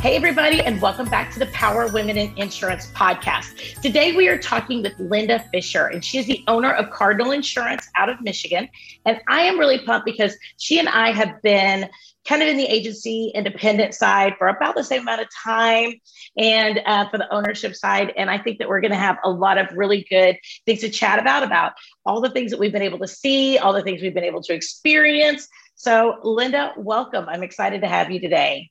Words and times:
Hey, 0.00 0.16
everybody, 0.16 0.62
and 0.62 0.80
welcome 0.80 1.10
back 1.10 1.30
to 1.34 1.38
the 1.38 1.44
Power 1.48 1.86
Women 1.88 2.16
in 2.16 2.34
Insurance 2.38 2.90
podcast. 2.92 3.82
Today, 3.82 4.12
we 4.12 4.28
are 4.28 4.38
talking 4.38 4.80
with 4.80 4.98
Linda 4.98 5.44
Fisher, 5.52 5.88
and 5.88 6.02
she 6.02 6.16
is 6.16 6.24
the 6.24 6.42
owner 6.48 6.72
of 6.72 6.88
Cardinal 6.88 7.32
Insurance 7.32 7.86
out 7.96 8.08
of 8.08 8.18
Michigan. 8.22 8.70
And 9.04 9.20
I 9.28 9.42
am 9.42 9.58
really 9.58 9.78
pumped 9.78 10.06
because 10.06 10.34
she 10.56 10.78
and 10.78 10.88
I 10.88 11.12
have 11.12 11.42
been 11.42 11.90
kind 12.26 12.40
of 12.40 12.48
in 12.48 12.56
the 12.56 12.64
agency 12.64 13.30
independent 13.34 13.92
side 13.92 14.36
for 14.38 14.48
about 14.48 14.74
the 14.74 14.84
same 14.84 15.02
amount 15.02 15.20
of 15.20 15.28
time 15.44 15.92
and 16.38 16.80
uh, 16.86 17.06
for 17.10 17.18
the 17.18 17.30
ownership 17.32 17.74
side 17.74 18.12
and 18.16 18.30
i 18.30 18.36
think 18.36 18.58
that 18.58 18.68
we're 18.68 18.80
going 18.82 18.90
to 18.90 18.96
have 18.96 19.16
a 19.24 19.30
lot 19.30 19.56
of 19.56 19.66
really 19.74 20.06
good 20.10 20.36
things 20.66 20.80
to 20.80 20.90
chat 20.90 21.18
about 21.18 21.42
about 21.42 21.72
all 22.04 22.20
the 22.20 22.28
things 22.28 22.50
that 22.50 22.60
we've 22.60 22.72
been 22.72 22.82
able 22.82 22.98
to 22.98 23.08
see 23.08 23.56
all 23.56 23.72
the 23.72 23.82
things 23.82 24.02
we've 24.02 24.12
been 24.12 24.22
able 24.22 24.42
to 24.42 24.52
experience 24.52 25.48
so 25.76 26.18
linda 26.22 26.74
welcome 26.76 27.26
i'm 27.26 27.42
excited 27.42 27.80
to 27.80 27.88
have 27.88 28.10
you 28.10 28.20
today 28.20 28.70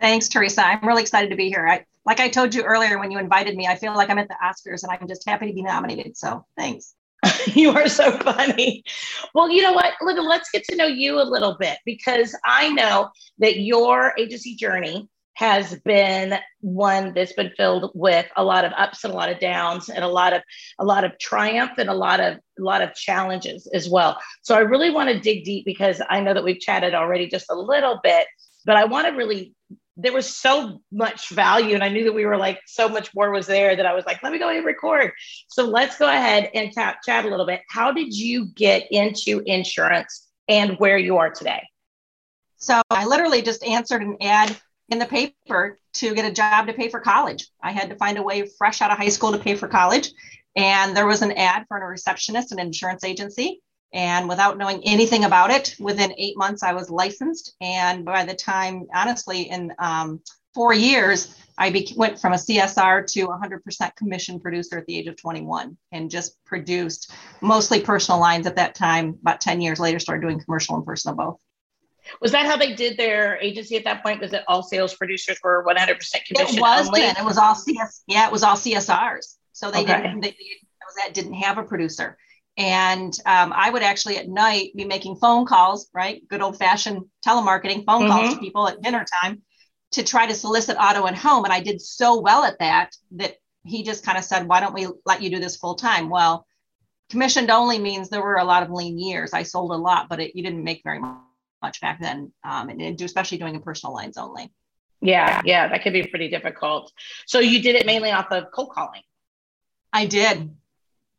Thanks, 0.00 0.28
Teresa. 0.28 0.66
I'm 0.66 0.86
really 0.86 1.02
excited 1.02 1.30
to 1.30 1.36
be 1.36 1.48
here. 1.48 1.66
I, 1.66 1.84
like 2.06 2.20
I 2.20 2.28
told 2.28 2.54
you 2.54 2.62
earlier 2.62 2.98
when 2.98 3.10
you 3.10 3.18
invited 3.18 3.54
me, 3.56 3.66
I 3.66 3.76
feel 3.76 3.94
like 3.94 4.08
I'm 4.08 4.18
at 4.18 4.28
the 4.28 4.36
Oscars 4.42 4.82
and 4.82 4.90
I'm 4.90 5.06
just 5.06 5.28
happy 5.28 5.46
to 5.48 5.52
be 5.52 5.62
nominated. 5.62 6.16
So 6.16 6.46
thanks. 6.56 6.94
you 7.46 7.70
are 7.70 7.88
so 7.88 8.12
funny. 8.18 8.82
Well, 9.34 9.50
you 9.50 9.62
know 9.62 9.72
what, 9.72 9.92
let's 10.00 10.50
get 10.50 10.64
to 10.64 10.76
know 10.76 10.86
you 10.86 11.20
a 11.20 11.22
little 11.22 11.56
bit 11.58 11.78
because 11.84 12.34
I 12.44 12.70
know 12.70 13.10
that 13.38 13.60
your 13.60 14.14
agency 14.18 14.56
journey 14.56 15.08
has 15.34 15.78
been 15.84 16.34
one 16.60 17.14
that's 17.14 17.32
been 17.32 17.50
filled 17.56 17.90
with 17.94 18.26
a 18.36 18.44
lot 18.44 18.64
of 18.64 18.72
ups 18.76 19.04
and 19.04 19.12
a 19.12 19.16
lot 19.16 19.30
of 19.30 19.40
downs 19.40 19.88
and 19.88 20.04
a 20.04 20.08
lot 20.08 20.34
of 20.34 20.42
a 20.78 20.84
lot 20.84 21.04
of 21.04 21.18
triumph 21.18 21.72
and 21.78 21.88
a 21.88 21.94
lot 21.94 22.20
of 22.20 22.34
a 22.34 22.62
lot 22.62 22.82
of 22.82 22.94
challenges 22.94 23.66
as 23.72 23.88
well. 23.88 24.18
So 24.42 24.54
I 24.54 24.60
really 24.60 24.90
want 24.90 25.08
to 25.08 25.18
dig 25.18 25.44
deep 25.44 25.64
because 25.64 26.02
I 26.10 26.20
know 26.20 26.34
that 26.34 26.44
we've 26.44 26.60
chatted 26.60 26.94
already 26.94 27.26
just 27.26 27.46
a 27.50 27.54
little 27.54 28.00
bit, 28.02 28.26
but 28.66 28.76
I 28.76 28.84
want 28.84 29.06
to 29.06 29.14
really 29.14 29.54
there 30.02 30.12
was 30.12 30.34
so 30.34 30.80
much 30.92 31.28
value 31.30 31.74
and 31.74 31.84
i 31.84 31.88
knew 31.88 32.04
that 32.04 32.12
we 32.12 32.24
were 32.24 32.36
like 32.36 32.60
so 32.66 32.88
much 32.88 33.14
more 33.14 33.30
was 33.30 33.46
there 33.46 33.76
that 33.76 33.86
i 33.86 33.92
was 33.92 34.04
like 34.06 34.22
let 34.22 34.32
me 34.32 34.38
go 34.38 34.48
and 34.48 34.66
record. 34.66 35.12
So 35.48 35.64
let's 35.64 35.98
go 35.98 36.08
ahead 36.08 36.50
and 36.54 36.72
chat, 36.72 36.98
chat 37.04 37.24
a 37.24 37.28
little 37.28 37.46
bit. 37.46 37.60
How 37.68 37.92
did 37.92 38.14
you 38.14 38.46
get 38.46 38.90
into 38.90 39.42
insurance 39.46 40.28
and 40.48 40.78
where 40.78 40.98
you 40.98 41.16
are 41.18 41.30
today? 41.30 41.62
So 42.56 42.80
i 42.90 43.06
literally 43.06 43.42
just 43.42 43.64
answered 43.64 44.02
an 44.02 44.16
ad 44.20 44.56
in 44.88 44.98
the 44.98 45.06
paper 45.06 45.78
to 45.94 46.14
get 46.14 46.24
a 46.24 46.32
job 46.32 46.66
to 46.66 46.72
pay 46.72 46.88
for 46.88 47.00
college. 47.00 47.48
I 47.62 47.72
had 47.72 47.90
to 47.90 47.96
find 47.96 48.18
a 48.18 48.22
way 48.22 48.48
fresh 48.58 48.82
out 48.82 48.90
of 48.90 48.98
high 48.98 49.08
school 49.08 49.32
to 49.32 49.38
pay 49.38 49.54
for 49.54 49.68
college 49.68 50.12
and 50.56 50.96
there 50.96 51.06
was 51.06 51.22
an 51.22 51.32
ad 51.32 51.64
for 51.68 51.78
a 51.78 51.86
receptionist 51.86 52.52
an 52.52 52.58
insurance 52.58 53.04
agency 53.04 53.62
and 53.92 54.28
without 54.28 54.56
knowing 54.56 54.82
anything 54.84 55.24
about 55.24 55.50
it, 55.50 55.74
within 55.80 56.14
eight 56.16 56.36
months, 56.36 56.62
I 56.62 56.72
was 56.72 56.90
licensed. 56.90 57.54
And 57.60 58.04
by 58.04 58.24
the 58.24 58.34
time, 58.34 58.86
honestly, 58.94 59.42
in 59.42 59.72
um, 59.78 60.20
four 60.54 60.72
years, 60.72 61.34
I 61.58 61.70
be- 61.70 61.92
went 61.96 62.20
from 62.20 62.32
a 62.32 62.36
CSR 62.36 63.06
to 63.12 63.26
100% 63.26 63.96
commission 63.96 64.40
producer 64.40 64.78
at 64.78 64.86
the 64.86 64.96
age 64.96 65.08
of 65.08 65.16
21 65.16 65.76
and 65.92 66.10
just 66.10 66.42
produced 66.44 67.12
mostly 67.40 67.80
personal 67.80 68.20
lines 68.20 68.46
at 68.46 68.56
that 68.56 68.74
time. 68.74 69.18
About 69.22 69.40
10 69.40 69.60
years 69.60 69.80
later, 69.80 69.98
started 69.98 70.22
doing 70.22 70.40
commercial 70.40 70.76
and 70.76 70.86
personal 70.86 71.16
both. 71.16 71.40
Was 72.20 72.32
that 72.32 72.46
how 72.46 72.56
they 72.56 72.74
did 72.74 72.96
their 72.96 73.38
agency 73.38 73.76
at 73.76 73.84
that 73.84 74.02
point? 74.02 74.20
Was 74.20 74.32
it 74.32 74.42
all 74.48 74.62
sales 74.62 74.94
producers 74.94 75.38
were 75.42 75.64
100% 75.68 75.76
commission 76.26 76.58
it 76.58 76.60
was 76.60 76.88
only? 76.88 77.02
It 77.02 77.24
was 77.24 77.38
all 77.38 77.54
CS. 77.54 78.02
Yeah, 78.06 78.26
it 78.26 78.32
was 78.32 78.42
all 78.42 78.56
CSRs. 78.56 79.36
So 79.52 79.70
they 79.70 79.82
okay. 79.82 80.02
didn't. 80.02 80.20
They, 80.20 80.34
that 80.96 81.14
didn't 81.14 81.34
have 81.34 81.58
a 81.58 81.62
producer. 81.62 82.16
And 82.56 83.12
um, 83.24 83.52
I 83.54 83.70
would 83.70 83.82
actually 83.82 84.18
at 84.18 84.28
night 84.28 84.72
be 84.76 84.84
making 84.84 85.16
phone 85.16 85.46
calls, 85.46 85.88
right? 85.94 86.26
Good 86.28 86.42
old 86.42 86.58
fashioned 86.58 87.04
telemarketing 87.26 87.84
phone 87.86 88.02
mm-hmm. 88.02 88.10
calls 88.10 88.34
to 88.34 88.40
people 88.40 88.68
at 88.68 88.82
dinner 88.82 89.04
time 89.22 89.42
to 89.92 90.04
try 90.04 90.26
to 90.26 90.34
solicit 90.34 90.76
auto 90.78 91.04
and 91.04 91.16
home. 91.16 91.44
And 91.44 91.52
I 91.52 91.60
did 91.60 91.80
so 91.80 92.20
well 92.20 92.44
at 92.44 92.58
that 92.58 92.94
that 93.12 93.36
he 93.64 93.82
just 93.82 94.04
kind 94.04 94.18
of 94.18 94.24
said, 94.24 94.46
why 94.46 94.60
don't 94.60 94.74
we 94.74 94.88
let 95.04 95.22
you 95.22 95.30
do 95.30 95.38
this 95.38 95.56
full 95.56 95.74
time? 95.74 96.10
Well, 96.10 96.46
commissioned 97.10 97.50
only 97.50 97.78
means 97.78 98.08
there 98.08 98.22
were 98.22 98.36
a 98.36 98.44
lot 98.44 98.62
of 98.62 98.70
lean 98.70 98.98
years. 98.98 99.32
I 99.32 99.42
sold 99.42 99.72
a 99.72 99.76
lot, 99.76 100.08
but 100.08 100.20
it, 100.20 100.36
you 100.36 100.42
didn't 100.42 100.64
make 100.64 100.82
very 100.84 101.00
much 101.00 101.80
back 101.80 102.00
then, 102.00 102.32
um, 102.44 102.68
and 102.68 103.00
especially 103.00 103.38
doing 103.38 103.54
in 103.54 103.62
personal 103.62 103.94
lines 103.94 104.16
only. 104.16 104.52
Yeah, 105.00 105.40
yeah, 105.44 105.68
that 105.68 105.82
could 105.82 105.92
be 105.92 106.06
pretty 106.06 106.28
difficult. 106.28 106.92
So 107.26 107.40
you 107.40 107.62
did 107.62 107.74
it 107.74 107.86
mainly 107.86 108.10
off 108.10 108.30
of 108.30 108.50
cold 108.52 108.70
calling. 108.70 109.02
I 109.92 110.06
did. 110.06 110.54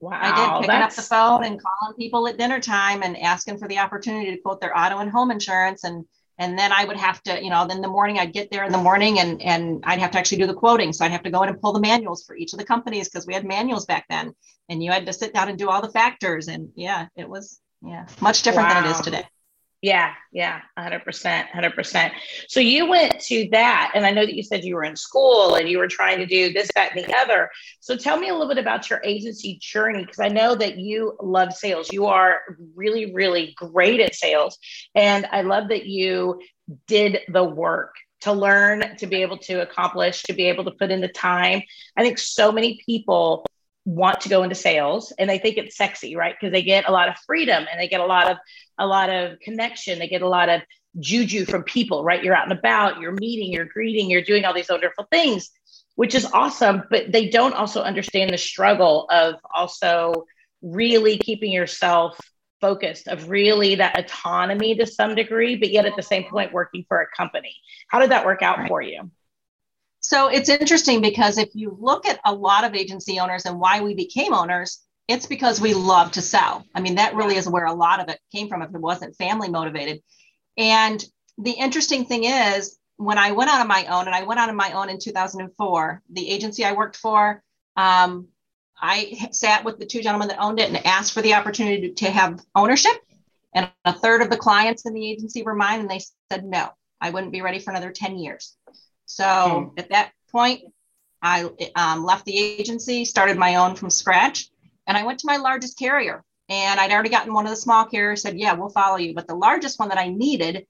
Wow. 0.02 0.20
I 0.20 0.36
did 0.36 0.62
picking 0.62 0.68
that's... 0.68 0.98
up 0.98 1.04
the 1.04 1.08
phone 1.08 1.44
and 1.44 1.62
calling 1.62 1.96
people 1.96 2.28
at 2.28 2.38
dinner 2.38 2.60
time 2.60 3.04
and 3.04 3.16
asking 3.18 3.60
for 3.60 3.68
the 3.68 3.78
opportunity 3.78 4.32
to 4.32 4.38
quote 4.42 4.60
their 4.60 4.78
auto 4.78 4.98
and 4.98 5.12
home 5.12 5.32
insurance. 5.32 5.84
And 5.84 6.06
and 6.40 6.58
then 6.58 6.72
I 6.72 6.86
would 6.86 6.98
have 6.98 7.22
to, 7.24 7.42
you 7.42 7.52
know, 7.52 7.68
then 7.68 7.82
the 7.82 7.88
morning 7.88 8.18
I'd 8.18 8.34
get 8.34 8.50
there 8.50 8.64
in 8.64 8.72
the 8.72 8.80
morning 8.80 9.20
and 9.20 9.40
and 9.42 9.84
I'd 9.86 10.00
have 10.00 10.12
to 10.12 10.18
actually 10.18 10.40
do 10.40 10.48
the 10.48 10.56
quoting. 10.56 10.92
So 10.92 11.06
I'd 11.06 11.12
have 11.12 11.24
to 11.24 11.30
go 11.30 11.44
in 11.44 11.50
and 11.50 11.62
pull 11.62 11.72
the 11.72 11.80
manuals 11.80 12.24
for 12.24 12.36
each 12.36 12.52
of 12.54 12.60
the 12.60 12.66
companies 12.66 13.10
because 13.10 13.28
we 13.28 13.36
had 13.36 13.46
manuals 13.46 13.86
back 13.86 14.06
then. 14.10 14.34
And 14.70 14.84
you 14.84 14.92
had 14.92 15.06
to 15.06 15.14
sit 15.14 15.34
down 15.34 15.50
and 15.50 15.58
do 15.58 15.70
all 15.70 15.82
the 15.82 15.92
factors. 15.92 16.48
And 16.48 16.70
yeah, 16.76 17.08
it 17.16 17.30
was 17.30 17.60
yeah, 17.84 18.08
much 18.22 18.42
different 18.42 18.70
wow. 18.70 18.82
than 18.82 18.90
it 18.90 18.96
is 18.96 19.02
today. 19.02 19.26
Yeah, 19.82 20.14
yeah, 20.32 20.62
100%, 20.78 21.50
100%. 21.50 22.12
So 22.48 22.60
you 22.60 22.88
went 22.88 23.20
to 23.22 23.50
that, 23.52 23.92
and 23.96 24.06
I 24.06 24.12
know 24.12 24.28
that 24.28 24.36
you 24.36 24.44
said 24.44 24.64
you 24.64 24.76
were 24.76 24.84
in 24.84 24.96
school 24.96 25.56
and 25.56 25.68
you 25.68 25.80
were 25.80 25.88
trying 25.88 26.20
to 26.20 26.28
do 26.28 26.54
this, 26.54 26.70
that, 26.76 26.96
and 26.96 27.04
the 27.04 27.18
other. 27.18 27.50
So 27.80 27.98
tell 27.98 28.20
me 28.20 28.30
a 28.30 28.34
little 28.34 28.48
bit 28.48 28.60
about 28.60 28.92
your 28.92 29.02
agency 29.04 29.58
journey, 29.60 30.06
because 30.06 30.20
I 30.20 30.28
know 30.28 30.54
that 30.54 30.78
you 30.78 31.18
love 31.20 31.54
sales. 31.54 31.92
You 31.92 32.06
are 32.06 32.42
really, 32.76 33.12
really 33.12 33.56
great 33.58 34.00
at 34.00 34.14
sales. 34.14 34.60
And 34.94 35.26
I 35.32 35.42
love 35.42 35.70
that 35.70 35.88
you 35.88 36.42
did 36.86 37.22
the 37.30 37.44
work 37.44 37.96
to 38.22 38.34
learn, 38.34 38.96
to 38.98 39.08
be 39.08 39.24
able 39.24 39.40
to 39.40 39.64
accomplish, 39.64 40.22
to 40.24 40.34
be 40.34 40.44
able 40.44 40.64
to 40.66 40.72
put 40.72 40.92
in 40.92 41.02
the 41.02 41.08
time. 41.08 41.64
I 41.98 42.04
think 42.04 42.20
so 42.20 42.52
many 42.52 42.80
people 42.86 43.48
want 43.86 44.22
to 44.22 44.30
go 44.30 44.44
into 44.44 44.56
sales 44.56 45.12
and 45.18 45.30
they 45.30 45.40
think 45.40 45.58
it's 45.58 45.76
sexy 45.76 46.16
right? 46.16 46.36
Because 46.40 46.52
they 46.52 46.62
get 46.62 46.88
a 46.88 46.92
lot 46.92 47.10
of 47.10 47.16
freedom 47.26 47.66
and 47.70 47.80
they 47.80 47.88
get 47.88 48.02
a 48.02 48.06
lot 48.06 48.30
of 48.30 48.38
a 48.78 48.86
lot 48.86 49.10
of 49.10 49.40
connection. 49.40 50.00
They 50.00 50.08
get 50.08 50.22
a 50.22 50.28
lot 50.28 50.50
of 50.50 50.62
juju 51.00 51.46
from 51.46 51.64
people 51.64 52.04
right? 52.04 52.24
You're 52.24 52.36
out 52.36 52.50
and 52.50 52.58
about 52.58 53.00
you're 53.00 53.14
meeting 53.14 53.52
you're 53.52 53.66
greeting 53.66 54.10
you're 54.10 54.22
doing 54.22 54.46
all 54.46 54.54
these 54.54 54.70
wonderful 54.70 55.08
things 55.10 55.50
which 55.96 56.16
is 56.16 56.26
awesome 56.34 56.84
but 56.90 57.12
they 57.12 57.30
don't 57.30 57.54
also 57.54 57.82
understand 57.82 58.32
the 58.32 58.38
struggle 58.38 59.08
of 59.10 59.36
also 59.56 60.26
really 60.62 61.18
keeping 61.18 61.52
yourself 61.52 62.20
focused 62.60 63.08
of 63.08 63.30
really 63.30 63.76
that 63.76 63.98
autonomy 63.98 64.76
to 64.76 64.86
some 64.86 65.16
degree 65.16 65.56
but 65.56 65.72
yet 65.72 65.86
at 65.86 65.96
the 65.96 66.04
same 66.04 66.26
point 66.26 66.54
working 66.54 66.86
for 66.88 67.02
a 67.02 67.08
company. 67.16 67.56
How 67.88 68.00
did 68.00 68.12
that 68.12 68.26
work 68.26 68.42
out 68.42 68.60
right. 68.60 68.68
for 68.68 68.82
you 68.82 69.10
so 70.02 70.28
it's 70.28 70.50
interesting 70.50 71.02
because 71.02 71.38
if 71.38 71.50
you 71.54 71.78
look 71.80 72.08
at 72.08 72.20
a 72.26 72.34
lot 72.34 72.64
of 72.64 72.76
agency 72.76 73.20
owners 73.20 73.46
and 73.46 73.60
why 73.60 73.82
we 73.82 73.94
became 73.94 74.34
owners, 74.34 74.82
it's 75.08 75.28
because 75.28 75.62
we 75.62 75.74
love 75.74 76.12
to 76.14 76.22
sell. 76.22 76.66
I 76.74 76.82
mean, 76.82 76.96
that 76.96 77.16
really 77.16 77.36
is 77.36 77.48
where 77.48 77.66
a 77.66 77.74
lot 77.74 78.00
of 78.00 78.10
it 78.10 78.20
came 78.32 78.48
from 78.48 78.62
if 78.62 78.74
it 78.74 78.82
wasn't 78.82 79.16
family 79.16 79.50
motivated. 79.50 80.02
And 80.58 81.04
the 81.38 81.52
interesting 81.52 82.06
thing 82.06 82.24
is, 82.24 82.78
when 82.98 83.18
I 83.18 83.32
went 83.32 83.50
out 83.50 83.62
on 83.62 83.68
my 83.68 83.86
own, 83.86 84.06
and 84.08 84.16
I 84.16 84.24
went 84.24 84.40
out 84.40 84.50
on 84.50 84.56
my 84.56 84.74
own 84.74 84.90
in 84.90 85.00
2004, 85.00 86.02
the 86.12 86.30
agency 86.30 86.66
I 86.66 86.74
worked 86.74 86.98
for, 86.98 87.44
um, 87.76 88.28
I 88.80 89.30
sat 89.32 89.64
with 89.64 89.80
the 89.80 89.86
two 89.86 90.02
gentlemen 90.02 90.30
that 90.30 90.42
owned 90.42 90.60
it 90.60 90.70
and 90.70 90.86
asked 90.86 91.14
for 91.14 91.22
the 91.22 91.36
opportunity 91.36 91.90
to, 91.90 92.06
to 92.06 92.12
have 92.12 92.42
ownership. 92.56 92.94
And 93.54 93.70
a 93.86 93.94
third 93.94 94.22
of 94.22 94.30
the 94.30 94.38
clients 94.38 94.86
in 94.86 94.94
the 94.94 95.12
agency 95.12 95.44
were 95.44 95.56
mine, 95.56 95.82
and 95.82 95.90
they 95.90 96.02
said 96.32 96.44
no, 96.44 96.70
I 97.00 97.10
wouldn't 97.10 97.32
be 97.32 97.42
ready 97.42 97.60
for 97.60 97.72
another 97.72 97.92
10 97.92 98.18
years. 98.18 98.56
So 99.16 99.24
mm. 99.24 99.80
at 99.80 99.90
that 99.90 100.12
point, 100.32 100.62
I 101.22 101.50
um, 101.76 102.04
left 102.04 102.26
the 102.26 102.38
agency, 102.38 103.06
started 103.06 103.38
my 103.38 103.56
own 103.56 103.76
from 103.76 103.90
scratch, 103.90 104.50
and 104.88 104.98
I 104.98 105.04
went 105.04 105.20
to 105.20 105.28
my 105.28 105.38
largest 105.38 105.78
carrier. 105.78 106.24
And 106.50 106.80
I'd 106.80 106.92
already 106.92 107.10
gotten 107.10 107.34
one 107.34 107.46
of 107.46 107.52
the 107.52 107.58
small 107.58 107.86
carriers 107.86 108.22
said, 108.22 108.38
"Yeah, 108.38 108.54
we'll 108.54 108.70
follow 108.70 108.98
you." 108.98 109.14
But 109.14 109.28
the 109.28 109.36
largest 109.36 109.80
one 109.80 109.90
that 109.90 109.98
I 109.98 110.08
needed, 110.08 110.66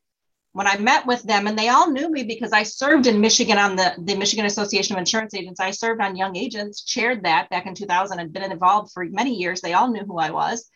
when 0.51 0.67
I 0.67 0.77
met 0.77 1.07
with 1.07 1.23
them, 1.23 1.47
and 1.47 1.57
they 1.57 1.69
all 1.69 1.89
knew 1.89 2.11
me 2.11 2.23
because 2.23 2.51
I 2.51 2.63
served 2.63 3.07
in 3.07 3.21
Michigan 3.21 3.57
on 3.57 3.75
the 3.75 3.95
the 3.97 4.15
Michigan 4.15 4.45
Association 4.45 4.95
of 4.95 4.99
Insurance 4.99 5.33
Agents. 5.33 5.59
I 5.59 5.71
served 5.71 6.01
on 6.01 6.17
Young 6.17 6.35
Agents, 6.35 6.83
chaired 6.83 7.23
that 7.23 7.49
back 7.49 7.65
in 7.65 7.73
2000, 7.73 8.19
and 8.19 8.33
been 8.33 8.51
involved 8.51 8.91
for 8.91 9.05
many 9.05 9.35
years. 9.35 9.61
They 9.61 9.73
all 9.73 9.89
knew 9.89 10.03
who 10.03 10.19
I 10.19 10.31
was. 10.31 10.69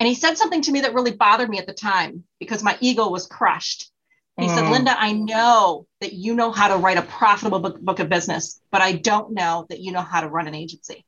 And 0.00 0.08
he 0.08 0.14
said 0.16 0.36
something 0.36 0.62
to 0.62 0.72
me 0.72 0.80
that 0.80 0.94
really 0.94 1.12
bothered 1.12 1.48
me 1.48 1.58
at 1.58 1.66
the 1.66 1.74
time 1.74 2.24
because 2.40 2.64
my 2.64 2.76
ego 2.80 3.08
was 3.08 3.26
crushed. 3.26 3.91
He 4.38 4.46
mm. 4.46 4.54
said, 4.54 4.70
Linda, 4.70 4.94
I 4.98 5.12
know 5.12 5.86
that 6.00 6.12
you 6.14 6.34
know 6.34 6.52
how 6.52 6.68
to 6.68 6.76
write 6.76 6.96
a 6.96 7.02
profitable 7.02 7.60
book, 7.60 7.80
book, 7.80 7.98
of 7.98 8.08
business, 8.08 8.60
but 8.70 8.80
I 8.80 8.92
don't 8.92 9.34
know 9.34 9.66
that 9.68 9.80
you 9.80 9.92
know 9.92 10.00
how 10.00 10.20
to 10.20 10.28
run 10.28 10.48
an 10.48 10.54
agency. 10.54 11.04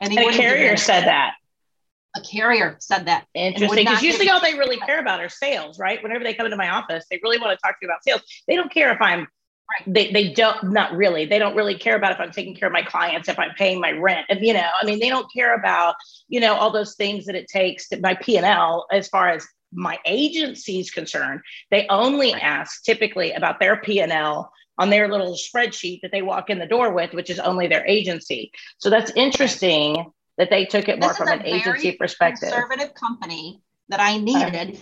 And, 0.00 0.16
and 0.16 0.28
a 0.28 0.32
carrier 0.32 0.76
said 0.76 1.04
that. 1.04 1.34
A 2.16 2.20
carrier 2.20 2.76
said 2.80 3.06
that. 3.06 3.26
Interesting. 3.34 3.84
Because 3.84 4.02
usually 4.02 4.28
all 4.28 4.40
they 4.40 4.54
really 4.54 4.78
care 4.78 4.98
about 4.98 5.20
are 5.20 5.28
sales, 5.28 5.78
right? 5.78 6.02
Whenever 6.02 6.24
they 6.24 6.34
come 6.34 6.46
into 6.46 6.56
my 6.56 6.70
office, 6.70 7.04
they 7.10 7.20
really 7.22 7.38
want 7.38 7.56
to 7.56 7.62
talk 7.62 7.78
to 7.78 7.86
you 7.86 7.88
about 7.88 8.02
sales. 8.02 8.22
They 8.48 8.56
don't 8.56 8.72
care 8.72 8.92
if 8.92 9.00
I'm 9.00 9.28
Right. 9.70 9.94
They, 9.94 10.12
they 10.12 10.32
don't 10.32 10.72
not 10.72 10.92
really 10.92 11.26
they 11.26 11.38
don't 11.38 11.54
really 11.54 11.76
care 11.76 11.94
about 11.94 12.12
if 12.12 12.20
i'm 12.20 12.30
taking 12.30 12.54
care 12.54 12.68
of 12.68 12.72
my 12.72 12.80
clients 12.80 13.28
if 13.28 13.38
i'm 13.38 13.50
paying 13.50 13.80
my 13.82 13.90
rent 13.90 14.24
and 14.30 14.40
you 14.40 14.54
know 14.54 14.66
i 14.80 14.86
mean 14.86 14.98
they 14.98 15.10
don't 15.10 15.30
care 15.30 15.54
about 15.54 15.94
you 16.26 16.40
know 16.40 16.54
all 16.54 16.70
those 16.70 16.94
things 16.94 17.26
that 17.26 17.34
it 17.34 17.48
takes 17.48 17.86
to 17.90 18.00
my 18.00 18.14
p&l 18.14 18.86
as 18.90 19.08
far 19.08 19.28
as 19.28 19.46
my 19.72 19.98
agency's 20.04 20.90
concerned 20.90 21.40
they 21.70 21.86
only 21.88 22.32
ask 22.32 22.82
typically 22.84 23.32
about 23.32 23.60
their 23.60 23.76
p&l 23.76 24.50
on 24.78 24.90
their 24.90 25.08
little 25.08 25.36
spreadsheet 25.36 26.00
that 26.02 26.12
they 26.12 26.22
walk 26.22 26.50
in 26.50 26.58
the 26.58 26.66
door 26.66 26.92
with 26.92 27.12
which 27.12 27.30
is 27.30 27.38
only 27.38 27.66
their 27.66 27.86
agency 27.86 28.50
so 28.78 28.90
that's 28.90 29.12
interesting 29.16 30.10
that 30.38 30.50
they 30.50 30.64
took 30.64 30.88
it 30.88 31.00
more 31.00 31.14
from 31.14 31.28
an 31.28 31.44
agency 31.44 31.92
perspective 31.92 32.50
conservative 32.50 32.94
company 32.94 33.60
that 33.88 34.00
i 34.00 34.12
uh-huh. 34.12 34.18
needed 34.18 34.78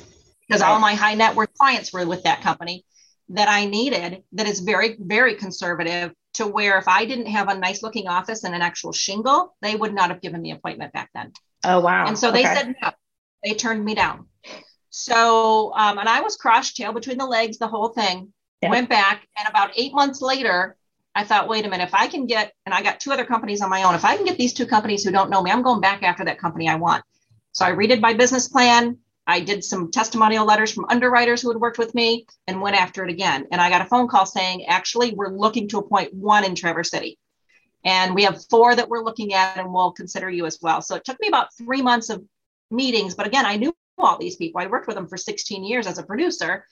because 0.47 0.63
all 0.63 0.79
my 0.79 0.95
high 0.95 1.15
net 1.15 1.35
worth 1.35 1.53
clients 1.55 1.93
were 1.93 2.07
with 2.07 2.23
that 2.23 2.41
company 2.41 2.85
that 3.31 3.49
I 3.49 3.67
needed 3.67 4.23
that 4.33 4.47
is 4.47 4.61
very, 4.61 4.97
very 4.99 5.35
conservative 5.35 6.13
to 6.35 6.47
where 6.47 6.79
if 6.79 6.87
I 6.87 7.05
didn't 7.07 7.27
have 7.27 7.49
a 7.49 7.59
nice 7.59 7.83
looking 7.83 8.09
office 8.09 8.45
and 8.45 8.55
an 8.55 8.63
actual 8.63 8.93
shingle, 8.93 9.57
they 9.63 9.75
would 9.75 9.95
not 9.95 10.11
have 10.11 10.21
given 10.21 10.43
me 10.43 10.53
appointment 10.53 10.93
back 10.93 11.11
then. 11.15 11.33
Oh, 11.65 11.81
wow. 11.81 12.07
And 12.07 12.19
so 12.19 12.31
they 12.31 12.45
okay. 12.45 12.55
said 12.55 12.75
no, 12.81 12.91
they 13.43 13.55
turned 13.55 13.85
me 13.85 13.95
down. 13.95 14.27
So, 14.99 15.75
um, 15.75 15.99
and 15.99 16.09
I 16.09 16.23
was 16.23 16.37
crushed, 16.37 16.79
tail 16.79 16.91
between 16.91 17.19
the 17.19 17.27
legs, 17.27 17.59
the 17.59 17.69
whole 17.69 17.91
thing. 17.91 18.33
Yeah. 18.63 18.71
Went 18.71 18.89
back, 18.89 19.29
and 19.37 19.47
about 19.47 19.73
eight 19.77 19.93
months 19.93 20.23
later, 20.23 20.75
I 21.15 21.23
thought, 21.23 21.49
wait 21.49 21.67
a 21.67 21.69
minute, 21.69 21.85
if 21.85 21.95
I 21.95 22.07
can 22.07 22.25
get, 22.25 22.55
and 22.65 22.75
I 22.75 22.83
got 22.83 22.99
two 22.99 23.13
other 23.13 23.27
companies 23.27 23.61
on 23.61 23.69
my 23.69 23.83
own, 23.83 23.95
if 23.95 24.07
I 24.07 24.17
can 24.17 24.25
get 24.25 24.39
these 24.39 24.55
two 24.55 24.65
companies 24.65 25.05
who 25.05 25.11
don't 25.11 25.29
know 25.29 25.43
me, 25.43 25.51
I'm 25.51 25.61
going 25.61 25.83
back 25.83 26.03
after 26.03 26.25
that 26.25 26.39
company 26.39 26.67
I 26.67 26.77
want. 26.77 27.05
So 27.53 27.67
I 27.67 27.73
redid 27.73 28.01
my 28.01 28.15
business 28.15 28.49
plan, 28.49 28.97
I 29.27 29.41
did 29.41 29.63
some 29.63 29.91
testimonial 29.91 30.47
letters 30.47 30.73
from 30.73 30.87
underwriters 30.89 31.43
who 31.43 31.51
had 31.51 31.61
worked 31.61 31.77
with 31.77 31.95
me 31.95 32.27
and 32.47 32.63
went 32.63 32.81
after 32.81 33.05
it 33.05 33.11
again. 33.11 33.47
And 33.53 33.61
I 33.61 33.69
got 33.69 33.83
a 33.83 33.91
phone 33.91 34.09
call 34.09 34.25
saying, 34.25 34.65
actually, 34.65 35.13
we're 35.13 35.37
looking 35.37 35.69
to 35.69 35.79
appoint 35.79 36.15
one 36.15 36.43
in 36.43 36.55
Traverse 36.55 36.91
City. 36.91 37.19
And 37.85 38.15
we 38.15 38.23
have 38.23 38.43
four 38.49 38.75
that 38.75 38.89
we're 38.89 39.05
looking 39.05 39.35
at 39.35 39.59
and 39.59 39.75
we'll 39.75 39.93
consider 39.93 40.31
you 40.31 40.47
as 40.47 40.59
well. 40.63 40.81
So 40.81 40.95
it 40.95 41.05
took 41.05 41.21
me 41.21 41.29
about 41.29 41.55
three 41.55 41.83
months 41.83 42.09
of 42.09 42.25
meetings. 42.71 43.15
But 43.15 43.27
again, 43.27 43.45
I 43.45 43.57
knew 43.57 43.75
all 43.99 44.19
these 44.19 44.37
people. 44.37 44.61
I 44.61 44.67
worked 44.67 44.87
with 44.87 44.97
them 44.97 45.09
for 45.09 45.17
16 45.17 45.65
years 45.65 45.87
as 45.87 45.99
a 45.99 46.03
producer. 46.03 46.65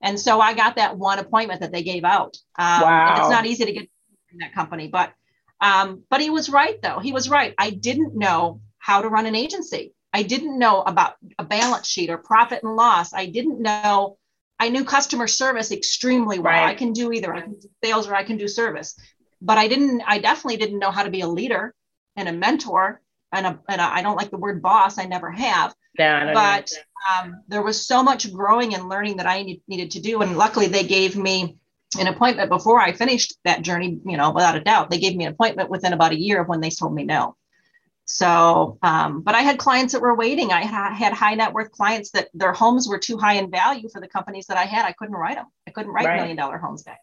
And 0.00 0.18
so 0.18 0.40
I 0.40 0.54
got 0.54 0.76
that 0.76 0.98
one 0.98 1.18
appointment 1.18 1.60
that 1.60 1.72
they 1.72 1.82
gave 1.82 2.04
out. 2.04 2.36
Um, 2.58 2.82
wow. 2.82 3.16
it's 3.20 3.30
not 3.30 3.46
easy 3.46 3.64
to 3.64 3.72
get 3.72 3.88
in 4.32 4.38
that 4.38 4.54
company, 4.54 4.88
but 4.88 5.12
um, 5.60 6.02
but 6.10 6.20
he 6.20 6.28
was 6.28 6.50
right 6.50 6.80
though. 6.82 6.98
He 6.98 7.12
was 7.12 7.30
right. 7.30 7.54
I 7.56 7.70
didn't 7.70 8.16
know 8.16 8.60
how 8.78 9.00
to 9.00 9.08
run 9.08 9.26
an 9.26 9.36
agency. 9.36 9.94
I 10.12 10.24
didn't 10.24 10.58
know 10.58 10.82
about 10.82 11.14
a 11.38 11.44
balance 11.44 11.86
sheet 11.86 12.10
or 12.10 12.18
profit 12.18 12.62
and 12.64 12.74
loss. 12.74 13.14
I 13.14 13.26
didn't 13.26 13.60
know. 13.62 14.18
I 14.58 14.68
knew 14.68 14.84
customer 14.84 15.28
service 15.28 15.70
extremely 15.70 16.38
well. 16.38 16.52
Right. 16.52 16.70
I 16.70 16.74
can 16.74 16.92
do 16.92 17.12
either. 17.12 17.32
I 17.32 17.42
can 17.42 17.54
do 17.54 17.68
sales 17.82 18.08
or 18.08 18.14
I 18.14 18.24
can 18.24 18.36
do 18.36 18.48
service. 18.48 18.98
But 19.40 19.58
I 19.58 19.68
didn't. 19.68 20.02
I 20.06 20.18
definitely 20.18 20.56
didn't 20.56 20.80
know 20.80 20.90
how 20.90 21.04
to 21.04 21.10
be 21.10 21.20
a 21.20 21.28
leader 21.28 21.74
and 22.16 22.28
a 22.28 22.32
mentor. 22.32 23.00
And, 23.34 23.46
a, 23.46 23.60
and 23.68 23.80
a, 23.80 23.84
I 23.84 24.02
don't 24.02 24.16
like 24.16 24.30
the 24.30 24.36
word 24.36 24.60
boss. 24.60 24.98
I 24.98 25.04
never 25.04 25.30
have. 25.30 25.74
Yeah, 25.98 26.32
but 26.32 26.72
um, 27.10 27.42
there 27.48 27.62
was 27.62 27.86
so 27.86 28.02
much 28.02 28.32
growing 28.32 28.74
and 28.74 28.88
learning 28.88 29.18
that 29.18 29.26
I 29.26 29.42
need, 29.42 29.62
needed 29.68 29.92
to 29.92 30.00
do. 30.00 30.22
And 30.22 30.36
luckily, 30.36 30.66
they 30.66 30.84
gave 30.84 31.16
me 31.16 31.58
an 31.98 32.06
appointment 32.06 32.48
before 32.48 32.80
I 32.80 32.92
finished 32.92 33.34
that 33.44 33.62
journey. 33.62 34.00
You 34.06 34.16
know, 34.16 34.30
without 34.30 34.56
a 34.56 34.60
doubt, 34.60 34.90
they 34.90 34.98
gave 34.98 35.16
me 35.16 35.24
an 35.24 35.32
appointment 35.32 35.70
within 35.70 35.92
about 35.92 36.12
a 36.12 36.18
year 36.18 36.40
of 36.40 36.48
when 36.48 36.60
they 36.60 36.70
told 36.70 36.94
me 36.94 37.04
no. 37.04 37.36
So, 38.04 38.78
um, 38.82 39.22
but 39.22 39.34
I 39.34 39.42
had 39.42 39.58
clients 39.58 39.92
that 39.92 40.02
were 40.02 40.14
waiting. 40.14 40.52
I 40.52 40.64
ha- 40.66 40.94
had 40.94 41.12
high 41.12 41.34
net 41.34 41.52
worth 41.52 41.70
clients 41.70 42.10
that 42.10 42.28
their 42.34 42.52
homes 42.52 42.88
were 42.88 42.98
too 42.98 43.16
high 43.16 43.34
in 43.34 43.50
value 43.50 43.88
for 43.88 44.00
the 44.00 44.08
companies 44.08 44.46
that 44.46 44.56
I 44.56 44.64
had. 44.64 44.84
I 44.84 44.92
couldn't 44.92 45.14
write 45.14 45.36
them. 45.36 45.46
I 45.66 45.70
couldn't 45.70 45.92
write 45.92 46.06
right. 46.06 46.16
million 46.16 46.36
dollar 46.36 46.58
homes 46.58 46.82
back. 46.82 47.00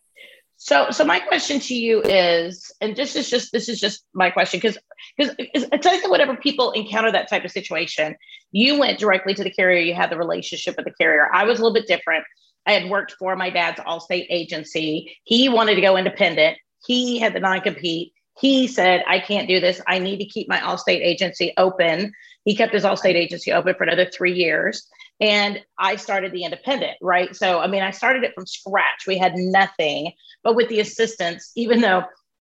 So, 0.61 0.91
so 0.91 1.05
my 1.05 1.21
question 1.21 1.61
to 1.61 1.73
you 1.73 2.01
is, 2.01 2.69
and 2.81 2.93
this 2.93 3.15
is 3.15 3.29
just 3.29 3.53
this 3.53 3.69
is 3.69 3.79
just 3.79 4.03
my 4.13 4.29
question 4.29 4.59
because 4.59 4.77
because 5.17 5.33
it's 5.39 5.85
like 5.85 6.07
whatever 6.09 6.35
people 6.35 6.71
encounter 6.71 7.11
that 7.13 7.29
type 7.29 7.45
of 7.45 7.51
situation, 7.51 8.15
you 8.51 8.77
went 8.77 8.99
directly 8.99 9.33
to 9.33 9.43
the 9.43 9.51
carrier. 9.51 9.79
You 9.79 9.93
had 9.93 10.11
the 10.11 10.17
relationship 10.17 10.75
with 10.75 10.85
the 10.85 10.93
carrier. 10.93 11.29
I 11.33 11.45
was 11.45 11.59
a 11.59 11.63
little 11.63 11.73
bit 11.73 11.87
different. 11.87 12.25
I 12.65 12.73
had 12.73 12.89
worked 12.89 13.13
for 13.13 13.37
my 13.37 13.49
dad's 13.49 13.79
Allstate 13.79 14.27
agency. 14.29 15.17
He 15.23 15.47
wanted 15.47 15.75
to 15.75 15.81
go 15.81 15.95
independent. 15.95 16.57
He 16.85 17.19
had 17.19 17.33
the 17.33 17.39
non 17.39 17.61
compete 17.61 18.11
he 18.39 18.67
said, 18.67 19.03
I 19.05 19.19
can't 19.19 19.49
do 19.49 19.59
this. 19.59 19.81
I 19.85 19.99
need 19.99 20.17
to 20.19 20.25
keep 20.25 20.47
my 20.47 20.59
Allstate 20.59 21.01
agency 21.01 21.53
open. 21.57 22.13
He 22.45 22.55
kept 22.55 22.73
his 22.73 22.85
Allstate 22.85 23.15
agency 23.15 23.51
open 23.51 23.75
for 23.75 23.83
another 23.83 24.05
three 24.05 24.33
years. 24.33 24.87
And 25.19 25.61
I 25.77 25.97
started 25.97 26.31
the 26.31 26.43
independent, 26.43 26.97
right? 27.01 27.35
So, 27.35 27.59
I 27.59 27.67
mean, 27.67 27.83
I 27.83 27.91
started 27.91 28.23
it 28.23 28.33
from 28.33 28.45
scratch. 28.45 29.05
We 29.05 29.17
had 29.17 29.33
nothing, 29.35 30.13
but 30.43 30.55
with 30.55 30.69
the 30.69 30.79
assistance, 30.79 31.51
even 31.55 31.81
though, 31.81 32.03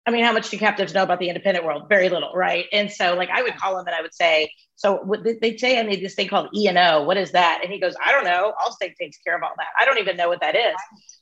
I 0.06 0.12
mean, 0.12 0.24
how 0.24 0.33
much 0.33 0.50
do 0.50 0.57
captives 0.57 0.94
know 0.94 1.04
about 1.04 1.19
the 1.19 1.30
independent 1.30 1.65
world? 1.65 1.88
Very 1.89 2.10
little, 2.10 2.31
right? 2.33 2.65
And 2.71 2.92
so, 2.92 3.15
like, 3.15 3.30
I 3.30 3.42
would 3.42 3.57
call 3.57 3.77
him 3.80 3.86
and 3.86 3.95
I 3.95 4.01
would 4.01 4.13
say, 4.13 4.51
So, 4.75 5.06
they 5.42 5.57
say 5.57 5.80
I 5.80 5.83
need 5.83 6.04
this 6.04 6.15
thing 6.15 6.27
called 6.27 6.50
E 6.56 6.68
and 6.68 6.77
O. 6.77 7.04
What 7.04 7.18
is 7.18 7.31
that? 7.31 7.62
And 7.63 7.71
he 7.71 7.80
goes, 7.80 7.95
I 8.04 8.12
don't 8.12 8.25
know. 8.25 8.54
Allstate 8.62 8.95
takes 8.95 9.18
care 9.19 9.36
of 9.36 9.44
all 9.44 9.54
that. 9.57 9.68
I 9.80 9.86
don't 9.86 10.00
even 10.00 10.18
know 10.18 10.30
what 10.30 10.42
that 10.42 10.56
is. 10.56 10.75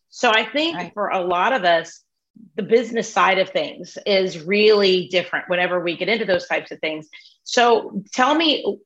So, 0.09 0.31
I 0.31 0.45
think 0.45 0.77
right. 0.77 0.93
for 0.93 1.09
a 1.09 1.21
lot 1.21 1.53
of 1.53 1.63
us, 1.63 2.03
the 2.55 2.63
business 2.63 3.11
side 3.11 3.39
of 3.39 3.49
things 3.49 3.97
is 4.05 4.43
really 4.43 5.07
different 5.07 5.49
whenever 5.49 5.79
we 5.79 5.97
get 5.97 6.09
into 6.09 6.25
those 6.25 6.47
types 6.47 6.71
of 6.71 6.79
things. 6.79 7.07
So 7.43 8.01
tell 8.13 8.35
me, 8.35 8.77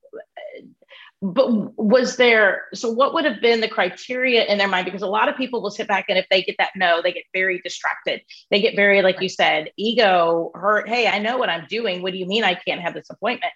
but 1.33 1.77
was 1.77 2.17
there, 2.17 2.65
so 2.73 2.91
what 2.91 3.13
would 3.13 3.25
have 3.25 3.41
been 3.41 3.61
the 3.61 3.67
criteria 3.67 4.43
in 4.45 4.57
their 4.57 4.67
mind? 4.67 4.85
Because 4.85 5.01
a 5.01 5.07
lot 5.07 5.29
of 5.29 5.37
people 5.37 5.61
will 5.61 5.71
sit 5.71 5.87
back 5.87 6.05
and 6.09 6.17
if 6.17 6.27
they 6.29 6.43
get 6.43 6.55
that 6.59 6.71
no, 6.75 7.01
they 7.01 7.13
get 7.13 7.23
very 7.33 7.59
distracted. 7.61 8.21
They 8.51 8.61
get 8.61 8.75
very, 8.75 9.01
like 9.01 9.21
you 9.21 9.29
said, 9.29 9.71
ego 9.77 10.51
hurt. 10.53 10.87
Hey, 10.87 11.07
I 11.07 11.19
know 11.19 11.37
what 11.37 11.49
I'm 11.49 11.65
doing. 11.67 12.01
What 12.01 12.11
do 12.11 12.19
you 12.19 12.27
mean 12.27 12.43
I 12.43 12.53
can't 12.53 12.81
have 12.81 12.93
this 12.93 13.09
appointment? 13.09 13.53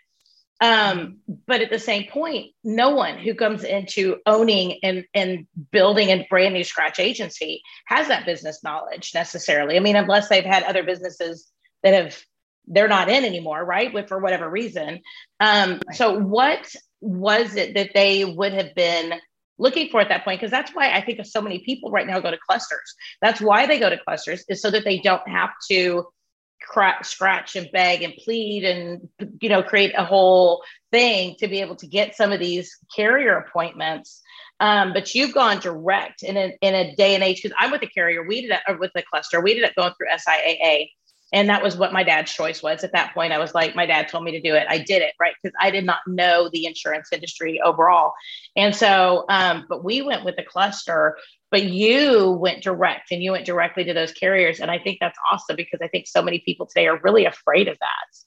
Um, 0.62 1.20
but 1.48 1.62
at 1.62 1.70
the 1.70 1.80
same 1.80 2.10
point, 2.10 2.54
no 2.64 2.90
one 2.90 3.18
who 3.18 3.34
comes 3.34 3.64
into 3.64 4.18
owning 4.26 4.80
and, 4.84 5.06
and 5.14 5.48
building 5.72 6.10
a 6.10 6.28
brand 6.30 6.54
new 6.54 6.64
scratch 6.64 7.00
agency 7.00 7.62
has 7.86 8.08
that 8.08 8.26
business 8.26 8.64
knowledge 8.64 9.12
necessarily. 9.14 9.78
I 9.78 9.80
mean, 9.80 9.96
unless 9.96 10.28
they've 10.28 10.44
had 10.44 10.64
other 10.64 10.84
businesses 10.84 11.48
that 11.84 11.94
have 11.94 12.22
they're 12.72 12.88
not 12.88 13.10
in 13.10 13.26
anymore, 13.26 13.66
right? 13.66 13.92
With 13.92 14.08
for 14.08 14.20
whatever 14.20 14.48
reason. 14.48 15.02
Um, 15.40 15.82
so 15.94 16.20
what 16.20 16.74
was 17.02 17.56
it 17.56 17.76
that 17.76 17.92
they 17.94 18.26
would 18.26 18.54
have 18.54 18.76
been 18.76 19.14
looking 19.58 19.90
for 19.90 20.02
at 20.02 20.10
that 20.10 20.24
point? 20.24 20.40
Because 20.40 20.52
that's 20.52 20.74
why 20.74 20.92
I 20.92 21.02
think 21.02 21.24
so 21.26 21.42
many 21.42 21.60
people 21.60 21.92
right 21.92 22.08
now 22.08 22.20
go 22.20 22.32
to 22.32 22.38
clusters. 22.38 22.96
That's 23.22 23.42
why 23.42 23.68
they 23.68 23.80
go 23.80 23.90
to 23.90 23.98
clusters 23.98 24.44
is 24.50 24.62
so 24.62 24.72
that 24.72 24.84
they 24.84 25.00
don't 25.00 25.28
have 25.28 25.52
to 25.70 26.08
crack, 26.62 27.06
scratch 27.06 27.56
and 27.56 27.70
beg 27.72 28.04
and 28.04 28.14
plead 28.24 28.64
and 28.64 29.10
you 29.42 29.50
know 29.50 29.64
create 29.64 29.94
a 29.98 30.06
whole 30.06 30.64
thing 30.92 31.36
to 31.40 31.48
be 31.48 31.62
able 31.62 31.76
to 31.76 31.88
get 31.88 32.16
some 32.16 32.32
of 32.32 32.40
these 32.40 32.78
carrier 32.96 33.38
appointments 33.38 34.22
um, 34.60 34.92
but 34.94 35.16
you've 35.16 35.34
gone 35.34 35.60
direct 35.60 36.22
in 36.22 36.36
a, 36.36 36.58
in 36.62 36.76
a 36.76 36.96
day 36.96 37.16
and 37.16 37.24
age 37.24 37.42
because 37.42 37.56
i'm 37.58 37.72
with 37.72 37.82
a 37.82 37.88
carrier 37.88 38.28
we 38.28 38.42
did 38.42 38.52
it 38.52 38.80
with 38.80 38.92
the 38.94 39.04
cluster 39.04 39.42
we 39.42 39.54
did 39.54 39.64
it 39.64 39.76
going 39.76 39.94
through 39.94 40.08
siaa 40.08 40.90
and 41.32 41.50
that 41.50 41.62
was 41.62 41.78
what 41.78 41.94
my 41.94 42.04
dad's 42.04 42.32
choice 42.32 42.64
was 42.64 42.84
at 42.84 42.92
that 42.94 43.14
point. 43.14 43.34
I 43.34 43.38
was 43.38 43.54
like 43.54 43.76
my 43.76 43.86
dad 43.86 44.08
told 44.08 44.24
me 44.24 44.32
to 44.32 44.42
do 44.42 44.56
it. 44.56 44.66
I 44.70 44.80
did 44.80 45.02
it 45.02 45.14
right? 45.20 45.34
Because 45.42 45.56
i 45.60 45.70
did 45.72 45.86
not 45.86 46.00
know 46.08 46.50
the 46.52 46.66
insurance 46.66 47.10
industry 47.12 47.62
overall. 47.64 48.14
And 48.56 48.76
so 48.76 49.26
um, 49.30 49.66
but 49.70 49.84
we 49.84 50.02
went 50.02 50.26
with 50.26 50.36
the 50.36 50.44
cluster 50.44 51.18
but 51.52 51.64
you 51.64 52.32
went 52.32 52.62
direct 52.62 53.12
and 53.12 53.24
you 53.24 53.32
went 53.32 53.46
directly 53.46 53.84
to 53.84 53.94
those 53.94 54.12
carriers. 54.12 54.60
And 54.60 54.72
i 54.72 54.80
think 54.80 54.98
that's 55.00 55.18
awesome 55.32 55.56
because 55.56 55.80
i 55.82 55.88
think 55.88 56.08
so 56.08 56.22
many 56.22 56.40
people 56.40 56.66
today 56.66 56.88
are 56.88 57.00
really 57.04 57.26
afraid 57.26 57.68
of 57.68 57.78
that. 57.80 58.18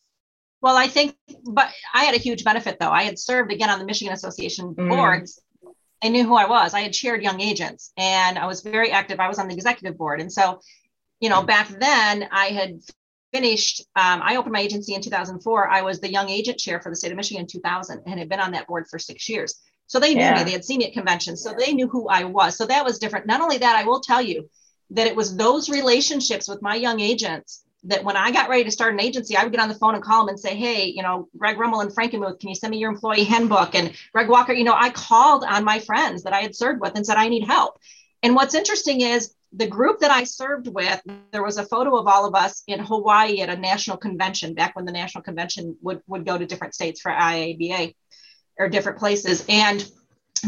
Well 0.60 0.76
i 0.76 0.86
think 0.86 1.16
but 1.44 1.70
i 1.94 2.04
had 2.04 2.14
a 2.14 2.18
huge 2.18 2.44
benefit 2.44 2.78
though. 2.78 2.90
I 2.90 3.02
had 3.02 3.18
served 3.18 3.52
again 3.52 3.70
on 3.70 3.78
the 3.78 3.86
michigan 3.86 4.14
association 4.14 4.74
mm. 4.74 4.88
boards. 4.88 5.40
They 6.02 6.08
knew 6.08 6.24
who 6.24 6.34
i 6.34 6.46
was. 6.46 6.74
I 6.74 6.80
had 6.80 6.92
chaired 6.92 7.22
young 7.22 7.40
agents 7.40 7.92
and 7.96 8.38
i 8.38 8.46
was 8.46 8.60
very 8.62 8.92
active. 8.92 9.18
I 9.18 9.28
was 9.28 9.38
on 9.38 9.48
the 9.48 9.54
executive 9.54 9.98
board. 9.98 10.20
And 10.20 10.32
so 10.32 10.60
you 11.22 11.30
know 11.30 11.42
back 11.42 11.68
then 11.68 12.28
i 12.30 12.46
had 12.48 12.78
finished 13.32 13.80
um, 13.96 14.20
i 14.22 14.36
opened 14.36 14.52
my 14.52 14.60
agency 14.60 14.94
in 14.94 15.00
2004 15.00 15.68
i 15.68 15.80
was 15.80 16.00
the 16.00 16.12
young 16.12 16.28
agent 16.28 16.58
chair 16.58 16.82
for 16.82 16.90
the 16.90 16.96
state 16.96 17.10
of 17.10 17.16
michigan 17.16 17.42
in 17.42 17.46
2000 17.46 18.02
and 18.06 18.18
had 18.18 18.28
been 18.28 18.40
on 18.40 18.52
that 18.52 18.66
board 18.66 18.86
for 18.90 18.98
six 18.98 19.28
years 19.28 19.58
so 19.92 20.00
they 20.00 20.14
knew 20.14 20.22
yeah. 20.22 20.38
me. 20.38 20.44
They 20.44 20.52
had 20.52 20.64
seen 20.64 20.78
me 20.78 20.86
at 20.86 20.94
conventions. 20.94 21.42
So 21.42 21.52
they 21.52 21.74
knew 21.74 21.86
who 21.86 22.08
I 22.08 22.24
was. 22.24 22.56
So 22.56 22.64
that 22.64 22.82
was 22.82 22.98
different. 22.98 23.26
Not 23.26 23.42
only 23.42 23.58
that, 23.58 23.76
I 23.76 23.84
will 23.84 24.00
tell 24.00 24.22
you 24.22 24.48
that 24.90 25.06
it 25.06 25.14
was 25.14 25.36
those 25.36 25.68
relationships 25.68 26.48
with 26.48 26.62
my 26.62 26.76
young 26.76 27.00
agents 27.00 27.62
that 27.84 28.02
when 28.02 28.16
I 28.16 28.30
got 28.30 28.48
ready 28.48 28.64
to 28.64 28.70
start 28.70 28.94
an 28.94 29.00
agency, 29.00 29.36
I 29.36 29.42
would 29.42 29.52
get 29.52 29.60
on 29.60 29.68
the 29.68 29.74
phone 29.74 29.94
and 29.94 30.02
call 30.02 30.20
them 30.20 30.30
and 30.30 30.40
say, 30.40 30.56
Hey, 30.56 30.86
you 30.86 31.02
know, 31.02 31.28
Greg 31.36 31.58
Rummel 31.58 31.80
and 31.80 31.90
Frankenmuth, 31.90 32.40
can 32.40 32.48
you 32.48 32.54
send 32.54 32.70
me 32.70 32.78
your 32.78 32.90
employee 32.90 33.24
handbook? 33.24 33.74
And 33.74 33.92
Greg 34.12 34.30
Walker, 34.30 34.54
you 34.54 34.64
know, 34.64 34.74
I 34.74 34.88
called 34.88 35.44
on 35.44 35.62
my 35.62 35.78
friends 35.78 36.22
that 36.22 36.32
I 36.32 36.40
had 36.40 36.56
served 36.56 36.80
with 36.80 36.92
and 36.94 37.04
said, 37.04 37.18
I 37.18 37.28
need 37.28 37.44
help. 37.44 37.78
And 38.22 38.34
what's 38.34 38.54
interesting 38.54 39.02
is 39.02 39.34
the 39.54 39.66
group 39.66 40.00
that 40.00 40.10
I 40.10 40.24
served 40.24 40.68
with, 40.68 41.00
there 41.30 41.42
was 41.42 41.58
a 41.58 41.66
photo 41.66 41.96
of 41.96 42.06
all 42.06 42.26
of 42.26 42.34
us 42.34 42.62
in 42.66 42.80
Hawaii 42.80 43.40
at 43.40 43.50
a 43.50 43.56
national 43.56 43.98
convention 43.98 44.54
back 44.54 44.74
when 44.74 44.84
the 44.84 44.92
national 44.92 45.22
convention 45.22 45.76
would, 45.82 46.00
would 46.06 46.24
go 46.24 46.38
to 46.38 46.46
different 46.46 46.74
states 46.74 47.00
for 47.00 47.12
IABA 47.12 47.94
or 48.58 48.68
different 48.68 48.98
places. 48.98 49.44
And 49.48 49.86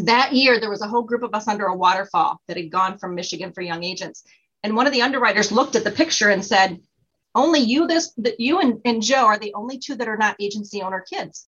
that 0.03 0.33
year, 0.33 0.59
there 0.59 0.71
was 0.71 0.83
a 0.83 0.89
whole 0.89 1.03
group 1.03 1.23
of 1.23 1.35
us 1.35 1.49
under 1.49 1.67
a 1.67 1.77
waterfall 1.77 2.41
that 2.49 2.57
had 2.57 2.71
gone 2.71 2.99
from 2.99 3.15
Michigan 3.15 3.53
for 3.53 3.61
young 3.61 3.85
agents. 3.85 4.25
And 4.63 4.75
one 4.75 4.87
of 4.87 4.93
the 4.93 5.03
underwriters 5.03 5.53
looked 5.53 5.77
at 5.77 5.85
the 5.85 5.91
picture 5.91 6.31
and 6.31 6.45
said, 6.45 6.81
only 7.35 7.61
you 7.61 7.87
this 7.87 8.13
you 8.39 8.61
and, 8.61 8.81
and 8.85 9.03
joe 9.03 9.27
are 9.27 9.39
the 9.39 9.55
only 9.55 9.79
two 9.79 9.95
that 9.97 10.09
are 10.09 10.17
not 10.17 10.37
agency 10.41 10.83
owner 10.83 11.05
kids 11.09 11.49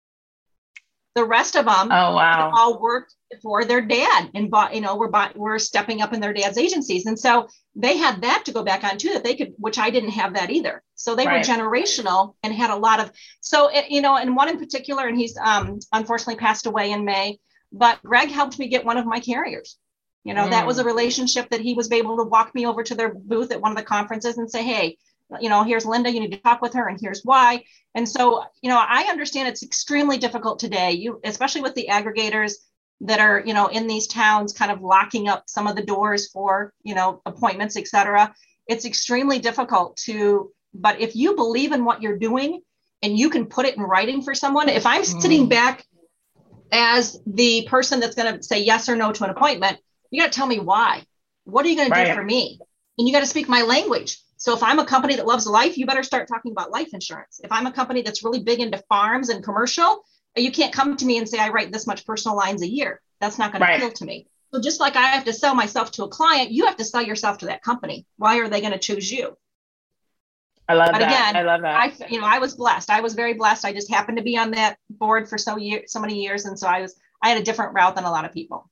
the 1.16 1.24
rest 1.24 1.56
of 1.56 1.66
them 1.66 1.92
oh 1.92 2.16
wow 2.16 2.52
all 2.54 2.80
worked 2.80 3.16
for 3.42 3.66
their 3.66 3.82
dad 3.82 4.30
and 4.36 4.52
bought 4.52 4.76
you 4.76 4.82
know 4.82 4.96
we're 4.96 5.08
bought, 5.10 5.36
we're 5.36 5.58
stepping 5.58 6.02
up 6.02 6.14
in 6.14 6.20
their 6.20 6.34
dad's 6.34 6.58
agencies 6.58 7.06
and 7.06 7.18
so 7.18 7.48
they 7.76 7.98
had 7.98 8.22
that 8.22 8.44
to 8.46 8.52
go 8.52 8.64
back 8.64 8.84
on 8.84 8.98
too 8.98 9.10
that 9.14 9.24
they 9.24 9.36
could 9.36 9.54
which 9.58 9.80
i 9.80 9.90
didn't 9.90 10.12
have 10.12 10.34
that 10.34 10.52
either 10.52 10.84
so 10.96 11.16
they 11.16 11.26
right. 11.26 11.38
were 11.38 11.54
generational 11.54 12.36
and 12.44 12.54
had 12.54 12.70
a 12.70 12.76
lot 12.76 13.00
of 13.00 13.12
so 13.42 13.70
it, 13.70 13.90
you 13.90 14.02
know 14.02 14.16
and 14.16 14.36
one 14.36 14.50
in 14.50 14.60
particular 14.60 15.08
and 15.08 15.18
he's 15.18 15.38
um, 15.38 15.80
unfortunately 15.92 16.36
passed 16.36 16.66
away 16.66 16.92
in 16.92 17.06
may 17.06 17.40
but 17.72 18.02
greg 18.04 18.30
helped 18.30 18.60
me 18.60 18.68
get 18.68 18.86
one 18.86 18.98
of 18.98 19.06
my 19.06 19.20
carriers 19.20 19.78
you 20.24 20.34
know 20.34 20.46
mm. 20.46 20.52
that 20.52 20.68
was 20.68 20.80
a 20.80 20.84
mm. 20.84 20.88
relationship 20.88 21.50
that 21.50 21.62
he 21.62 21.74
was 21.74 21.92
able 21.92 22.18
to 22.18 22.24
walk 22.24 22.54
me 22.54 22.66
over 22.66 22.84
to 22.84 22.96
their 22.96 23.14
booth 23.14 23.52
at 23.52 23.62
one 23.62 23.72
of 23.72 23.78
the 23.78 23.84
conferences 23.84 24.38
and 24.38 24.52
say 24.52 24.64
hey 24.64 24.98
you 25.40 25.50
know, 25.50 25.64
here's 25.64 25.86
Linda, 25.86 26.12
you 26.12 26.20
need 26.20 26.32
to 26.32 26.38
talk 26.38 26.62
with 26.62 26.74
her, 26.74 26.88
and 26.88 27.00
here's 27.00 27.22
why. 27.24 27.64
And 27.94 28.08
so, 28.08 28.44
you 28.62 28.70
know, 28.70 28.78
I 28.78 29.04
understand 29.10 29.48
it's 29.48 29.64
extremely 29.64 30.18
difficult 30.18 30.60
today, 30.60 30.92
you 30.92 31.20
especially 31.24 31.62
with 31.62 31.76
the 31.76 31.88
aggregators 31.90 32.54
that 33.02 33.20
are, 33.20 33.42
you 33.46 33.54
know, 33.54 33.68
in 33.68 33.88
these 33.88 34.08
towns 34.08 34.54
kind 34.54 34.72
of 34.72 34.82
locking 34.82 35.28
up 35.28 35.44
some 35.48 35.68
of 35.68 35.76
the 35.76 35.84
doors 35.84 36.30
for, 36.30 36.74
you 36.84 36.96
know, 36.96 37.22
appointments, 37.26 37.76
et 37.78 37.88
cetera. 37.88 38.34
It's 38.68 38.86
extremely 38.86 39.40
difficult 39.40 39.98
to, 40.06 40.52
but 40.74 41.00
if 41.00 41.16
you 41.16 41.36
believe 41.36 41.72
in 41.72 41.86
what 41.86 42.02
you're 42.02 42.18
doing 42.18 42.62
and 43.02 43.18
you 43.18 43.30
can 43.30 43.48
put 43.48 43.66
it 43.66 43.76
in 43.76 43.84
writing 43.84 44.22
for 44.22 44.34
someone, 44.34 44.70
if 44.70 44.86
I'm 44.86 45.02
mm. 45.02 45.22
sitting 45.22 45.50
back 45.50 45.86
as 46.72 47.20
the 47.28 47.68
person 47.70 48.00
that's 48.00 48.16
going 48.16 48.38
to 48.38 48.44
say 48.44 48.64
yes 48.64 48.90
or 48.90 48.96
no 48.96 49.12
to 49.12 49.24
an 49.24 49.30
appointment, 49.30 49.78
you 50.10 50.22
got 50.22 50.32
to 50.32 50.38
tell 50.38 50.48
me 50.48 50.60
why. 50.60 51.04
What 51.44 51.66
are 51.66 51.70
you 51.70 51.76
going 51.76 51.90
right. 51.90 52.06
to 52.06 52.12
do 52.12 52.16
for 52.16 52.24
me? 52.24 52.60
And 52.98 53.08
you 53.08 53.14
got 53.14 53.20
to 53.20 53.26
speak 53.26 53.50
my 53.50 53.64
language 53.64 54.20
so 54.46 54.54
if 54.54 54.62
I'm 54.62 54.78
a 54.78 54.86
company 54.86 55.16
that 55.16 55.26
loves 55.26 55.48
life, 55.48 55.76
you 55.76 55.88
better 55.88 56.04
start 56.04 56.28
talking 56.28 56.52
about 56.52 56.70
life 56.70 56.94
insurance. 56.94 57.42
If 57.44 57.52
I'm 57.52 57.66
a 57.66 57.72
company 57.72 58.04
that's 58.04 58.24
really 58.24 58.44
big 58.44 58.60
into 58.60 58.78
farms 58.88 59.30
and 59.30 59.44
commercial, 59.44 60.04
you 60.36 60.52
can't 60.52 60.72
come 60.72 60.96
to 60.98 61.04
me 61.04 61.18
and 61.18 61.28
say 61.28 61.40
I 61.40 61.50
write 61.50 61.72
this 61.72 61.88
much 61.88 62.06
personal 62.06 62.38
lines 62.38 62.62
a 62.62 62.70
year. 62.70 63.02
That's 63.20 63.40
not 63.40 63.52
going 63.52 63.64
right. 63.64 63.80
to 63.80 63.86
appeal 63.88 63.94
to 63.94 64.06
me. 64.06 64.28
So 64.54 64.62
just 64.62 64.80
like 64.80 64.96
I 64.96 65.08
have 65.08 65.26
to 65.26 65.34
sell 65.34 65.56
myself 65.56 65.90
to 65.94 66.04
a 66.04 66.10
client, 66.10 66.52
you 66.52 66.68
have 66.68 66.76
to 66.76 66.86
sell 66.86 67.02
yourself 67.02 67.40
to 67.40 67.48
that 67.48 67.64
company. 67.64 68.06
Why 68.18 68.38
are 68.38 68.48
they 68.48 68.62
going 68.62 68.74
to 68.74 68.78
choose 68.78 69.12
you? 69.12 69.36
I 70.70 70.76
love 70.76 70.90
but 70.92 71.00
that. 71.00 71.08
Again, 71.08 71.36
I 71.36 71.42
love 71.42 71.62
that. 71.64 71.76
I, 71.76 72.08
you 72.08 72.22
know, 72.22 72.28
I 72.28 72.38
was 72.38 72.54
blessed. 72.54 72.92
I 72.92 73.02
was 73.02 73.16
very 73.16 73.34
blessed. 73.34 73.66
I 73.66 73.74
just 73.74 73.92
happened 73.92 74.20
to 74.20 74.24
be 74.24 74.38
on 74.38 74.52
that 74.52 74.78
board 74.92 75.28
for 75.28 75.40
so 75.40 75.58
year, 75.58 75.86
so 75.88 76.00
many 76.00 76.22
years, 76.22 76.46
and 76.46 76.60
so 76.60 76.68
I 76.68 76.82
was. 76.82 76.96
I 77.20 77.30
had 77.30 77.40
a 77.40 77.44
different 77.44 77.74
route 77.74 77.96
than 77.96 78.04
a 78.04 78.12
lot 78.12 78.26
of 78.26 78.32
people. 78.32 78.70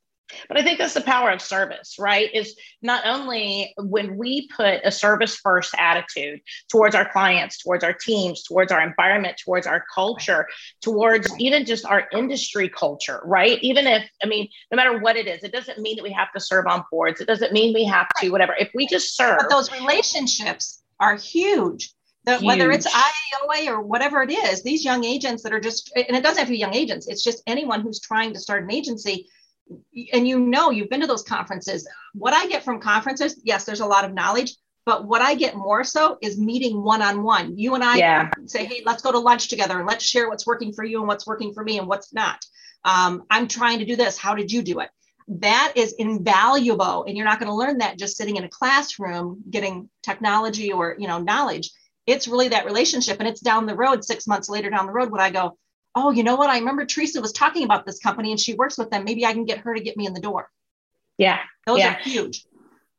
But 0.48 0.58
I 0.58 0.64
think 0.64 0.80
that's 0.80 0.94
the 0.94 1.02
power 1.02 1.32
of 1.32 1.42
service, 1.42 1.98
right? 2.00 2.30
Is 2.34 2.56
not 2.82 3.06
only 3.06 3.74
when 3.78 4.18
we 4.18 4.48
put 4.56 4.82
a 4.84 4.92
service 4.92 5.36
first 5.36 5.74
attitude 5.78 6.42
towards 6.72 6.96
our 6.96 7.10
clients, 7.10 7.58
towards 7.58 7.84
our 7.84 7.94
teams, 7.94 8.44
towards 8.44 8.72
our 8.72 8.82
environment, 8.82 9.42
towards 9.44 9.68
our 9.68 9.84
culture, 9.94 10.48
towards 10.82 11.30
even 11.40 11.66
just 11.66 11.86
our 11.86 12.08
industry 12.14 12.70
culture, 12.70 13.22
right? 13.26 13.60
Even 13.62 13.88
if, 13.88 14.10
I 14.24 14.28
mean, 14.28 14.48
no 14.72 14.76
matter 14.76 15.00
what 15.00 15.18
it 15.18 15.28
is, 15.28 15.44
it 15.44 15.52
doesn't 15.52 15.80
mean 15.80 15.98
that 15.98 16.04
we 16.04 16.12
have 16.12 16.32
to 16.34 16.40
serve 16.40 16.68
on 16.68 16.84
boards. 16.92 17.22
It 17.22 17.28
doesn't 17.28 17.54
mean 17.54 17.74
we 17.74 17.86
have 17.86 18.08
to, 18.20 18.30
whatever. 18.30 18.56
If 18.58 18.72
we 18.74 18.88
just 18.88 19.16
serve. 19.16 19.40
But 19.40 19.50
those 19.50 19.72
relationships 19.72 20.84
are 21.00 21.16
huge. 21.16 21.94
The, 22.26 22.40
whether 22.40 22.72
it's 22.72 22.88
IAOA 22.88 23.68
or 23.68 23.82
whatever 23.82 24.24
it 24.24 24.32
is, 24.32 24.64
these 24.64 24.86
young 24.86 25.04
agents 25.04 25.44
that 25.44 25.52
are 25.52 25.60
just, 25.60 25.92
and 25.94 26.16
it 26.16 26.24
doesn't 26.24 26.38
have 26.38 26.48
to 26.48 26.54
be 26.54 26.58
young 26.58 26.74
agents, 26.74 27.10
it's 27.10 27.22
just 27.22 27.44
anyone 27.48 27.82
who's 27.82 28.00
trying 28.00 28.32
to 28.32 28.40
start 28.40 28.64
an 28.64 28.72
agency 28.72 29.28
and 30.14 30.28
you 30.28 30.40
know 30.40 30.70
you've 30.70 30.90
been 30.90 31.02
to 31.02 31.08
those 31.08 31.24
conferences. 31.24 31.88
What 32.14 32.34
i 32.34 32.48
get 32.48 32.64
from 32.64 32.80
conferences 32.80 33.40
yes 33.44 33.66
there's 33.66 33.80
a 33.80 33.86
lot 33.86 34.06
of 34.06 34.14
knowledge 34.14 34.56
but 34.86 35.08
what 35.08 35.22
i 35.22 35.36
get 35.36 35.56
more 35.56 35.84
so 35.84 36.18
is 36.22 36.38
meeting 36.38 36.84
one-on-one. 36.84 37.58
You 37.58 37.76
and 37.76 37.84
i 37.84 37.98
yeah. 37.98 38.30
say 38.46 38.66
hey 38.66 38.84
let's 38.86 39.02
go 39.02 39.12
to 39.12 39.20
lunch 39.20 39.48
together. 39.48 39.78
And 39.78 39.88
let's 39.88 40.06
share 40.06 40.30
what's 40.30 40.48
working 40.48 40.74
for 40.74 40.84
you 40.84 41.00
and 41.00 41.08
what's 41.08 41.28
working 41.28 41.54
for 41.54 41.64
me 41.64 41.78
and 41.78 41.88
what's 41.88 42.14
not. 42.14 42.44
Um, 42.84 43.24
i'm 43.30 43.48
trying 43.48 43.80
to 43.80 43.86
do 43.86 43.96
this. 43.96 44.18
How 44.18 44.36
did 44.36 44.52
you 44.52 44.62
do 44.62 44.80
it? 44.80 44.90
That 45.28 45.74
is 45.76 45.94
invaluable 45.94 47.06
and 47.06 47.16
you're 47.16 47.26
not 47.26 47.40
going 47.40 47.50
to 47.50 47.56
learn 47.56 47.78
that 47.78 47.98
just 47.98 48.18
sitting 48.18 48.36
in 48.36 48.44
a 48.44 48.50
classroom 48.50 49.44
getting 49.50 49.90
technology 50.02 50.72
or 50.72 50.96
you 51.00 51.08
know 51.08 51.20
knowledge. 51.20 51.72
It's 52.06 52.28
really 52.28 52.50
that 52.50 52.66
relationship 52.66 53.20
and 53.20 53.28
it's 53.30 53.40
down 53.40 53.66
the 53.66 53.76
road 53.76 54.04
six 54.04 54.28
months 54.28 54.50
later 54.50 54.70
down 54.70 54.88
the 54.88 54.92
road 54.92 55.10
when 55.10 55.22
i 55.22 55.30
go 55.30 55.58
oh, 55.96 56.12
you 56.12 56.24
know 56.24 56.36
what? 56.36 56.50
I 56.50 56.58
remember 56.60 56.86
Teresa 56.86 57.22
was 57.22 57.32
talking 57.32 57.64
about 57.64 57.86
this 57.86 58.00
company 58.00 58.32
and 58.32 58.40
she 58.40 58.54
works 58.54 58.78
with 58.78 58.90
them. 58.90 59.04
Maybe 59.04 59.26
I 59.26 59.34
can 59.34 59.46
get 59.46 59.60
her 59.60 59.74
to 59.74 59.82
get 59.82 59.98
me 59.98 60.06
in 60.06 60.14
the 60.14 60.22
door. 60.22 60.50
Yeah. 61.18 61.40
Those 61.66 61.80
yeah. 61.80 61.96
are 61.96 62.00
huge. 62.00 62.46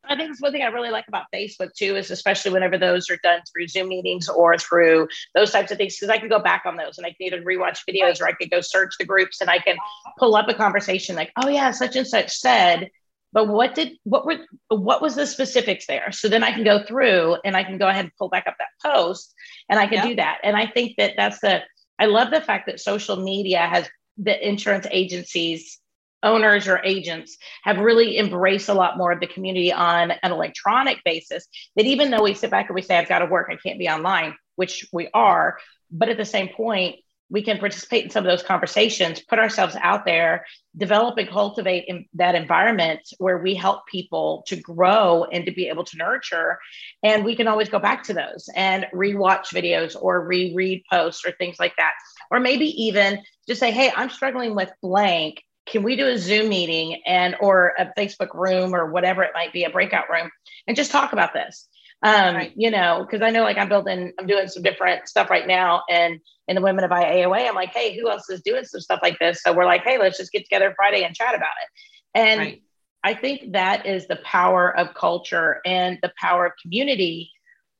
I 0.07 0.15
think 0.15 0.29
that's 0.29 0.41
one 0.41 0.51
thing 0.51 0.61
I 0.61 0.67
really 0.67 0.91
like 0.91 1.07
about 1.07 1.25
Facebook 1.33 1.73
too, 1.73 1.95
is 1.95 2.11
especially 2.11 2.51
whenever 2.51 2.77
those 2.77 3.09
are 3.09 3.17
done 3.23 3.41
through 3.51 3.67
Zoom 3.67 3.89
meetings 3.89 4.29
or 4.29 4.57
through 4.57 5.07
those 5.33 5.51
types 5.51 5.71
of 5.71 5.77
things, 5.77 5.95
because 5.95 6.09
I 6.09 6.19
can 6.19 6.29
go 6.29 6.39
back 6.39 6.63
on 6.65 6.77
those 6.77 6.97
and 6.97 7.07
I 7.07 7.09
can 7.09 7.21
either 7.21 7.41
rewatch 7.41 7.79
videos 7.89 8.21
or 8.21 8.27
I 8.27 8.33
could 8.33 8.51
go 8.51 8.61
search 8.61 8.93
the 8.99 9.05
groups 9.05 9.41
and 9.41 9.49
I 9.49 9.59
can 9.59 9.77
pull 10.17 10.35
up 10.35 10.47
a 10.47 10.53
conversation 10.53 11.15
like, 11.15 11.31
oh 11.41 11.49
yeah, 11.49 11.71
such 11.71 11.95
and 11.95 12.07
such 12.07 12.31
said, 12.31 12.91
but 13.33 13.47
what 13.47 13.75
did 13.75 13.97
what 14.03 14.25
were 14.25 14.37
what 14.69 15.01
was 15.01 15.15
the 15.15 15.27
specifics 15.27 15.87
there? 15.87 16.11
So 16.11 16.29
then 16.29 16.43
I 16.43 16.51
can 16.51 16.63
go 16.63 16.83
through 16.83 17.37
and 17.43 17.57
I 17.57 17.63
can 17.63 17.77
go 17.77 17.87
ahead 17.87 18.05
and 18.05 18.15
pull 18.17 18.29
back 18.29 18.47
up 18.47 18.55
that 18.59 18.69
post 18.81 19.33
and 19.69 19.79
I 19.79 19.87
can 19.87 20.07
do 20.07 20.15
that. 20.15 20.37
And 20.43 20.55
I 20.55 20.67
think 20.67 20.95
that 20.97 21.15
that's 21.17 21.39
the 21.39 21.61
I 21.99 22.05
love 22.05 22.31
the 22.31 22.41
fact 22.41 22.67
that 22.67 22.79
social 22.79 23.17
media 23.17 23.59
has 23.59 23.87
the 24.17 24.47
insurance 24.47 24.87
agencies, 24.91 25.79
owners 26.23 26.67
or 26.67 26.83
agents 26.83 27.37
have 27.63 27.79
really 27.79 28.17
embraced 28.17 28.69
a 28.69 28.73
lot 28.73 28.97
more 28.97 29.11
of 29.11 29.19
the 29.19 29.27
community 29.27 29.71
on 29.71 30.11
an 30.11 30.31
electronic 30.31 31.03
basis. 31.05 31.47
That 31.75 31.85
even 31.85 32.11
though 32.11 32.23
we 32.23 32.33
sit 32.33 32.51
back 32.51 32.67
and 32.67 32.75
we 32.75 32.81
say, 32.81 32.97
I've 32.97 33.09
got 33.09 33.19
to 33.19 33.25
work, 33.25 33.49
I 33.51 33.55
can't 33.55 33.79
be 33.79 33.89
online, 33.89 34.35
which 34.55 34.87
we 34.91 35.09
are, 35.13 35.57
but 35.91 36.09
at 36.09 36.17
the 36.17 36.25
same 36.25 36.49
point, 36.49 36.95
we 37.29 37.41
can 37.41 37.57
participate 37.57 38.03
in 38.03 38.09
some 38.09 38.25
of 38.25 38.31
those 38.31 38.43
conversations, 38.43 39.19
put 39.19 39.39
ourselves 39.39 39.75
out 39.81 40.05
there, 40.05 40.45
develop 40.77 41.17
and 41.17 41.29
cultivate 41.29 41.85
that 42.13 42.35
environment 42.35 43.01
where 43.17 43.39
we 43.39 43.55
help 43.55 43.87
people 43.87 44.43
to 44.47 44.55
grow 44.55 45.23
and 45.31 45.45
to 45.45 45.51
be 45.51 45.67
able 45.67 45.83
to 45.83 45.97
nurture. 45.97 46.59
And 47.01 47.25
we 47.25 47.35
can 47.35 47.47
always 47.47 47.69
go 47.69 47.79
back 47.79 48.03
to 48.03 48.13
those 48.13 48.47
and 48.55 48.85
rewatch 48.93 49.47
videos 49.53 49.95
or 49.99 50.25
reread 50.25 50.83
posts 50.91 51.25
or 51.25 51.31
things 51.31 51.59
like 51.59 51.75
that. 51.77 51.93
Or 52.29 52.39
maybe 52.39 52.65
even 52.83 53.21
just 53.47 53.59
say, 53.59 53.71
hey, 53.71 53.91
I'm 53.95 54.09
struggling 54.09 54.55
with 54.55 54.71
blank. 54.81 55.43
Can 55.65 55.81
we 55.81 55.95
do 55.95 56.07
a 56.07 56.17
Zoom 56.19 56.49
meeting 56.49 57.01
and 57.07 57.35
or 57.39 57.73
a 57.79 57.91
Facebook 57.97 58.35
room 58.35 58.75
or 58.75 58.91
whatever 58.91 59.23
it 59.23 59.31
might 59.33 59.51
be, 59.51 59.63
a 59.63 59.69
breakout 59.71 60.09
room, 60.11 60.29
and 60.67 60.77
just 60.77 60.91
talk 60.91 61.11
about 61.11 61.33
this? 61.33 61.67
Um, 62.03 62.35
right. 62.35 62.53
you 62.55 62.69
know, 62.71 63.05
because 63.05 63.21
I 63.21 63.31
know 63.31 63.43
like 63.43 63.57
I'm 63.57 63.69
building, 63.69 64.13
I'm 64.19 64.27
doing 64.27 64.47
some 64.47 64.63
different 64.63 65.07
stuff 65.07 65.29
right 65.29 65.47
now. 65.47 65.83
And 65.89 66.19
in 66.47 66.55
the 66.55 66.61
Women 66.61 66.83
of 66.83 66.91
IAOA, 66.91 67.47
I'm 67.47 67.55
like, 67.55 67.73
hey, 67.73 67.97
who 67.97 68.09
else 68.09 68.29
is 68.29 68.41
doing 68.41 68.63
some 68.63 68.81
stuff 68.81 68.99
like 69.01 69.17
this? 69.19 69.41
So 69.41 69.53
we're 69.53 69.65
like, 69.65 69.83
hey, 69.83 69.97
let's 69.97 70.17
just 70.17 70.31
get 70.31 70.43
together 70.43 70.73
Friday 70.75 71.03
and 71.03 71.15
chat 71.15 71.35
about 71.35 71.53
it. 71.63 72.19
And 72.19 72.39
right. 72.39 72.61
I 73.03 73.13
think 73.13 73.53
that 73.53 73.85
is 73.85 74.07
the 74.07 74.17
power 74.17 74.75
of 74.77 74.93
culture 74.93 75.61
and 75.65 75.99
the 76.01 76.11
power 76.19 76.45
of 76.45 76.53
community. 76.61 77.31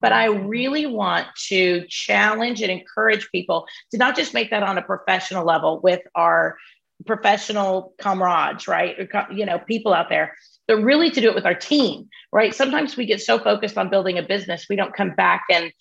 But 0.02 0.12
I 0.12 0.26
really 0.26 0.86
want 0.86 1.28
to 1.48 1.86
challenge 1.88 2.62
and 2.62 2.72
encourage 2.72 3.30
people 3.32 3.66
to 3.92 3.98
not 3.98 4.16
just 4.16 4.34
make 4.34 4.52
that 4.52 4.62
on 4.62 4.78
a 4.78 4.82
professional 4.82 5.46
level 5.46 5.80
with 5.82 6.02
our 6.14 6.58
professional 7.06 7.94
comrades, 8.00 8.68
right? 8.68 8.96
You 9.32 9.46
know, 9.46 9.60
people 9.60 9.94
out 9.94 10.10
there, 10.10 10.36
but 10.68 10.82
really 10.82 11.12
to 11.12 11.22
do 11.22 11.30
it 11.30 11.36
with 11.36 11.46
our 11.46 11.56
team, 11.56 12.10
right? 12.32 12.54
Sometimes 12.54 12.98
we 12.98 13.06
get 13.06 13.22
so 13.22 13.40
focused 13.40 13.78
on 13.78 13.90
building 13.90 14.18
a 14.18 14.24
business, 14.24 14.66
we 14.70 14.76
don't 14.76 14.96
come 14.96 15.12
back 15.16 15.44
and 15.52 15.72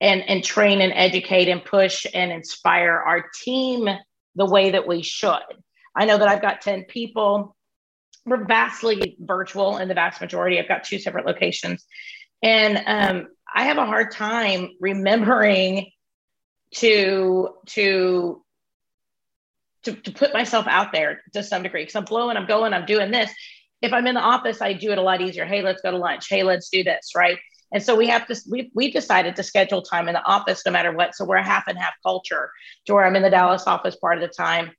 and 0.00 0.22
and 0.28 0.44
train 0.44 0.80
and 0.80 0.92
educate 0.94 1.48
and 1.48 1.64
push 1.64 2.06
and 2.12 2.30
inspire 2.30 3.02
our 3.04 3.24
team 3.42 3.88
the 4.36 4.46
way 4.46 4.70
that 4.70 4.86
we 4.86 5.02
should. 5.02 5.38
I 5.96 6.04
know 6.04 6.18
that 6.18 6.28
I've 6.28 6.42
got 6.42 6.60
10 6.60 6.84
people. 6.84 7.56
We're 8.24 8.44
vastly 8.44 9.16
virtual 9.18 9.78
in 9.78 9.88
the 9.88 9.94
vast 9.94 10.20
majority. 10.20 10.60
I've 10.60 10.68
got 10.68 10.84
two 10.84 10.98
separate 10.98 11.26
locations. 11.26 11.84
And 12.42 12.80
um, 12.86 13.28
I 13.52 13.64
have 13.64 13.78
a 13.78 13.86
hard 13.86 14.12
time 14.12 14.70
remembering 14.80 15.90
to 16.76 17.48
to 17.66 18.44
to, 19.84 19.92
to 19.94 20.12
put 20.12 20.34
myself 20.34 20.66
out 20.68 20.92
there 20.92 21.22
to 21.32 21.42
some 21.42 21.62
degree 21.62 21.82
because 21.82 21.96
I'm 21.96 22.04
blowing, 22.04 22.36
I'm 22.36 22.46
going, 22.46 22.74
I'm 22.74 22.84
doing 22.84 23.10
this 23.10 23.32
if 23.80 23.92
I'm 23.92 24.06
in 24.06 24.14
the 24.14 24.20
office, 24.20 24.60
I 24.60 24.72
do 24.72 24.92
it 24.92 24.98
a 24.98 25.02
lot 25.02 25.20
easier. 25.20 25.44
Hey, 25.44 25.62
let's 25.62 25.82
go 25.82 25.90
to 25.90 25.98
lunch. 25.98 26.28
Hey, 26.28 26.42
let's 26.42 26.68
do 26.68 26.82
this, 26.82 27.12
right? 27.16 27.38
And 27.72 27.82
so 27.82 27.94
we 27.94 28.08
have 28.08 28.26
to, 28.26 28.36
we, 28.50 28.70
we've 28.74 28.92
decided 28.92 29.36
to 29.36 29.42
schedule 29.42 29.82
time 29.82 30.08
in 30.08 30.14
the 30.14 30.24
office 30.24 30.62
no 30.64 30.72
matter 30.72 30.92
what. 30.92 31.14
So 31.14 31.24
we're 31.24 31.36
a 31.36 31.44
half 31.44 31.64
and 31.68 31.78
half 31.78 31.94
culture 32.02 32.50
to 32.86 32.94
where 32.94 33.04
I'm 33.04 33.16
in 33.16 33.22
the 33.22 33.30
Dallas 33.30 33.66
office 33.66 33.96
part 33.96 34.16
of 34.16 34.22
the 34.22 34.34
time, 34.34 34.72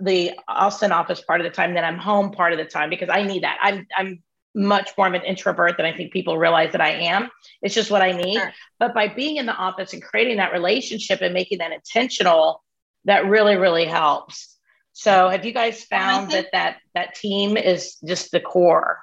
the 0.00 0.32
Austin 0.48 0.92
office 0.92 1.20
part 1.20 1.40
of 1.40 1.44
the 1.44 1.54
time, 1.54 1.74
then 1.74 1.84
I'm 1.84 1.98
home 1.98 2.32
part 2.32 2.52
of 2.52 2.58
the 2.58 2.64
time 2.64 2.90
because 2.90 3.08
I 3.08 3.22
need 3.22 3.44
that. 3.44 3.58
I'm, 3.62 3.86
I'm 3.96 4.22
much 4.54 4.90
more 4.98 5.06
of 5.06 5.14
an 5.14 5.22
introvert 5.22 5.76
than 5.76 5.86
I 5.86 5.96
think 5.96 6.12
people 6.12 6.36
realize 6.36 6.72
that 6.72 6.80
I 6.80 6.90
am. 6.90 7.30
It's 7.62 7.74
just 7.74 7.90
what 7.90 8.02
I 8.02 8.12
need. 8.12 8.34
Sure. 8.34 8.52
But 8.78 8.92
by 8.92 9.08
being 9.08 9.36
in 9.36 9.46
the 9.46 9.54
office 9.54 9.92
and 9.92 10.02
creating 10.02 10.38
that 10.38 10.52
relationship 10.52 11.20
and 11.22 11.32
making 11.32 11.58
that 11.58 11.72
intentional, 11.72 12.62
that 13.04 13.26
really, 13.26 13.56
really 13.56 13.84
helps. 13.84 14.58
So 14.92 15.28
have 15.28 15.44
you 15.44 15.52
guys 15.52 15.84
found 15.84 16.30
think, 16.30 16.50
that 16.52 16.52
that 16.52 16.76
that 16.94 17.14
team 17.14 17.56
is 17.56 17.96
just 18.04 18.30
the 18.30 18.40
core? 18.40 19.00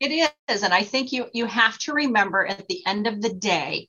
It 0.00 0.30
is, 0.48 0.62
and 0.62 0.74
I 0.74 0.82
think 0.82 1.12
you 1.12 1.26
you 1.32 1.46
have 1.46 1.78
to 1.78 1.92
remember 1.92 2.46
at 2.46 2.68
the 2.68 2.84
end 2.86 3.06
of 3.06 3.22
the 3.22 3.32
day, 3.32 3.88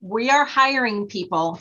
we 0.00 0.30
are 0.30 0.44
hiring 0.44 1.08
people 1.08 1.60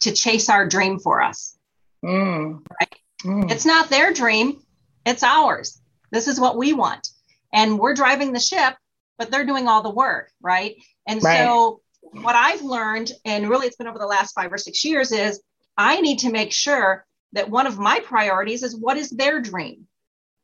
to 0.00 0.12
chase 0.12 0.50
our 0.50 0.66
dream 0.68 0.98
for 0.98 1.22
us. 1.22 1.56
Mm. 2.04 2.60
Right? 2.80 2.94
Mm. 3.24 3.50
It's 3.50 3.64
not 3.64 3.88
their 3.88 4.12
dream, 4.12 4.60
it's 5.04 5.22
ours. 5.22 5.80
This 6.12 6.28
is 6.28 6.38
what 6.38 6.56
we 6.56 6.72
want. 6.72 7.08
And 7.52 7.78
we're 7.78 7.94
driving 7.94 8.32
the 8.32 8.40
ship, 8.40 8.74
but 9.18 9.30
they're 9.30 9.46
doing 9.46 9.66
all 9.66 9.82
the 9.82 9.90
work, 9.90 10.30
right? 10.42 10.76
And 11.08 11.22
right. 11.22 11.38
so 11.38 11.80
what 12.12 12.36
I've 12.36 12.62
learned, 12.62 13.12
and 13.24 13.48
really 13.48 13.66
it's 13.66 13.76
been 13.76 13.86
over 13.86 13.98
the 13.98 14.06
last 14.06 14.34
five 14.34 14.52
or 14.52 14.58
six 14.58 14.84
years, 14.84 15.10
is 15.10 15.40
I 15.76 16.00
need 16.00 16.20
to 16.20 16.30
make 16.30 16.52
sure 16.52 17.05
that 17.32 17.50
one 17.50 17.66
of 17.66 17.78
my 17.78 18.00
priorities 18.00 18.62
is 18.62 18.76
what 18.76 18.96
is 18.96 19.10
their 19.10 19.40
dream? 19.40 19.86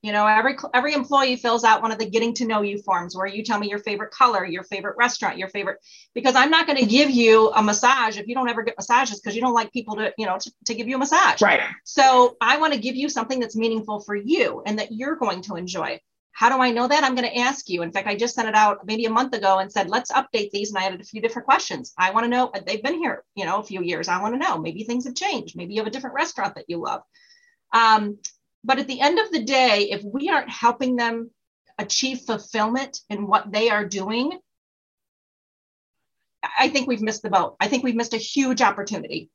You 0.03 0.11
know, 0.11 0.27
every 0.27 0.57
every 0.75 0.95
employee 0.95 1.37
fills 1.37 1.63
out 1.63 1.81
one 1.81 1.93
of 1.93 1.99
the 1.99 2.11
getting 2.11 2.35
to 2.35 2.45
know 2.45 2.63
you 2.63 2.83
forms 2.83 3.17
where 3.17 3.27
you 3.27 3.45
tell 3.45 3.61
me 3.61 3.69
your 3.69 3.79
favorite 3.79 4.11
color, 4.11 4.45
your 4.45 4.65
favorite 4.65 4.97
restaurant, 4.97 5.39
your 5.39 5.49
favorite 5.49 5.79
because 6.13 6.35
I'm 6.35 6.51
not 6.51 6.67
going 6.67 6.79
to 6.79 6.87
give 6.87 7.09
you 7.09 7.51
a 7.51 7.63
massage 7.63 8.19
if 8.19 8.27
you 8.27 8.35
don't 8.35 8.49
ever 8.49 8.65
get 8.65 8.75
massages 8.77 9.21
because 9.21 9.37
you 9.37 9.41
don't 9.41 9.55
like 9.55 9.73
people 9.73 9.95
to, 9.97 10.13
you 10.19 10.27
know, 10.27 10.39
to, 10.41 10.53
to 10.67 10.75
give 10.75 10.89
you 10.89 10.97
a 10.97 10.99
massage. 10.99 11.41
Right. 11.41 11.61
So 11.85 12.37
I 12.41 12.59
want 12.59 12.73
to 12.75 12.81
give 12.81 12.97
you 12.97 13.09
something 13.09 13.39
that's 13.39 13.55
meaningful 13.55 14.01
for 14.01 14.17
you 14.17 14.65
and 14.67 14.81
that 14.81 14.91
you're 14.91 15.15
going 15.15 15.43
to 15.43 15.55
enjoy. 15.55 16.01
How 16.33 16.49
do 16.49 16.63
I 16.63 16.71
know 16.71 16.89
that? 16.89 17.05
I'm 17.05 17.15
going 17.15 17.29
to 17.29 17.39
ask 17.39 17.69
you. 17.69 17.83
In 17.83 17.93
fact, 17.93 18.09
I 18.09 18.17
just 18.17 18.35
sent 18.35 18.49
it 18.49 18.55
out 18.55 18.87
maybe 18.87 19.05
a 19.05 19.11
month 19.11 19.35
ago 19.35 19.59
and 19.59 19.71
said, 19.71 19.91
let's 19.91 20.11
update 20.11 20.51
these. 20.51 20.71
And 20.71 20.79
I 20.79 20.87
added 20.87 21.01
a 21.01 21.05
few 21.05 21.21
different 21.21 21.47
questions. 21.47 21.93
I 21.99 22.11
want 22.11 22.25
to 22.25 22.31
know, 22.31 22.51
they've 22.67 22.83
been 22.83 22.99
here, 22.99 23.23
you 23.35 23.45
know, 23.45 23.59
a 23.59 23.63
few 23.63 23.83
years. 23.83 24.09
I 24.09 24.21
want 24.21 24.35
to 24.35 24.39
know, 24.39 24.59
maybe 24.59 24.85
things 24.85 25.05
have 25.05 25.15
changed. 25.15 25.57
Maybe 25.57 25.75
you 25.75 25.81
have 25.81 25.87
a 25.87 25.91
different 25.91 26.17
restaurant 26.17 26.55
that 26.55 26.65
you 26.69 26.79
love. 26.79 27.03
Um, 27.73 28.19
but 28.65 28.79
at 28.79 28.87
the 28.87 29.01
end 29.01 29.19
of 29.19 29.31
the 29.31 29.43
day, 29.43 29.91
if 29.91 30.03
we 30.03 30.31
aren't 30.31 30.51
helping 30.51 30.97
them 30.97 31.31
achieve 31.79 32.21
fulfillment 32.21 33.01
in 33.11 33.27
what 33.27 33.53
they 33.53 33.69
are 33.71 33.85
doing, 33.87 34.39
I 36.59 36.69
think 36.69 36.89
we've 36.89 37.03
missed 37.03 37.23
the 37.23 37.31
boat. 37.31 37.57
I 37.61 37.69
think 37.69 37.85
we've 37.85 37.95
missed 37.95 38.15
a 38.15 38.19
huge 38.19 38.63
opportunity. 38.63 39.31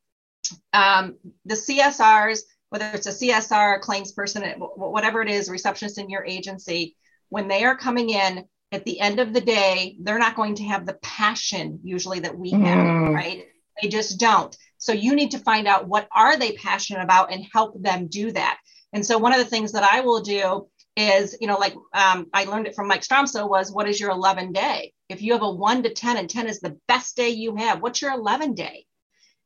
Um, 0.74 1.18
the 1.46 1.56
CSRs, 1.56 2.40
whether 2.70 2.90
it's 2.94 3.08
a 3.08 3.12
CSR, 3.12 3.78
a 3.78 3.80
claims 3.80 4.12
person, 4.12 4.44
whatever 4.60 5.22
it 5.22 5.30
is, 5.30 5.50
receptionist 5.50 5.98
in 5.98 6.10
your 6.10 6.26
agency, 6.26 6.96
when 7.30 7.48
they 7.48 7.64
are 7.64 7.76
coming 7.76 8.10
in, 8.10 8.46
at 8.72 8.84
the 8.84 9.00
end 9.00 9.20
of 9.20 9.34
the 9.34 9.42
day, 9.42 9.96
they're 10.02 10.20
not 10.20 10.36
going 10.36 10.56
to 10.56 10.64
have 10.64 10.86
the 10.86 10.98
passion 11.02 11.80
usually 11.84 12.20
that 12.20 12.38
we 12.38 12.52
have, 12.52 12.62
mm. 12.62 13.14
right? 13.14 13.46
They 13.82 13.88
just 13.88 14.20
don't. 14.20 14.56
So 14.78 14.92
you 14.92 15.16
need 15.16 15.32
to 15.32 15.40
find 15.40 15.68
out 15.68 15.88
what 15.88 16.08
are 16.12 16.38
they 16.38 16.52
passionate 16.54 17.02
about 17.02 17.32
and 17.32 17.46
help 17.54 17.82
them 17.82 18.08
do 18.08 18.32
that. 18.34 18.60
And 18.94 19.06
so 19.06 19.18
one 19.18 19.34
of 19.34 19.40
the 19.40 19.46
things 19.46 19.72
that 19.72 19.84
I 19.84 20.02
will 20.02 20.22
do 20.22 20.68
is, 20.96 21.38
you 21.40 21.48
know, 21.48 21.58
like 21.58 21.76
um, 21.94 22.28
I 22.34 22.46
learned 22.46 22.68
it 22.68 22.76
from 22.76 22.88
Mike 22.88 23.04
Stromsoe 23.04 23.50
was 23.50 23.72
what 23.72 23.88
is 23.88 24.00
your 24.00 24.12
11 24.12 24.52
day? 24.52 24.94
If 25.10 25.22
you 25.22 25.34
have 25.34 25.44
a 25.44 25.52
one 25.52 25.84
to 25.84 25.94
10 25.94 26.18
and 26.18 26.30
10 26.30 26.48
is 26.48 26.60
the 26.60 26.78
best 26.88 27.16
day 27.16 27.30
you 27.30 27.56
have, 27.56 27.82
what's 27.82 28.02
your 28.02 28.12
11 28.12 28.56
day? 28.56 28.87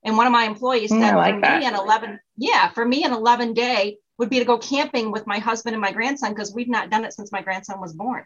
And 0.04 0.18
one 0.18 0.26
of 0.26 0.34
my 0.34 0.46
employees 0.46 0.92
mm, 0.92 1.00
said, 1.00 1.16
like 1.16 1.36
for 1.36 1.42
that. 1.42 1.60
me, 1.60 1.66
an 1.68 1.76
11, 1.76 2.20
yeah, 2.38 2.70
for 2.70 2.86
me, 2.86 3.04
an 3.04 3.14
11 3.14 3.54
day 3.54 3.98
would 4.18 4.30
be 4.30 4.40
to 4.40 4.46
go 4.46 4.58
camping 4.58 5.12
with 5.12 5.28
my 5.28 5.40
husband 5.40 5.74
and 5.74 5.82
my 5.82 5.92
grandson 5.92 6.32
because 6.32 6.54
we've 6.54 6.70
not 6.70 6.90
done 6.90 7.06
it 7.06 7.14
since 7.14 7.32
my 7.32 7.42
grandson 7.42 7.80
was 7.80 7.94
born. 7.94 8.24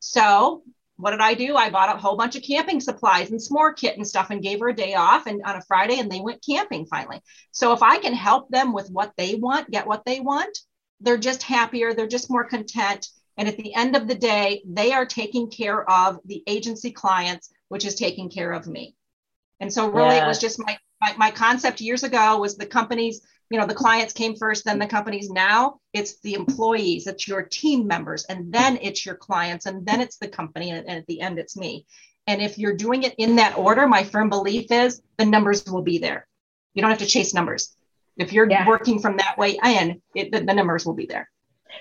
So 0.00 0.62
what 0.98 1.12
did 1.12 1.20
I 1.20 1.34
do? 1.34 1.56
I 1.56 1.70
bought 1.70 1.94
a 1.94 1.98
whole 1.98 2.16
bunch 2.16 2.34
of 2.34 2.42
camping 2.42 2.80
supplies 2.80 3.30
and 3.30 3.40
s'more 3.40 3.74
kit 3.74 3.96
and 3.96 4.06
stuff 4.06 4.30
and 4.30 4.42
gave 4.42 4.58
her 4.58 4.68
a 4.68 4.74
day 4.74 4.94
off 4.94 5.26
and 5.26 5.40
on 5.44 5.56
a 5.56 5.62
Friday 5.62 6.00
and 6.00 6.10
they 6.10 6.20
went 6.20 6.44
camping 6.44 6.86
finally. 6.86 7.20
So 7.52 7.72
if 7.72 7.82
I 7.82 7.98
can 7.98 8.14
help 8.14 8.50
them 8.50 8.72
with 8.72 8.90
what 8.90 9.12
they 9.16 9.36
want, 9.36 9.70
get 9.70 9.86
what 9.86 10.04
they 10.04 10.18
want, 10.18 10.58
they're 11.00 11.16
just 11.16 11.44
happier, 11.44 11.94
they're 11.94 12.08
just 12.08 12.30
more 12.30 12.44
content. 12.44 13.06
And 13.36 13.46
at 13.46 13.56
the 13.56 13.74
end 13.74 13.94
of 13.94 14.08
the 14.08 14.16
day, 14.16 14.62
they 14.66 14.92
are 14.92 15.06
taking 15.06 15.48
care 15.48 15.88
of 15.88 16.18
the 16.24 16.42
agency 16.48 16.90
clients, 16.90 17.52
which 17.68 17.84
is 17.84 17.94
taking 17.94 18.28
care 18.28 18.50
of 18.50 18.66
me. 18.66 18.96
And 19.60 19.72
so 19.72 19.88
really 19.88 20.16
yeah. 20.16 20.24
it 20.24 20.28
was 20.28 20.40
just 20.40 20.58
my, 20.58 20.76
my 21.00 21.14
my 21.16 21.30
concept 21.30 21.80
years 21.80 22.02
ago 22.02 22.38
was 22.38 22.56
the 22.56 22.66
companies 22.66 23.22
you 23.50 23.58
know 23.58 23.66
the 23.66 23.74
clients 23.74 24.12
came 24.12 24.36
first 24.36 24.64
then 24.64 24.78
the 24.78 24.86
companies. 24.86 25.30
Now 25.30 25.80
it's 25.92 26.20
the 26.20 26.34
employees 26.34 27.06
it's 27.06 27.26
your 27.26 27.42
team 27.42 27.86
members 27.86 28.24
and 28.24 28.52
then 28.52 28.78
it's 28.82 29.04
your 29.06 29.14
clients 29.14 29.66
and 29.66 29.86
then 29.86 30.00
it's 30.00 30.18
the 30.18 30.28
company 30.28 30.70
and, 30.70 30.86
and 30.86 30.98
at 30.98 31.06
the 31.06 31.20
end 31.20 31.38
it's 31.38 31.56
me. 31.56 31.86
And 32.26 32.42
if 32.42 32.58
you're 32.58 32.76
doing 32.76 33.04
it 33.04 33.14
in 33.16 33.36
that 33.36 33.56
order 33.56 33.86
my 33.86 34.04
firm 34.04 34.28
belief 34.28 34.70
is 34.70 35.00
the 35.16 35.24
numbers 35.24 35.64
will 35.64 35.82
be 35.82 35.98
there. 35.98 36.26
You 36.74 36.82
don't 36.82 36.90
have 36.90 37.00
to 37.00 37.06
chase 37.06 37.32
numbers. 37.32 37.74
If 38.16 38.32
you're 38.32 38.50
yeah. 38.50 38.66
working 38.66 38.98
from 38.98 39.16
that 39.18 39.38
way 39.38 39.58
in 39.64 40.02
it, 40.14 40.32
the, 40.32 40.40
the 40.40 40.52
numbers 40.52 40.84
will 40.84 40.94
be 40.94 41.06
there. 41.06 41.30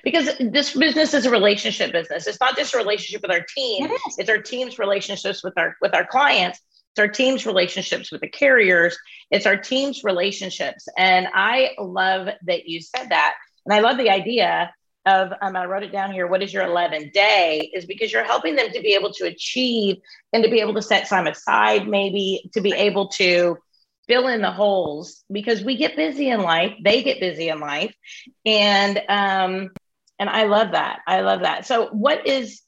Because 0.04 0.30
this 0.40 0.76
business 0.76 1.14
is 1.14 1.26
a 1.26 1.32
relationship 1.32 1.92
business. 1.92 2.28
It's 2.28 2.40
not 2.40 2.56
just 2.56 2.76
a 2.76 2.78
relationship 2.78 3.22
with 3.24 3.32
our 3.32 3.42
team. 3.42 3.86
It 3.86 4.02
it's 4.18 4.30
our 4.30 4.38
team's 4.38 4.78
relationships 4.80 5.44
with 5.44 5.58
our 5.58 5.76
with 5.82 5.96
our 5.96 6.06
clients 6.06 6.62
it's 6.98 7.00
our 7.00 7.08
team's 7.08 7.46
relationships 7.46 8.12
with 8.12 8.22
the 8.22 8.28
carriers. 8.28 8.98
It's 9.30 9.46
our 9.46 9.56
team's 9.56 10.04
relationships. 10.04 10.88
And 10.98 11.28
I 11.32 11.76
love 11.78 12.28
that 12.48 12.68
you 12.68 12.82
said 12.82 13.10
that. 13.10 13.36
And 13.68 13.76
I 13.76 13.82
love 13.82 13.98
the 13.98 14.10
idea 14.10 14.74
of, 15.06 15.32
um, 15.40 15.56
I 15.56 15.66
wrote 15.66 15.84
it 15.84 15.92
down 15.92 16.12
here, 16.12 16.26
what 16.26 16.42
is 16.42 16.52
your 16.52 16.64
11 16.64 17.12
day? 17.14 17.70
Is 17.72 17.86
because 17.86 18.12
you're 18.12 18.24
helping 18.24 18.56
them 18.56 18.72
to 18.72 18.82
be 18.82 18.96
able 18.96 19.14
to 19.14 19.26
achieve 19.26 19.98
and 20.34 20.44
to 20.44 20.50
be 20.50 20.60
able 20.60 20.74
to 20.74 20.82
set 20.82 21.08
time 21.08 21.28
aside, 21.28 21.88
maybe 21.88 22.50
to 22.54 22.62
be 22.62 22.74
able 22.74 23.10
to 23.10 23.58
fill 24.08 24.28
in 24.28 24.42
the 24.42 24.52
holes 24.52 25.24
because 25.32 25.64
we 25.64 25.78
get 25.78 25.96
busy 25.96 26.30
in 26.30 26.42
life. 26.42 26.74
They 26.84 27.04
get 27.04 27.20
busy 27.20 27.50
in 27.50 27.60
life. 27.60 27.94
And, 28.44 28.98
um, 29.08 29.70
and 30.18 30.32
I 30.32 30.46
love 30.46 30.72
that. 30.72 31.02
I 31.06 31.22
love 31.22 31.42
that. 31.42 31.68
So, 31.68 31.90
what 31.90 32.26
is 32.26 32.64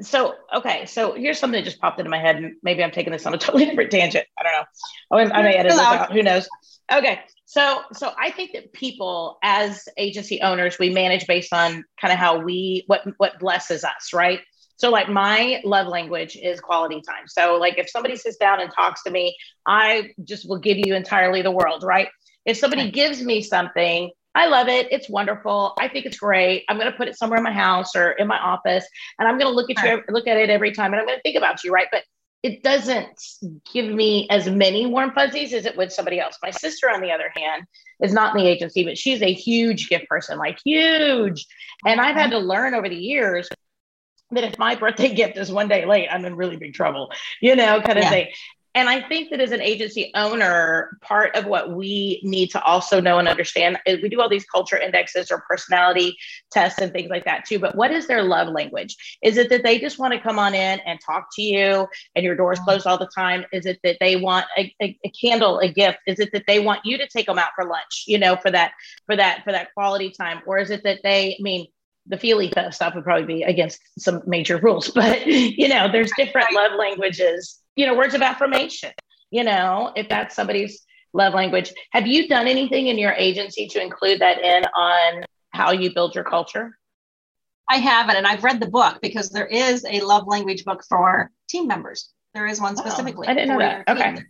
so 0.00 0.34
okay 0.54 0.86
so 0.86 1.14
here's 1.14 1.38
something 1.38 1.58
that 1.60 1.64
just 1.64 1.80
popped 1.80 1.98
into 1.98 2.10
my 2.10 2.18
head 2.18 2.36
and 2.36 2.54
maybe 2.62 2.82
i'm 2.82 2.90
taking 2.90 3.12
this 3.12 3.26
on 3.26 3.34
a 3.34 3.38
totally 3.46 3.64
different 3.66 3.90
tangent. 3.90 4.26
I 4.38 4.42
don't 4.42 4.52
know. 4.52 4.64
Oh, 5.10 5.18
i 5.18 5.42
may 5.42 5.56
edit 5.56 5.72
this 5.72 5.80
out. 5.80 6.12
Who 6.12 6.22
knows? 6.22 6.48
Okay 6.92 7.20
so 7.48 7.80
so 7.94 8.12
i 8.18 8.30
think 8.30 8.52
that 8.52 8.70
people 8.74 9.38
as 9.42 9.88
agency 9.96 10.42
owners 10.42 10.78
we 10.78 10.90
manage 10.90 11.26
based 11.26 11.50
on 11.54 11.82
kind 11.98 12.12
of 12.12 12.18
how 12.18 12.38
we 12.38 12.84
what 12.88 13.02
what 13.16 13.38
blesses 13.38 13.84
us 13.84 14.12
right? 14.12 14.40
So 14.76 14.90
like 14.90 15.08
my 15.08 15.60
love 15.64 15.88
language 15.88 16.36
is 16.36 16.60
quality 16.60 17.00
time. 17.00 17.26
So 17.26 17.56
like 17.56 17.78
if 17.78 17.90
somebody 17.90 18.14
sits 18.14 18.36
down 18.36 18.60
and 18.60 18.70
talks 18.70 19.02
to 19.04 19.10
me 19.10 19.34
i 19.66 20.10
just 20.24 20.48
will 20.48 20.58
give 20.58 20.76
you 20.76 20.94
entirely 20.94 21.42
the 21.42 21.50
world 21.50 21.82
right? 21.84 22.08
If 22.44 22.58
somebody 22.58 22.90
gives 22.90 23.22
me 23.22 23.42
something 23.42 24.10
I 24.38 24.46
love 24.46 24.68
it. 24.68 24.86
It's 24.92 25.10
wonderful. 25.10 25.74
I 25.80 25.88
think 25.88 26.06
it's 26.06 26.16
great. 26.16 26.64
I'm 26.68 26.78
going 26.78 26.88
to 26.88 26.96
put 26.96 27.08
it 27.08 27.18
somewhere 27.18 27.38
in 27.38 27.42
my 27.42 27.52
house 27.52 27.96
or 27.96 28.12
in 28.12 28.28
my 28.28 28.38
office, 28.38 28.86
and 29.18 29.26
I'm 29.26 29.36
going 29.36 29.50
to 29.50 29.54
look 29.54 29.68
at 29.68 29.84
you, 29.84 30.00
look 30.10 30.28
at 30.28 30.36
it 30.36 30.48
every 30.48 30.70
time, 30.70 30.92
and 30.92 31.00
I'm 31.00 31.06
going 31.06 31.18
to 31.18 31.22
think 31.22 31.36
about 31.36 31.64
you, 31.64 31.72
right? 31.72 31.88
But 31.90 32.04
it 32.44 32.62
doesn't 32.62 33.20
give 33.74 33.86
me 33.86 34.28
as 34.30 34.48
many 34.48 34.86
warm 34.86 35.10
fuzzies 35.10 35.52
as 35.52 35.66
it 35.66 35.76
would 35.76 35.90
somebody 35.90 36.20
else. 36.20 36.38
My 36.40 36.52
sister, 36.52 36.88
on 36.88 37.00
the 37.00 37.10
other 37.10 37.32
hand, 37.36 37.64
is 38.00 38.12
not 38.12 38.32
in 38.32 38.44
the 38.44 38.48
agency, 38.48 38.84
but 38.84 38.96
she's 38.96 39.22
a 39.22 39.32
huge 39.32 39.88
gift 39.88 40.06
person, 40.06 40.38
like 40.38 40.60
huge. 40.64 41.44
And 41.84 42.00
I've 42.00 42.14
had 42.14 42.30
to 42.30 42.38
learn 42.38 42.76
over 42.76 42.88
the 42.88 42.94
years 42.94 43.48
that 44.30 44.44
if 44.44 44.56
my 44.56 44.76
birthday 44.76 45.12
gift 45.16 45.36
is 45.36 45.50
one 45.50 45.66
day 45.66 45.84
late, 45.84 46.06
I'm 46.08 46.24
in 46.24 46.36
really 46.36 46.56
big 46.56 46.74
trouble, 46.74 47.10
you 47.40 47.56
know, 47.56 47.80
kind 47.80 47.98
of 47.98 48.04
yeah. 48.04 48.10
thing. 48.10 48.28
And 48.78 48.88
I 48.88 49.00
think 49.00 49.30
that 49.30 49.40
as 49.40 49.50
an 49.50 49.60
agency 49.60 50.12
owner, 50.14 50.96
part 51.02 51.34
of 51.34 51.46
what 51.46 51.72
we 51.72 52.20
need 52.22 52.52
to 52.52 52.62
also 52.62 53.00
know 53.00 53.18
and 53.18 53.26
understand 53.26 53.76
is 53.86 54.00
we 54.00 54.08
do 54.08 54.20
all 54.20 54.28
these 54.28 54.44
culture 54.44 54.78
indexes 54.78 55.32
or 55.32 55.42
personality 55.48 56.16
tests 56.52 56.80
and 56.80 56.92
things 56.92 57.10
like 57.10 57.24
that 57.24 57.44
too. 57.44 57.58
But 57.58 57.74
what 57.74 57.90
is 57.90 58.06
their 58.06 58.22
love 58.22 58.46
language? 58.46 58.96
Is 59.20 59.36
it 59.36 59.50
that 59.50 59.64
they 59.64 59.80
just 59.80 59.98
want 59.98 60.14
to 60.14 60.20
come 60.20 60.38
on 60.38 60.54
in 60.54 60.78
and 60.86 61.00
talk 61.04 61.26
to 61.34 61.42
you 61.42 61.88
and 62.14 62.24
your 62.24 62.36
door's 62.36 62.60
mm. 62.60 62.66
closed 62.66 62.86
all 62.86 62.98
the 62.98 63.10
time? 63.12 63.44
Is 63.52 63.66
it 63.66 63.80
that 63.82 63.96
they 63.98 64.14
want 64.14 64.46
a, 64.56 64.72
a, 64.80 64.96
a 65.04 65.10
candle, 65.10 65.58
a 65.58 65.72
gift? 65.72 65.98
Is 66.06 66.20
it 66.20 66.30
that 66.30 66.44
they 66.46 66.60
want 66.60 66.84
you 66.84 66.98
to 66.98 67.08
take 67.08 67.26
them 67.26 67.36
out 67.36 67.50
for 67.56 67.64
lunch, 67.64 68.04
you 68.06 68.16
know, 68.16 68.36
for 68.36 68.52
that, 68.52 68.74
for 69.06 69.16
that, 69.16 69.42
for 69.42 69.50
that 69.50 69.74
quality 69.74 70.10
time? 70.10 70.40
Or 70.46 70.56
is 70.58 70.70
it 70.70 70.84
that 70.84 71.00
they, 71.02 71.32
I 71.36 71.42
mean, 71.42 71.66
the 72.06 72.16
feely 72.16 72.52
stuff 72.70 72.94
would 72.94 73.02
probably 73.02 73.26
be 73.26 73.42
against 73.42 73.80
some 73.98 74.22
major 74.24 74.58
rules, 74.58 74.88
but 74.94 75.26
you 75.26 75.66
know, 75.68 75.90
there's 75.90 76.12
different 76.16 76.54
love 76.54 76.78
languages 76.78 77.58
you 77.78 77.86
know, 77.86 77.94
words 77.94 78.12
of 78.14 78.22
affirmation, 78.22 78.90
you 79.30 79.44
know, 79.44 79.92
if 79.94 80.08
that's 80.08 80.34
somebody's 80.34 80.84
love 81.14 81.32
language. 81.32 81.72
Have 81.92 82.08
you 82.08 82.26
done 82.26 82.48
anything 82.48 82.88
in 82.88 82.98
your 82.98 83.12
agency 83.12 83.68
to 83.68 83.80
include 83.80 84.20
that 84.20 84.42
in 84.42 84.64
on 84.64 85.24
how 85.50 85.70
you 85.70 85.94
build 85.94 86.12
your 86.16 86.24
culture? 86.24 86.76
I 87.70 87.76
haven't, 87.76 88.16
and 88.16 88.26
I've 88.26 88.42
read 88.42 88.58
the 88.58 88.66
book 88.66 88.98
because 89.00 89.30
there 89.30 89.46
is 89.46 89.86
a 89.88 90.00
love 90.00 90.26
language 90.26 90.64
book 90.64 90.82
for 90.88 91.30
team 91.48 91.68
members. 91.68 92.10
There 92.34 92.48
is 92.48 92.60
one 92.60 92.76
specifically. 92.76 93.28
Oh, 93.28 93.30
I 93.30 93.34
didn't 93.34 93.50
know 93.50 93.58
that. 93.58 93.88
Okay. 93.88 94.24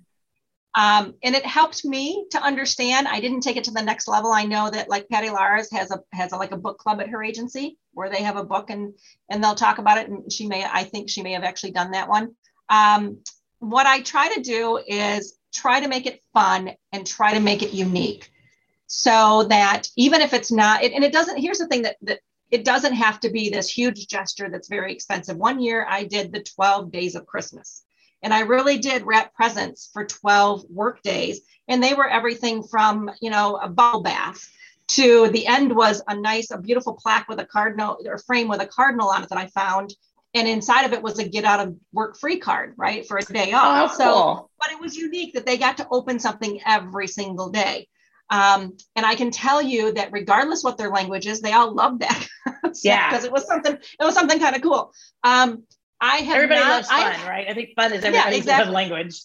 Um, 0.74 1.14
and 1.22 1.34
it 1.34 1.46
helped 1.46 1.86
me 1.86 2.26
to 2.32 2.42
understand. 2.42 3.08
I 3.08 3.20
didn't 3.20 3.40
take 3.40 3.56
it 3.56 3.64
to 3.64 3.70
the 3.70 3.82
next 3.82 4.08
level. 4.08 4.30
I 4.30 4.44
know 4.44 4.68
that 4.68 4.90
like 4.90 5.08
Patty 5.08 5.30
Lars 5.30 5.72
has 5.72 5.90
a 5.90 6.00
has 6.12 6.32
a, 6.32 6.36
like 6.36 6.52
a 6.52 6.58
book 6.58 6.78
club 6.78 7.00
at 7.00 7.08
her 7.08 7.22
agency 7.22 7.78
where 7.92 8.10
they 8.10 8.22
have 8.22 8.36
a 8.36 8.44
book 8.44 8.68
and 8.68 8.92
and 9.30 9.42
they'll 9.42 9.54
talk 9.54 9.78
about 9.78 9.96
it. 9.96 10.10
And 10.10 10.30
she 10.30 10.46
may, 10.46 10.66
I 10.70 10.84
think 10.84 11.08
she 11.08 11.22
may 11.22 11.32
have 11.32 11.44
actually 11.44 11.70
done 11.70 11.92
that 11.92 12.08
one. 12.10 12.34
Um, 12.68 13.18
what 13.58 13.86
I 13.86 14.00
try 14.00 14.32
to 14.34 14.40
do 14.40 14.78
is 14.86 15.38
try 15.52 15.80
to 15.80 15.88
make 15.88 16.06
it 16.06 16.22
fun 16.32 16.72
and 16.92 17.06
try 17.06 17.34
to 17.34 17.40
make 17.40 17.62
it 17.62 17.72
unique. 17.72 18.30
so 18.90 19.44
that 19.44 19.86
even 19.96 20.22
if 20.22 20.32
it's 20.32 20.50
not, 20.50 20.82
and 20.82 21.04
it 21.04 21.12
doesn't, 21.12 21.36
here's 21.36 21.58
the 21.58 21.66
thing 21.66 21.82
that, 21.82 21.96
that 22.00 22.20
it 22.50 22.64
doesn't 22.64 22.94
have 22.94 23.20
to 23.20 23.30
be 23.30 23.50
this 23.50 23.68
huge 23.68 24.08
gesture 24.08 24.48
that's 24.48 24.68
very 24.68 24.92
expensive. 24.92 25.36
One 25.36 25.60
year 25.60 25.86
I 25.88 26.04
did 26.04 26.32
the 26.32 26.42
12 26.42 26.90
days 26.90 27.14
of 27.14 27.26
Christmas 27.26 27.84
and 28.22 28.34
I 28.34 28.40
really 28.40 28.78
did 28.78 29.06
wrap 29.06 29.34
presents 29.34 29.90
for 29.92 30.04
12 30.04 30.64
work 30.70 31.02
days. 31.02 31.40
And 31.68 31.82
they 31.82 31.94
were 31.94 32.08
everything 32.08 32.62
from, 32.62 33.10
you 33.20 33.30
know, 33.30 33.56
a 33.56 33.68
bubble 33.68 34.02
bath 34.02 34.48
to 34.88 35.28
the 35.28 35.46
end 35.46 35.76
was 35.76 36.02
a 36.08 36.16
nice, 36.16 36.50
a 36.50 36.58
beautiful 36.58 36.94
plaque 36.94 37.28
with 37.28 37.38
a 37.40 37.46
cardinal 37.46 37.98
or 38.06 38.18
frame 38.18 38.48
with 38.48 38.60
a 38.60 38.66
cardinal 38.66 39.10
on 39.10 39.22
it 39.22 39.28
that 39.28 39.38
I 39.38 39.46
found. 39.48 39.94
And 40.38 40.46
inside 40.46 40.84
of 40.84 40.92
it 40.92 41.02
was 41.02 41.18
a 41.18 41.28
get 41.28 41.44
out 41.44 41.66
of 41.66 41.76
work 41.92 42.16
free 42.16 42.38
card, 42.38 42.74
right? 42.76 43.06
For 43.06 43.18
a 43.18 43.22
day 43.22 43.52
off. 43.52 43.92
Oh, 43.92 43.96
so, 43.96 44.04
cool. 44.04 44.50
but 44.60 44.70
it 44.70 44.80
was 44.80 44.96
unique 44.96 45.34
that 45.34 45.44
they 45.44 45.58
got 45.58 45.76
to 45.78 45.88
open 45.90 46.18
something 46.18 46.60
every 46.64 47.08
single 47.08 47.50
day. 47.50 47.88
Um, 48.30 48.76
and 48.94 49.04
I 49.06 49.14
can 49.14 49.30
tell 49.30 49.60
you 49.60 49.92
that 49.94 50.12
regardless 50.12 50.62
what 50.62 50.78
their 50.78 50.90
language 50.90 51.26
is, 51.26 51.40
they 51.40 51.52
all 51.52 51.74
loved 51.74 52.02
that. 52.02 52.28
yeah. 52.84 53.10
Because 53.10 53.24
it 53.24 53.32
was 53.32 53.46
something, 53.46 53.72
it 53.74 54.04
was 54.04 54.14
something 54.14 54.38
kind 54.38 54.54
of 54.54 54.62
cool. 54.62 54.92
Um, 55.24 55.64
I 56.00 56.18
have 56.18 56.36
everybody 56.36 56.60
not, 56.60 56.70
loves 56.70 56.88
fun, 56.88 57.00
I, 57.00 57.28
right? 57.28 57.48
I 57.48 57.54
think 57.54 57.70
fun 57.74 57.92
is 57.92 58.04
everybody's 58.04 58.32
yeah, 58.32 58.38
exactly. 58.38 58.66
love 58.66 58.74
language. 58.74 59.20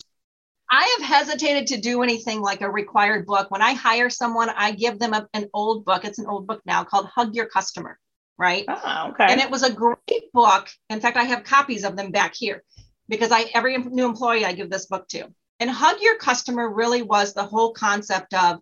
I 0.72 0.98
have 0.98 1.08
hesitated 1.08 1.68
to 1.68 1.78
do 1.80 2.02
anything 2.02 2.42
like 2.42 2.62
a 2.62 2.70
required 2.70 3.28
book. 3.28 3.52
When 3.52 3.62
I 3.62 3.74
hire 3.74 4.10
someone, 4.10 4.50
I 4.50 4.72
give 4.72 4.98
them 4.98 5.14
a, 5.14 5.28
an 5.36 5.48
old 5.54 5.86
book. 5.86 6.04
It's 6.04 6.18
an 6.18 6.26
old 6.26 6.48
book 6.48 6.62
now 6.66 6.84
called 6.84 7.06
Hug 7.14 7.36
Your 7.36 7.46
Customer, 7.46 8.00
right? 8.38 8.66
Oh, 8.68 9.10
okay. 9.10 9.28
And 9.30 9.40
it 9.40 9.50
was 9.50 9.64
a 9.64 9.74
great 9.74 10.32
book. 10.34 10.70
In 10.90 11.00
fact, 11.00 11.18
I 11.18 11.24
have 11.24 11.44
copies 11.44 11.84
of 11.84 11.96
them 11.96 12.12
back 12.12 12.34
here 12.36 12.64
because 13.08 13.32
I 13.32 13.46
every 13.54 13.78
new 13.78 14.06
employee 14.06 14.46
I 14.46 14.54
give 14.54 14.70
this 14.70 14.88
book 14.88 15.08
to. 15.10 15.28
And 15.60 15.70
Hug 15.70 15.98
Your 16.02 16.18
Customer 16.18 16.70
really 16.70 17.02
was 17.02 17.34
the 17.34 17.44
whole 17.44 17.74
concept 17.74 18.34
of, 18.34 18.60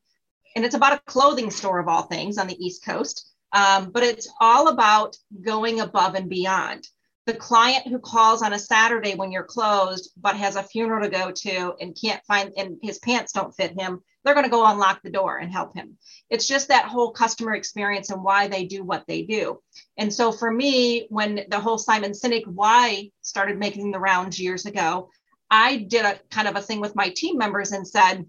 and 0.55 0.65
it's 0.65 0.75
about 0.75 0.93
a 0.93 1.01
clothing 1.05 1.49
store 1.49 1.79
of 1.79 1.87
all 1.87 2.03
things 2.03 2.37
on 2.37 2.47
the 2.47 2.63
East 2.63 2.83
Coast, 2.83 3.31
um, 3.53 3.91
but 3.91 4.03
it's 4.03 4.29
all 4.39 4.67
about 4.67 5.15
going 5.41 5.79
above 5.79 6.15
and 6.15 6.29
beyond 6.29 6.87
the 7.25 7.33
client 7.33 7.87
who 7.87 7.99
calls 7.99 8.41
on 8.41 8.53
a 8.53 8.59
Saturday 8.59 9.15
when 9.15 9.31
you're 9.31 9.43
closed, 9.43 10.11
but 10.17 10.35
has 10.35 10.55
a 10.55 10.63
funeral 10.63 11.03
to 11.03 11.09
go 11.09 11.31
to 11.31 11.73
and 11.79 11.97
can't 11.99 12.23
find, 12.25 12.51
and 12.57 12.77
his 12.81 12.99
pants 12.99 13.31
don't 13.31 13.55
fit 13.55 13.79
him, 13.79 14.01
they're 14.23 14.33
going 14.33 14.45
to 14.45 14.51
go 14.51 14.69
unlock 14.69 15.01
the 15.01 15.09
door 15.09 15.37
and 15.37 15.51
help 15.51 15.75
him. 15.75 15.97
It's 16.29 16.47
just 16.47 16.67
that 16.67 16.85
whole 16.85 17.11
customer 17.11 17.53
experience 17.53 18.09
and 18.11 18.23
why 18.23 18.47
they 18.47 18.65
do 18.65 18.83
what 18.83 19.05
they 19.07 19.23
do. 19.23 19.61
And 19.97 20.13
so 20.13 20.31
for 20.31 20.51
me, 20.51 21.07
when 21.09 21.45
the 21.49 21.59
whole 21.59 21.77
Simon 21.77 22.11
Sinek 22.11 22.45
why 22.45 23.11
started 23.21 23.57
making 23.57 23.91
the 23.91 23.99
rounds 23.99 24.39
years 24.39 24.65
ago, 24.65 25.09
I 25.49 25.77
did 25.77 26.05
a 26.05 26.19
kind 26.29 26.47
of 26.47 26.55
a 26.55 26.61
thing 26.61 26.79
with 26.79 26.95
my 26.95 27.09
team 27.09 27.37
members 27.37 27.71
and 27.71 27.87
said, 27.87 28.25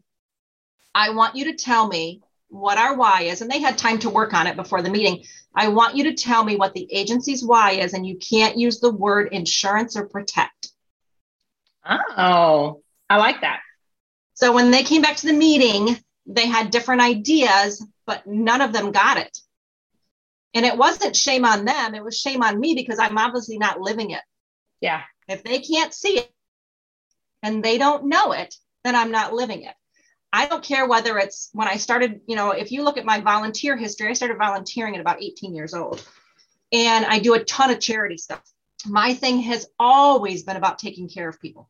I 0.94 1.10
want 1.10 1.36
you 1.36 1.44
to 1.46 1.54
tell 1.54 1.86
me 1.86 2.22
what 2.48 2.78
our 2.78 2.96
why 2.96 3.22
is. 3.22 3.40
And 3.40 3.50
they 3.50 3.60
had 3.60 3.78
time 3.78 3.98
to 4.00 4.10
work 4.10 4.34
on 4.34 4.46
it 4.46 4.56
before 4.56 4.82
the 4.82 4.90
meeting. 4.90 5.24
I 5.54 5.68
want 5.68 5.96
you 5.96 6.04
to 6.04 6.14
tell 6.14 6.44
me 6.44 6.56
what 6.56 6.74
the 6.74 6.86
agency's 6.92 7.44
why 7.44 7.72
is, 7.72 7.94
and 7.94 8.06
you 8.06 8.16
can't 8.16 8.58
use 8.58 8.80
the 8.80 8.92
word 8.92 9.28
insurance 9.32 9.96
or 9.96 10.06
protect. 10.06 10.70
Oh, 11.84 12.82
I 13.08 13.16
like 13.18 13.40
that. 13.42 13.60
So 14.34 14.52
when 14.52 14.70
they 14.70 14.82
came 14.82 15.02
back 15.02 15.16
to 15.16 15.26
the 15.26 15.32
meeting, 15.32 15.98
they 16.26 16.46
had 16.46 16.70
different 16.70 17.02
ideas, 17.02 17.84
but 18.06 18.26
none 18.26 18.60
of 18.60 18.72
them 18.72 18.92
got 18.92 19.18
it. 19.18 19.38
And 20.54 20.66
it 20.66 20.76
wasn't 20.76 21.16
shame 21.16 21.44
on 21.44 21.64
them, 21.64 21.94
it 21.94 22.04
was 22.04 22.18
shame 22.18 22.42
on 22.42 22.60
me 22.60 22.74
because 22.74 22.98
I'm 22.98 23.18
obviously 23.18 23.58
not 23.58 23.80
living 23.80 24.10
it. 24.10 24.22
Yeah. 24.80 25.02
If 25.28 25.44
they 25.44 25.60
can't 25.60 25.94
see 25.94 26.18
it 26.18 26.32
and 27.42 27.62
they 27.62 27.78
don't 27.78 28.06
know 28.06 28.32
it, 28.32 28.54
then 28.84 28.94
I'm 28.94 29.10
not 29.10 29.32
living 29.32 29.62
it. 29.62 29.74
I 30.32 30.46
don't 30.46 30.64
care 30.64 30.86
whether 30.86 31.18
it's 31.18 31.50
when 31.52 31.68
I 31.68 31.76
started, 31.76 32.22
you 32.26 32.36
know, 32.36 32.52
if 32.52 32.72
you 32.72 32.82
look 32.82 32.96
at 32.96 33.04
my 33.04 33.20
volunteer 33.20 33.76
history, 33.76 34.08
I 34.08 34.14
started 34.14 34.38
volunteering 34.38 34.94
at 34.94 35.00
about 35.00 35.22
18 35.22 35.54
years 35.54 35.74
old. 35.74 36.04
And 36.72 37.04
I 37.04 37.18
do 37.18 37.34
a 37.34 37.44
ton 37.44 37.70
of 37.70 37.80
charity 37.80 38.16
stuff. 38.16 38.42
My 38.86 39.12
thing 39.14 39.40
has 39.42 39.68
always 39.78 40.42
been 40.42 40.56
about 40.56 40.78
taking 40.78 41.08
care 41.08 41.28
of 41.28 41.40
people. 41.40 41.68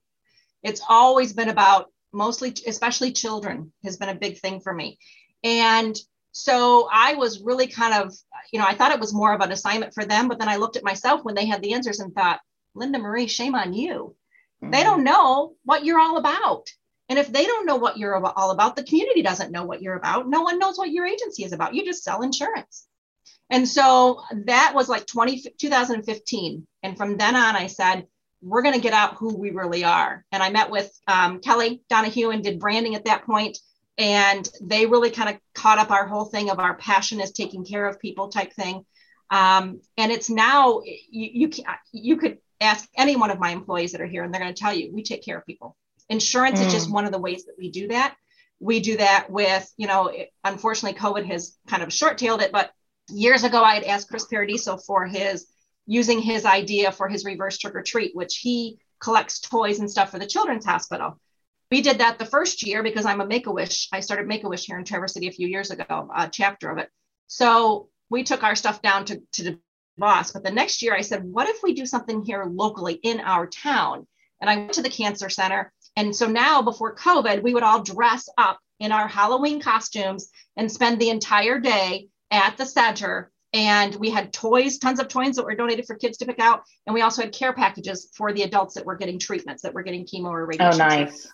It's 0.63 0.81
always 0.89 1.33
been 1.33 1.49
about 1.49 1.91
mostly, 2.13 2.55
especially 2.67 3.13
children, 3.13 3.73
has 3.85 3.97
been 3.97 4.09
a 4.09 4.15
big 4.15 4.39
thing 4.39 4.61
for 4.61 4.73
me. 4.73 4.99
And 5.43 5.97
so 6.33 6.89
I 6.91 7.15
was 7.15 7.43
really 7.43 7.67
kind 7.67 7.95
of, 7.95 8.15
you 8.53 8.59
know, 8.59 8.67
I 8.67 8.75
thought 8.75 8.93
it 8.93 9.01
was 9.01 9.15
more 9.15 9.35
of 9.35 9.41
an 9.41 9.53
assignment 9.53 9.95
for 9.95 10.05
them, 10.05 10.29
but 10.29 10.39
then 10.39 10.49
I 10.49 10.57
looked 10.57 10.77
at 10.77 10.85
myself 10.85 11.25
when 11.25 11.35
they 11.35 11.47
had 11.47 11.63
the 11.63 11.75
answers 11.75 12.01
and 12.01 12.15
thought, 12.15 12.41
Linda 12.75 12.99
Marie, 12.99 13.27
shame 13.27 13.55
on 13.55 13.75
you. 13.75 14.17
Mm-hmm. 14.63 14.73
They 14.73 14.83
don't 14.83 15.05
know 15.05 15.55
what 15.65 15.85
you're 15.85 16.01
all 16.01 16.17
about. 16.17 16.69
And 17.09 17.19
if 17.19 17.31
they 17.31 17.45
don't 17.45 17.67
know 17.67 17.77
what 17.77 17.99
you're 17.99 18.15
all 18.15 18.51
about, 18.53 18.77
the 18.77 18.85
community 18.85 19.21
doesn't 19.21 19.53
know 19.53 19.65
what 19.65 19.83
you're 19.83 19.97
about. 19.97 20.29
No 20.29 20.43
one 20.43 20.59
knows 20.59 20.79
what 20.79 20.91
your 20.91 21.05
agency 21.05 21.45
is 21.45 21.53
about. 21.53 21.75
You 21.75 21.85
just 21.85 22.05
sell 22.05 22.23
insurance. 22.23 22.87
And 23.51 23.69
so 23.69 24.23
that 24.47 24.73
was 24.75 24.89
like 24.89 25.07
20, 25.07 25.45
2015. 25.59 26.67
And 26.83 26.97
from 26.97 27.19
then 27.19 27.37
on, 27.37 27.55
I 27.55 27.67
said, 27.67 28.07
we're 28.43 28.63
going 28.63 28.75
to 28.75 28.81
get 28.81 28.93
out 28.93 29.17
who 29.17 29.37
we 29.37 29.51
really 29.51 29.85
are. 29.85 30.25
And 30.33 30.43
I 30.43 30.51
met 30.51 30.71
with 30.71 30.91
um, 31.07 31.41
Kelly 31.41 31.83
Donahue 31.89 32.31
and 32.31 32.43
did 32.43 32.59
branding 32.59 32.95
at 32.95 33.05
that 33.05 33.25
point, 33.25 33.59
And 33.97 34.49
they 34.61 34.87
really 34.87 35.11
kind 35.11 35.31
of 35.31 35.37
caught 35.55 35.79
up 35.79 35.91
our 35.91 36.07
whole 36.07 36.25
thing 36.25 36.51
of 36.51 36.59
our 36.59 36.75
passion 36.77 37.21
is 37.21 37.33
taking 37.33 37.65
care 37.65 37.87
of 37.87 38.01
people 38.01 38.29
type 38.29 38.53
thing. 38.53 38.85
Um, 39.31 39.81
and 39.97 40.13
it's 40.13 40.29
now 40.29 40.83
you, 40.85 41.49
you, 41.49 41.51
you 41.93 42.17
could 42.17 42.39
ask 42.61 42.89
any 42.97 43.17
one 43.17 43.31
of 43.31 43.39
my 43.39 43.51
employees 43.51 43.93
that 43.93 44.01
are 44.01 44.07
here 44.07 44.23
and 44.23 44.33
they're 44.33 44.43
going 44.43 44.55
to 44.55 44.61
tell 44.61 44.75
you 44.75 44.93
we 44.93 45.03
take 45.03 45.25
care 45.25 45.39
of 45.39 45.47
people 45.47 45.77
Insurance 46.13 46.61
mm. 46.61 46.67
is 46.67 46.73
just 46.73 46.89
mm. 46.89 46.93
one 46.93 47.07
of 47.07 47.13
the 47.13 47.19
ways 47.19 47.47
that 47.47 47.55
we 47.59 47.71
do 47.71 47.89
that. 47.89 48.15
We 48.61 48.81
do 48.81 48.97
that 48.99 49.31
with, 49.31 49.71
you 49.77 49.87
know, 49.87 50.09
it, 50.09 50.31
unfortunately, 50.45 50.99
COVID 50.99 51.27
has 51.27 51.57
kind 51.67 51.83
of 51.83 51.93
short 51.93 52.19
tailed 52.19 52.43
it, 52.43 52.53
but 52.53 52.71
years 53.11 53.45
ago, 53.45 53.63
I 53.63 53.75
had 53.75 53.85
asked 53.85 54.09
Chris 54.09 54.27
Paradiso 54.27 54.77
for 54.77 55.07
his 55.07 55.47
using 55.87 56.21
his 56.21 56.45
idea 56.45 56.93
for 56.93 57.09
his 57.09 57.25
reverse 57.25 57.59
trick 57.59 57.75
or 57.75 57.83
treat, 57.83 58.15
which 58.15 58.39
he 58.39 58.79
collects 59.01 59.41
toys 59.41 59.81
and 59.81 59.91
stuff 59.91 60.11
for 60.11 60.19
the 60.19 60.27
children's 60.27 60.65
hospital. 60.65 61.19
We 61.71 61.81
did 61.81 61.99
that 61.99 62.19
the 62.19 62.27
first 62.27 62.67
year 62.67 62.83
because 62.83 63.07
I'm 63.07 63.21
a 63.21 63.27
Make 63.27 63.47
a 63.47 63.53
Wish. 63.53 63.89
I 63.93 64.01
started 64.01 64.27
Make 64.27 64.45
a 64.45 64.49
Wish 64.49 64.67
here 64.67 64.79
in 64.79 64.85
Traverse 64.85 65.15
City 65.15 65.29
a 65.29 65.33
few 65.33 65.49
years 65.49 65.71
ago, 65.71 66.11
a 66.15 66.29
chapter 66.29 66.71
of 66.71 66.79
it. 66.79 66.91
So 67.27 67.89
we 68.11 68.25
took 68.25 68.43
our 68.43 68.55
stuff 68.55 68.83
down 68.83 69.07
to, 69.07 69.23
to 69.33 69.43
the 69.43 69.59
boss. 69.97 70.33
But 70.33 70.45
the 70.45 70.51
next 70.51 70.83
year 70.83 70.95
I 70.95 71.01
said, 71.01 71.25
what 71.25 71.49
if 71.49 71.63
we 71.63 71.75
do 71.75 71.87
something 71.87 72.23
here 72.23 72.45
locally 72.45 72.95
in 72.95 73.21
our 73.21 73.47
town? 73.47 74.07
And 74.41 74.51
I 74.51 74.57
went 74.57 74.75
to 74.75 74.83
the 74.83 74.91
cancer 74.91 75.31
center 75.31 75.73
and 75.97 76.15
so 76.15 76.27
now, 76.27 76.63
before 76.63 76.95
COVID, 76.95 77.43
we 77.43 77.55
would 77.55 77.63
all 77.63 77.83
dress 77.83 78.29
up 78.39 78.59
in 78.79 78.93
our 78.93 79.07
Halloween 79.07 79.61
costumes 79.61 80.31
and 80.57 80.71
spend 80.71 80.99
the 80.99 81.11
entire 81.11 81.59
day 81.59 82.09
at 82.31 82.57
the 82.57 82.67
center. 82.67 83.31
And 83.53 83.95
we 83.97 84.11
had 84.11 84.33
toys, 84.33 84.79
tons 84.79 84.99
of 84.99 85.09
toys 85.09 85.37
that 85.37 85.45
were 85.45 85.55
donated 85.55 85.87
for 85.87 85.95
kids 85.95 86.19
to 86.19 86.27
pick 86.27 86.39
out. 86.39 86.63
And 86.87 86.95
we 86.95 87.03
also 87.03 87.23
had 87.23 87.33
care 87.33 87.53
packages 87.53 88.11
for 88.15 88.33
the 88.33 88.43
adults 88.43 88.75
that 88.75 88.87
were 88.87 88.97
getting 88.97 89.19
treatments, 89.19 89.63
that 89.63 89.75
were 89.75 89.83
getting 89.83 90.07
chemo 90.07 90.31
or 90.31 90.47
radiation. 90.47 90.81
Oh, 90.81 90.89
nice. 90.89 91.29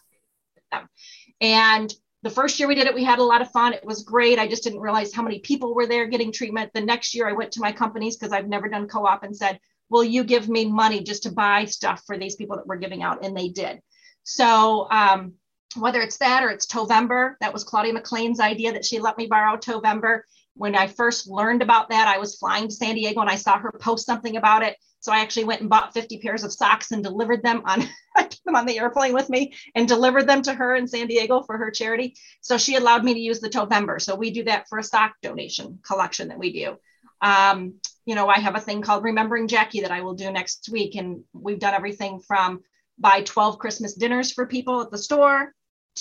And 1.40 1.94
the 2.22 2.30
first 2.30 2.58
year 2.58 2.68
we 2.68 2.74
did 2.74 2.88
it, 2.88 2.94
we 2.94 3.04
had 3.04 3.20
a 3.20 3.24
lot 3.24 3.42
of 3.42 3.50
fun. 3.52 3.72
It 3.72 3.84
was 3.84 4.02
great. 4.02 4.38
I 4.38 4.48
just 4.48 4.64
didn't 4.64 4.80
realize 4.80 5.14
how 5.14 5.22
many 5.22 5.38
people 5.38 5.74
were 5.74 5.86
there 5.86 6.06
getting 6.06 6.32
treatment. 6.32 6.72
The 6.74 6.80
next 6.80 7.14
year, 7.14 7.28
I 7.28 7.32
went 7.32 7.52
to 7.52 7.60
my 7.60 7.70
companies 7.70 8.16
because 8.16 8.32
I've 8.32 8.48
never 8.48 8.68
done 8.68 8.88
co 8.88 9.06
op 9.06 9.22
and 9.22 9.36
said, 9.36 9.60
Will 9.90 10.04
you 10.04 10.24
give 10.24 10.48
me 10.48 10.66
money 10.66 11.02
just 11.02 11.22
to 11.22 11.32
buy 11.32 11.64
stuff 11.64 12.02
for 12.06 12.18
these 12.18 12.36
people 12.36 12.56
that 12.56 12.66
we're 12.66 12.76
giving 12.76 13.02
out? 13.02 13.24
And 13.24 13.36
they 13.36 13.48
did. 13.48 13.80
So 14.24 14.86
um, 14.90 15.34
whether 15.76 16.00
it's 16.02 16.18
that 16.18 16.42
or 16.42 16.50
it's 16.50 16.66
Tovember, 16.66 17.36
that 17.40 17.52
was 17.52 17.64
Claudia 17.64 17.94
McLean's 17.94 18.40
idea 18.40 18.72
that 18.72 18.84
she 18.84 18.98
let 18.98 19.16
me 19.16 19.26
borrow 19.26 19.56
Tovember. 19.56 20.22
When 20.58 20.74
I 20.74 20.88
first 20.88 21.28
learned 21.28 21.62
about 21.62 21.88
that, 21.90 22.08
I 22.08 22.18
was 22.18 22.36
flying 22.36 22.66
to 22.66 22.74
San 22.74 22.96
Diego 22.96 23.20
and 23.20 23.30
I 23.30 23.36
saw 23.36 23.58
her 23.58 23.72
post 23.80 24.04
something 24.04 24.36
about 24.36 24.64
it. 24.64 24.76
So 25.00 25.12
I 25.12 25.20
actually 25.20 25.44
went 25.44 25.60
and 25.60 25.70
bought 25.70 25.94
50 25.94 26.18
pairs 26.18 26.42
of 26.42 26.52
socks 26.52 26.90
and 26.90 27.02
delivered 27.02 27.42
them 27.42 27.62
on 27.64 27.84
I 28.16 28.24
took 28.24 28.42
them 28.42 28.56
on 28.56 28.66
the 28.66 28.78
airplane 28.78 29.14
with 29.14 29.30
me 29.30 29.54
and 29.76 29.86
delivered 29.86 30.26
them 30.26 30.42
to 30.42 30.52
her 30.52 30.74
in 30.74 30.88
San 30.88 31.06
Diego 31.06 31.42
for 31.42 31.56
her 31.56 31.70
charity. 31.70 32.16
So 32.40 32.58
she 32.58 32.74
allowed 32.74 33.04
me 33.04 33.14
to 33.14 33.20
use 33.20 33.38
the 33.38 33.48
Tovember. 33.48 34.00
So 34.00 34.16
we 34.16 34.32
do 34.32 34.42
that 34.44 34.68
for 34.68 34.78
a 34.78 34.84
sock 34.84 35.14
donation 35.22 35.78
collection 35.86 36.28
that 36.28 36.38
we 36.38 36.52
do. 36.52 36.76
Um, 37.20 37.74
you 38.04 38.16
know, 38.16 38.28
I 38.28 38.40
have 38.40 38.56
a 38.56 38.60
thing 38.60 38.82
called 38.82 39.04
Remembering 39.04 39.46
Jackie 39.46 39.82
that 39.82 39.92
I 39.92 40.00
will 40.00 40.14
do 40.14 40.32
next 40.32 40.68
week. 40.72 40.96
And 40.96 41.22
we've 41.32 41.60
done 41.60 41.74
everything 41.74 42.20
from 42.26 42.62
buy 42.98 43.22
12 43.22 43.60
Christmas 43.60 43.94
dinners 43.94 44.32
for 44.32 44.46
people 44.46 44.80
at 44.80 44.90
the 44.90 44.98
store, 44.98 45.54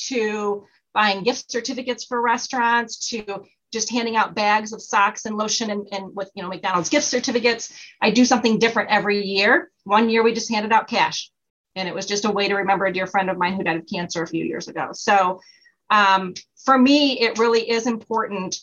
to 0.08 0.66
buying 0.94 1.24
gift 1.24 1.52
certificates 1.52 2.06
for 2.06 2.20
restaurants, 2.20 3.10
to 3.10 3.44
just 3.72 3.92
handing 3.92 4.16
out 4.16 4.36
bags 4.36 4.74
of 4.74 4.82
socks 4.82 5.26
and 5.26 5.38
lotion 5.38 5.70
and, 5.70 5.88
and 5.92 6.16
with 6.16 6.32
you 6.36 6.44
know 6.44 6.50
McDonald's 6.50 6.90
gift 6.90 7.06
certificates. 7.06 7.78
I 8.02 8.12
do 8.12 8.26
something 8.26 8.60
different 8.60 8.90
every 8.90 9.26
year. 9.26 9.72
One 9.84 10.10
year 10.10 10.24
we 10.24 10.34
just 10.34 10.52
handed 10.52 10.72
out 10.72 10.88
cash, 10.88 11.32
and 11.76 11.88
it 11.88 11.96
was 11.96 12.06
just 12.06 12.26
a 12.26 12.32
way 12.32 12.48
to 12.48 12.56
remember 12.56 12.86
a 12.86 12.94
dear 12.94 13.08
friend 13.08 13.30
of 13.30 13.38
mine 13.38 13.56
who 13.56 13.64
died 13.64 13.78
of 13.78 13.88
cancer 13.92 14.24
a 14.24 14.28
few 14.28 14.44
years 14.44 14.68
ago. 14.68 14.90
So 14.94 15.42
um, 15.90 16.34
for 16.66 16.78
me, 16.78 17.20
it 17.20 17.40
really 17.40 17.70
is 17.70 17.88
important 17.88 18.58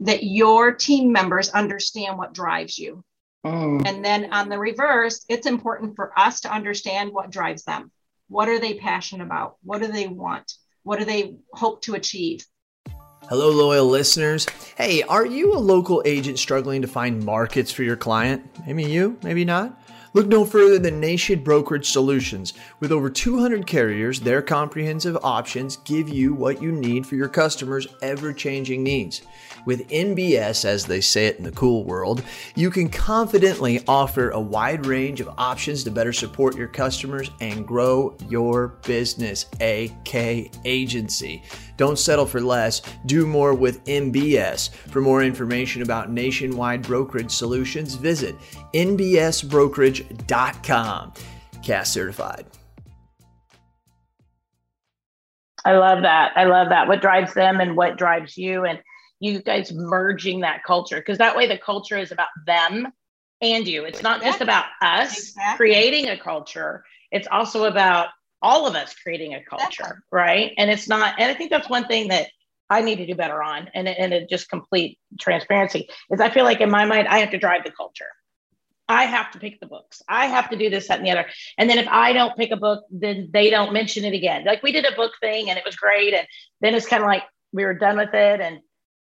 that 0.00 0.24
your 0.24 0.72
team 0.72 1.12
members 1.12 1.48
understand 1.50 2.18
what 2.18 2.34
drives 2.34 2.78
you. 2.78 3.02
Mm. 3.44 3.86
And 3.86 4.04
then 4.04 4.32
on 4.32 4.48
the 4.48 4.58
reverse, 4.58 5.24
it's 5.28 5.46
important 5.46 5.96
for 5.96 6.12
us 6.18 6.40
to 6.40 6.52
understand 6.52 7.12
what 7.12 7.30
drives 7.30 7.64
them. 7.64 7.90
What 8.28 8.48
are 8.48 8.58
they 8.58 8.74
passionate 8.74 9.24
about? 9.24 9.56
What 9.62 9.80
do 9.80 9.86
they 9.86 10.08
want? 10.08 10.52
What 10.82 10.98
do 10.98 11.04
they 11.04 11.36
hope 11.52 11.82
to 11.82 11.94
achieve? 11.94 12.44
Hello, 13.28 13.50
loyal 13.50 13.86
listeners. 13.86 14.46
Hey, 14.76 15.02
are 15.02 15.26
you 15.26 15.52
a 15.52 15.58
local 15.58 16.00
agent 16.04 16.38
struggling 16.38 16.80
to 16.82 16.86
find 16.86 17.24
markets 17.24 17.72
for 17.72 17.82
your 17.82 17.96
client? 17.96 18.48
Maybe 18.64 18.84
you, 18.84 19.18
maybe 19.24 19.44
not. 19.44 19.76
Look 20.16 20.28
no 20.28 20.44
further 20.44 20.78
than 20.78 21.00
Nation 21.00 21.42
Brokerage 21.42 21.90
Solutions. 21.90 22.54
With 22.78 22.92
over 22.92 23.10
200 23.10 23.66
carriers, 23.66 24.20
their 24.20 24.40
comprehensive 24.42 25.18
options 25.22 25.76
give 25.78 26.08
you 26.08 26.34
what 26.34 26.62
you 26.62 26.70
need 26.70 27.04
for 27.04 27.16
your 27.16 27.28
customers' 27.28 27.88
ever 28.00 28.32
changing 28.32 28.82
needs. 28.82 29.22
With 29.66 29.88
NBS, 29.88 30.64
as 30.64 30.86
they 30.86 31.00
say 31.00 31.26
it 31.26 31.36
in 31.36 31.44
the 31.44 31.50
cool 31.50 31.84
world, 31.84 32.22
you 32.54 32.70
can 32.70 32.88
confidently 32.88 33.82
offer 33.88 34.30
a 34.30 34.40
wide 34.40 34.86
range 34.86 35.20
of 35.20 35.34
options 35.36 35.82
to 35.84 35.90
better 35.90 36.12
support 36.12 36.56
your 36.56 36.68
customers 36.68 37.30
and 37.40 37.66
grow 37.66 38.16
your 38.28 38.68
business, 38.86 39.46
AK 39.60 40.14
Agency. 40.64 41.42
Don't 41.76 41.98
settle 41.98 42.26
for 42.26 42.40
less, 42.40 42.82
do 43.06 43.26
more 43.26 43.54
with 43.54 43.84
NBS. 43.84 44.70
For 44.70 45.00
more 45.00 45.22
information 45.22 45.82
about 45.82 46.10
nationwide 46.10 46.82
brokerage 46.82 47.30
solutions, 47.30 47.94
visit 47.94 48.34
nbsbrokerage.com. 48.74 51.12
CAS 51.62 51.92
certified. 51.92 52.46
I 55.64 55.72
love 55.72 56.02
that. 56.02 56.32
I 56.36 56.44
love 56.44 56.68
that. 56.68 56.86
What 56.86 57.00
drives 57.00 57.32
them 57.34 57.60
and 57.60 57.76
what 57.76 57.98
drives 57.98 58.38
you. 58.38 58.64
And 58.64 58.80
you 59.18 59.42
guys 59.42 59.72
merging 59.72 60.38
that 60.40 60.62
culture 60.64 60.98
because 60.98 61.18
that 61.18 61.36
way 61.36 61.48
the 61.48 61.58
culture 61.58 61.98
is 61.98 62.12
about 62.12 62.28
them 62.46 62.92
and 63.40 63.66
you. 63.66 63.84
It's 63.84 64.02
not 64.02 64.22
just 64.22 64.40
about 64.40 64.66
us 64.80 65.18
exactly. 65.18 65.56
creating 65.56 66.08
a 66.08 66.18
culture, 66.18 66.84
it's 67.10 67.28
also 67.30 67.64
about 67.64 68.08
all 68.42 68.66
of 68.66 68.74
us 68.74 68.94
creating 68.94 69.34
a 69.34 69.42
culture, 69.42 70.02
right? 70.10 70.52
And 70.58 70.70
it's 70.70 70.88
not, 70.88 71.14
and 71.18 71.30
I 71.30 71.34
think 71.34 71.50
that's 71.50 71.68
one 71.68 71.86
thing 71.86 72.08
that 72.08 72.28
I 72.68 72.80
need 72.80 72.96
to 72.96 73.06
do 73.06 73.14
better 73.14 73.42
on 73.42 73.70
and, 73.74 73.88
and 73.88 74.12
it 74.12 74.28
just 74.28 74.48
complete 74.48 74.98
transparency 75.20 75.88
is 76.10 76.20
I 76.20 76.30
feel 76.30 76.44
like 76.44 76.60
in 76.60 76.70
my 76.70 76.84
mind, 76.84 77.08
I 77.08 77.18
have 77.18 77.30
to 77.30 77.38
drive 77.38 77.64
the 77.64 77.70
culture. 77.70 78.08
I 78.88 79.04
have 79.04 79.32
to 79.32 79.38
pick 79.38 79.58
the 79.58 79.66
books. 79.66 80.00
I 80.08 80.26
have 80.26 80.50
to 80.50 80.56
do 80.56 80.70
this, 80.70 80.88
that, 80.88 80.98
and 80.98 81.06
the 81.06 81.10
other. 81.10 81.26
And 81.58 81.68
then 81.68 81.78
if 81.78 81.88
I 81.88 82.12
don't 82.12 82.36
pick 82.36 82.52
a 82.52 82.56
book, 82.56 82.84
then 82.90 83.30
they 83.32 83.50
don't 83.50 83.72
mention 83.72 84.04
it 84.04 84.14
again. 84.14 84.44
Like 84.44 84.62
we 84.62 84.72
did 84.72 84.84
a 84.84 84.94
book 84.94 85.12
thing 85.20 85.50
and 85.50 85.58
it 85.58 85.64
was 85.64 85.74
great. 85.76 86.14
And 86.14 86.26
then 86.60 86.74
it's 86.74 86.86
kind 86.86 87.02
of 87.02 87.08
like 87.08 87.24
we 87.52 87.64
were 87.64 87.74
done 87.74 87.96
with 87.96 88.14
it. 88.14 88.40
And 88.40 88.60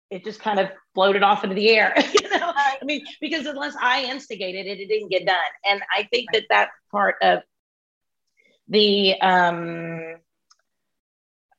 it 0.09 0.25
just 0.25 0.41
kind 0.41 0.59
of 0.59 0.69
floated 0.93 1.23
off 1.23 1.43
into 1.43 1.55
the 1.55 1.69
air. 1.69 1.93
you 2.21 2.29
know, 2.29 2.51
I 2.53 2.77
mean, 2.83 3.05
because 3.21 3.45
unless 3.45 3.75
I 3.81 4.03
instigated 4.03 4.67
it, 4.67 4.79
it 4.79 4.87
didn't 4.87 5.09
get 5.09 5.25
done. 5.25 5.37
And 5.65 5.81
I 5.95 6.03
think 6.11 6.27
that 6.33 6.43
that 6.49 6.69
part 6.91 7.15
of 7.21 7.39
the 8.67 9.19
um, 9.21 10.15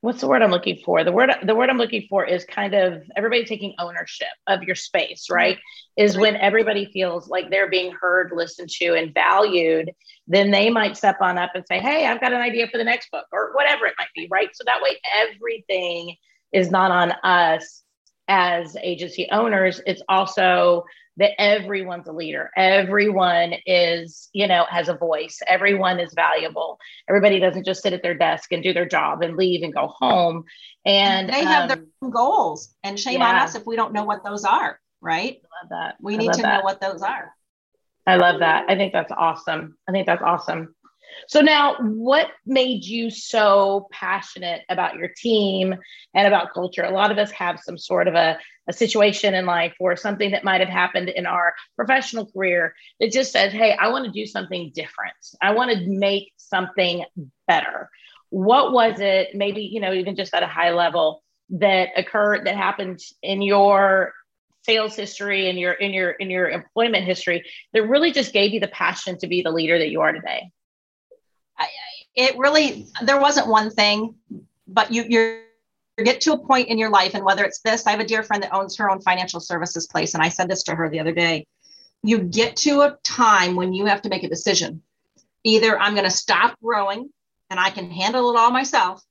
what's 0.03 0.21
the 0.21 0.27
word 0.27 0.43
I'm 0.43 0.51
looking 0.51 0.81
for? 0.85 1.05
The 1.05 1.12
word 1.12 1.31
the 1.45 1.55
word 1.55 1.71
I'm 1.71 1.79
looking 1.79 2.07
for 2.11 2.25
is 2.25 2.45
kind 2.45 2.75
of 2.75 3.03
everybody 3.17 3.45
taking 3.45 3.75
ownership 3.79 4.29
of 4.47 4.62
your 4.65 4.75
space, 4.75 5.29
right? 5.31 5.59
Is 5.97 6.19
when 6.19 6.37
everybody 6.37 6.87
feels 6.93 7.29
like 7.29 7.51
they're 7.51 7.71
being 7.71 7.93
heard, 7.93 8.33
listened 8.35 8.69
to, 8.81 8.95
and 8.95 9.15
valued, 9.15 9.91
then 10.27 10.51
they 10.51 10.71
might 10.71 10.97
step 10.97 11.19
on 11.21 11.38
up 11.38 11.53
and 11.55 11.65
say, 11.67 11.79
Hey, 11.79 12.07
I've 12.07 12.21
got 12.21 12.33
an 12.33 12.41
idea 12.41 12.69
for 12.69 12.79
the 12.79 12.85
next 12.85 13.11
book, 13.11 13.27
or 13.33 13.53
whatever 13.55 13.87
it 13.87 13.95
might 13.99 14.09
be, 14.15 14.29
right? 14.31 14.49
So 14.53 14.65
that 14.67 14.83
way 14.83 14.99
everything 15.15 16.17
is 16.53 16.71
not 16.71 16.91
on 16.91 17.12
us 17.23 17.83
as 18.29 18.77
agency 18.83 19.29
owners, 19.31 19.81
it's 19.87 20.03
also 20.09 20.85
that 21.18 21.40
everyone's 21.40 22.09
a 22.09 22.12
leader. 22.12 22.51
Everyone 22.57 23.55
is, 23.66 24.29
you 24.33 24.46
know, 24.46 24.64
has 24.68 24.88
a 24.88 24.94
voice. 24.94 25.40
Everyone 25.46 26.01
is 26.01 26.14
valuable. 26.14 26.79
Everybody 27.09 27.38
doesn't 27.38 27.64
just 27.64 27.83
sit 27.83 27.92
at 27.92 28.03
their 28.03 28.14
desk 28.14 28.53
and 28.53 28.62
do 28.62 28.72
their 28.72 28.87
job 28.87 29.22
and 29.22 29.37
leave 29.37 29.62
and 29.62 29.75
go 29.75 29.88
home. 29.88 30.44
And 30.87 31.29
they 31.29 31.44
have 31.44 31.62
um, 31.62 31.68
their 31.68 31.87
own 32.03 32.11
goals. 32.11 32.75
And 32.83 32.98
shame 32.98 33.20
yeah. 33.20 33.29
on 33.29 33.35
us 33.37 33.55
if 33.55 33.66
we 33.66 33.77
don't 33.77 33.92
know 33.92 34.05
what 34.05 34.25
those 34.25 34.44
are, 34.44 34.81
right? 35.01 35.40
I 35.42 35.62
love 35.62 35.70
that. 35.70 35.96
We 36.01 36.16
need 36.16 36.33
to 36.33 36.42
that. 36.42 36.59
know 36.59 36.64
what 36.64 36.81
those 36.81 37.03
are. 37.03 37.35
I 38.07 38.16
love 38.16 38.40
that. 38.40 38.64
I 38.68 38.75
think 38.75 38.92
that's 38.92 39.12
awesome. 39.12 39.77
I 39.88 39.92
think 39.92 40.07
that's 40.07 40.22
awesome. 40.22 40.75
So 41.29 41.40
now, 41.40 41.77
what 41.81 42.29
made 42.46 42.85
you 42.85 43.11
so 43.11 43.88
passionate 43.92 44.62
about 44.68 44.96
your 44.96 45.09
team 45.16 45.75
and 46.14 46.27
about 46.27 46.53
culture? 46.53 46.83
A 46.83 46.90
lot 46.90 47.11
of 47.11 47.18
us 47.18 47.31
have 47.33 47.61
some 47.61 47.79
sort 47.79 48.09
of 48.09 48.14
a, 48.14 48.38
a 48.68 48.72
situation 48.72 49.35
in 49.35 49.46
life 49.46 49.75
or 49.81 49.96
something 49.96 50.31
that 50.33 50.44
might 50.44 50.61
have 50.61 50.68
happened 50.68 51.09
in 51.09 51.27
our 51.27 51.55
professional 51.77 52.27
career 52.27 52.75
that 53.01 53.12
just 53.12 53.33
says, 53.33 53.53
hey, 53.53 53.75
I 53.75 53.88
want 53.88 54.05
to 54.07 54.11
do 54.11 54.27
something 54.27 54.72
different. 54.75 55.14
I 55.40 55.55
want 55.55 55.70
to 55.70 55.87
make 55.87 56.33
something 56.37 57.05
better. 57.46 57.90
What 58.31 58.72
was 58.72 59.01
it, 59.01 59.35
maybe, 59.35 59.62
you 59.62 59.81
know, 59.81 59.92
even 59.92 60.16
just 60.16 60.35
at 60.35 60.42
a 60.42 60.46
high 60.46 60.72
level, 60.72 61.22
that 61.53 61.90
occurred 61.96 62.46
that 62.46 62.57
happened 62.57 63.01
in 63.22 63.42
your 63.42 64.14
sales 64.62 64.94
history 64.94 65.51
and 65.51 65.59
your 65.59 65.72
in 65.72 65.92
your 65.92 66.11
in 66.11 66.31
your 66.31 66.48
employment 66.48 67.05
history 67.05 67.44
that 67.72 67.87
really 67.87 68.12
just 68.12 68.33
gave 68.33 68.53
you 68.53 68.61
the 68.61 68.68
passion 68.68 69.18
to 69.18 69.27
be 69.27 69.42
the 69.42 69.51
leader 69.51 69.79
that 69.79 69.90
you 69.90 70.01
are 70.01 70.12
today 70.12 70.51
it 72.15 72.37
really 72.38 72.87
there 73.03 73.21
wasn't 73.21 73.47
one 73.47 73.71
thing 73.71 74.15
but 74.67 74.93
you 74.93 75.05
you 75.09 75.43
get 76.05 76.21
to 76.23 76.33
a 76.33 76.38
point 76.38 76.69
in 76.69 76.79
your 76.79 76.91
life 76.91 77.15
and 77.15 77.25
whether 77.25 77.45
it's 77.45 77.61
this 77.61 77.87
i 77.87 77.91
have 77.91 78.01
a 78.01 78.07
dear 78.07 78.23
friend 78.23 78.43
that 78.43 78.55
owns 78.55 78.77
her 78.77 78.91
own 78.91 79.01
financial 79.01 79.41
services 79.41 79.87
place 79.87 80.15
and 80.15 80.23
i 80.23 80.29
said 80.29 80.49
this 80.49 80.62
to 80.62 80.75
her 80.75 80.88
the 80.88 81.01
other 81.01 81.12
day 81.12 81.47
you 82.03 82.19
get 82.19 82.57
to 82.57 82.81
a 82.81 82.99
time 83.05 83.55
when 83.55 83.73
you 83.73 83.87
have 83.87 84.03
to 84.03 84.09
make 84.09 84.25
a 84.25 84.29
decision. 84.29 84.83
Either 85.45 85.79
i'm 85.79 85.95
going 85.95 86.05
to 86.05 86.11
stop 86.11 86.59
growing 86.61 87.11
and 87.51 87.59
i 87.59 87.71
can 87.71 87.91
handle 87.91 88.31
it 88.31 88.38
all 88.38 88.51
myself 88.51 89.03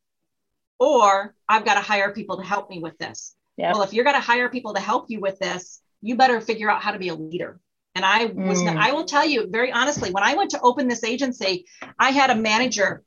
or 0.80 1.36
i've 1.48 1.66
got 1.66 1.76
to 1.76 1.82
hire 1.82 2.14
people 2.14 2.38
to 2.38 2.44
help 2.44 2.70
me 2.70 2.80
with 2.80 2.98
this. 2.98 3.36
Yep. 3.58 3.74
well 3.74 3.84
if 3.84 3.94
you're 3.94 4.06
going 4.06 4.16
to 4.16 4.22
hire 4.22 4.50
people 4.50 4.74
to 4.74 4.80
help 4.80 5.10
you 5.10 5.20
with 5.20 5.40
this 5.40 5.82
you 6.02 6.16
better 6.16 6.40
figure 6.42 6.72
out 6.72 6.82
how 6.82 6.92
to 6.92 7.00
be 7.00 7.10
a 7.10 7.16
leader 7.16 7.60
and 7.96 8.06
I 8.06 8.26
was, 8.26 8.62
mm. 8.62 8.78
I 8.78 8.94
will 8.94 9.06
tell 9.06 9.26
you 9.26 9.48
very 9.50 9.72
honestly, 9.72 10.12
when 10.12 10.24
I 10.24 10.36
went 10.36 10.52
to 10.52 10.62
open 10.62 10.88
this 10.88 11.04
agency, 11.04 11.66
I 12.00 12.12
had 12.12 12.30
a 12.30 12.36
manager 12.36 13.04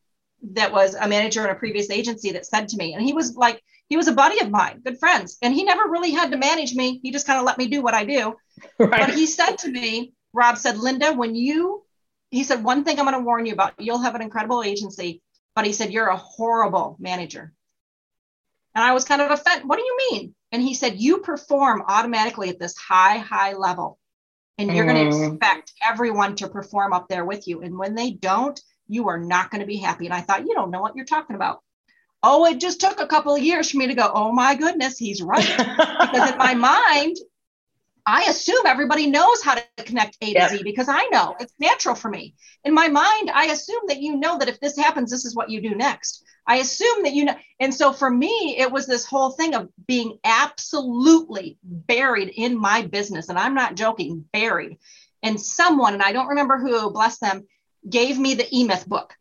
that 0.53 0.73
was 0.73 0.95
a 0.95 1.09
manager 1.09 1.43
in 1.45 1.51
a 1.51 1.55
previous 1.55 1.91
agency 1.91 2.33
that 2.33 2.47
said 2.47 2.69
to 2.69 2.77
me, 2.77 2.93
and 2.93 3.03
he 3.03 3.15
was 3.15 3.35
like, 3.35 3.63
he 3.89 3.97
was 3.97 4.09
a 4.09 4.13
buddy 4.13 4.41
of 4.41 4.51
mine, 4.51 4.81
good 4.85 4.99
friends. 4.99 5.39
And 5.43 5.55
he 5.55 5.65
never 5.65 5.83
really 5.89 6.11
had 6.11 6.31
to 6.31 6.37
manage 6.37 6.75
me. 6.75 7.01
He 7.03 7.13
just 7.13 7.27
kind 7.27 7.39
of 7.39 7.45
let 7.45 7.59
me 7.59 7.67
do 7.67 7.83
what 7.83 7.95
I 7.95 8.05
do. 8.05 8.37
Right. 8.79 9.09
But 9.09 9.11
he 9.11 9.27
said 9.27 9.59
to 9.59 9.69
me, 9.69 10.13
Rob 10.33 10.59
said, 10.59 10.79
Linda, 10.79 11.13
when 11.13 11.35
you, 11.35 11.83
he 12.31 12.45
said, 12.45 12.63
one 12.63 12.85
thing 12.85 12.99
I'm 12.99 13.05
going 13.05 13.19
to 13.19 13.25
warn 13.25 13.47
you 13.47 13.53
about, 13.53 13.75
you'll 13.79 14.01
have 14.01 14.15
an 14.15 14.23
incredible 14.23 14.63
agency, 14.63 15.23
but 15.57 15.67
he 15.67 15.73
said, 15.73 15.93
you're 15.93 16.07
a 16.07 16.17
horrible 16.17 16.97
manager. 17.01 17.53
And 18.75 18.85
I 18.85 18.93
was 18.93 19.05
kind 19.05 19.21
of 19.21 19.33
offended. 19.33 19.69
What 19.69 19.77
do 19.77 19.85
you 19.85 19.97
mean? 20.11 20.35
And 20.53 20.63
he 20.63 20.75
said, 20.75 21.01
you 21.01 21.19
perform 21.19 21.83
automatically 21.89 22.49
at 22.49 22.61
this 22.61 22.77
high, 22.77 23.19
high 23.19 23.55
level 23.55 23.99
and 24.59 24.75
you're 24.75 24.85
mm. 24.85 24.95
going 24.95 25.11
to 25.11 25.27
expect 25.27 25.73
everyone 25.87 26.37
to 26.37 26.49
perform 26.49 26.93
up 26.93 27.09
there 27.09 27.25
with 27.25 27.49
you. 27.49 27.63
And 27.63 27.79
when 27.79 27.95
they 27.95 28.11
don't, 28.11 28.61
you 28.87 29.09
are 29.09 29.19
not 29.19 29.51
going 29.51 29.61
to 29.61 29.67
be 29.67 29.77
happy. 29.77 30.07
And 30.07 30.15
I 30.15 30.21
thought, 30.21 30.47
you 30.47 30.55
don't 30.55 30.71
know 30.71 30.81
what 30.81 30.95
you're 30.95 31.05
talking 31.05 31.37
about. 31.37 31.61
Oh, 32.23 32.47
it 32.47 32.61
just 32.61 32.81
took 32.81 33.01
a 33.01 33.07
couple 33.07 33.35
of 33.35 33.43
years 33.43 33.71
for 33.71 33.79
me 33.79 33.89
to 33.89 33.95
go, 33.95 34.11
oh 34.13 34.33
my 34.33 34.55
goodness, 34.55 34.97
he's 34.97 35.23
right. 35.23 35.47
because 35.57 36.31
in 36.31 36.39
my 36.39 36.55
mind, 36.55 37.17
I 38.07 38.25
assume 38.25 38.67
everybody 38.67 39.07
knows 39.07 39.43
how 39.43 39.55
to 39.55 39.65
connect 39.79 40.19
A 40.21 40.35
to. 40.35 40.49
Z 40.49 40.63
because 40.63 40.89
I 40.89 41.07
know 41.07 41.37
it's 41.41 41.55
natural 41.59 41.95
for 41.95 42.11
me. 42.11 42.35
In 42.65 42.75
my 42.75 42.89
mind, 42.89 43.31
I 43.31 43.47
assume 43.47 43.83
that 43.89 44.03
you 44.03 44.17
know 44.17 44.39
that 44.39 44.49
if 44.49 44.61
this 44.61 44.77
happens, 44.77 45.11
this 45.11 45.25
is 45.25 45.35
what 45.35 45.51
you 45.51 45.63
do 45.63 45.75
next. 45.75 46.23
I 46.47 46.57
assume 46.57 47.05
that 47.05 47.15
you 47.15 47.25
know. 47.25 47.37
And 47.61 47.73
so 47.73 47.93
for 47.93 48.11
me, 48.11 48.57
it 48.59 48.71
was 48.71 48.87
this 48.87 49.07
whole 49.07 49.31
thing 49.31 49.55
of 49.55 49.71
being 49.87 50.19
absolutely 50.25 51.59
buried 51.63 52.29
in 52.29 52.59
my 52.59 52.83
business. 52.83 53.31
And 53.31 53.39
I'm 53.39 53.55
not 53.55 53.77
joking, 53.77 54.27
buried. 54.33 54.77
And 55.23 55.41
someone, 55.41 55.95
and 55.95 56.03
I 56.03 56.13
don't 56.13 56.29
remember 56.29 56.59
who, 56.59 56.91
bless 56.91 57.19
them, 57.19 57.47
gave 57.89 58.19
me 58.19 58.35
the 58.35 58.47
E 58.55 58.65
Myth 58.65 58.87
book. 58.87 59.15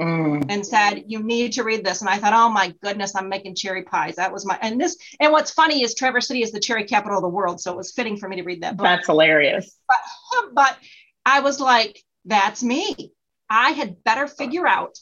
Mm. 0.00 0.46
and 0.48 0.66
said, 0.66 1.04
You 1.06 1.22
need 1.22 1.52
to 1.52 1.62
read 1.62 1.84
this. 1.84 2.00
And 2.00 2.08
I 2.08 2.16
thought, 2.16 2.32
Oh 2.32 2.48
my 2.48 2.74
goodness, 2.82 3.14
I'm 3.14 3.28
making 3.28 3.54
cherry 3.54 3.82
pies. 3.82 4.16
That 4.16 4.32
was 4.32 4.46
my, 4.46 4.58
and 4.62 4.80
this, 4.80 4.96
and 5.20 5.30
what's 5.30 5.50
funny 5.50 5.82
is 5.82 5.94
Traverse 5.94 6.26
City 6.26 6.42
is 6.42 6.52
the 6.52 6.60
cherry 6.60 6.84
capital 6.84 7.18
of 7.18 7.22
the 7.22 7.28
world. 7.28 7.60
So 7.60 7.72
it 7.72 7.76
was 7.76 7.92
fitting 7.92 8.16
for 8.16 8.28
me 8.28 8.36
to 8.36 8.42
read 8.42 8.62
that 8.62 8.76
book. 8.76 8.84
That's 8.84 9.06
hilarious. 9.06 9.76
But, 9.86 10.54
but 10.54 10.78
I 11.26 11.40
was 11.40 11.60
like, 11.60 12.02
That's 12.24 12.62
me. 12.62 13.12
I 13.50 13.72
had 13.72 14.02
better 14.02 14.26
figure 14.26 14.66
out 14.66 14.98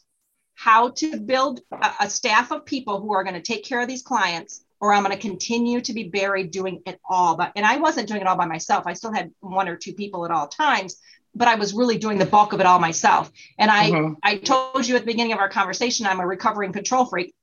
how 0.55 0.91
to 0.91 1.21
build 1.21 1.61
a, 1.71 1.91
a 2.01 2.11
staff 2.11 2.51
of 2.51 2.65
people 2.65 3.01
who 3.01 3.13
are 3.13 3.23
going 3.23 3.37
to 3.37 3.43
take 3.43 3.65
care 3.65 3.81
of 3.81 3.87
these 3.87 4.03
clients 4.03 4.65
or 4.81 4.93
I'm 4.93 5.03
going 5.03 5.15
to 5.15 5.21
continue 5.21 5.81
to 5.81 5.93
be 5.93 6.05
buried 6.05 6.51
doing 6.51 6.83
it 6.87 7.01
all. 7.09 7.37
But 7.37 7.53
and 7.57 7.67
I 7.67 7.77
wasn't 7.77 8.09
doing 8.09 8.21
it 8.21 8.27
all 8.27 8.37
by 8.37 8.47
myself. 8.47 8.85
I 8.87 8.93
still 8.93 9.13
had 9.13 9.33
one 9.41 9.69
or 9.69 9.77
two 9.77 9.93
people 9.93 10.25
at 10.25 10.31
all 10.31 10.49
times, 10.49 10.97
but 11.35 11.49
I 11.49 11.57
was 11.57 11.75
really 11.75 11.99
doing 11.99 12.19
the 12.19 12.27
bulk 12.27 12.53
of 12.53 12.61
it 12.61 12.67
all 12.67 12.79
myself. 12.79 13.31
And 13.59 13.71
I 13.71 13.91
mm-hmm. 13.91 14.15
I 14.23 14.39
told 14.39 14.87
you 14.87 14.97
at 14.97 15.03
the 15.03 15.07
beginning 15.07 15.33
of 15.33 15.39
our 15.39 15.49
conversation, 15.49 16.07
I'm 16.07 16.21
a 16.21 16.27
recovering 16.27 16.73
control 16.73 17.07
freak, 17.07 17.35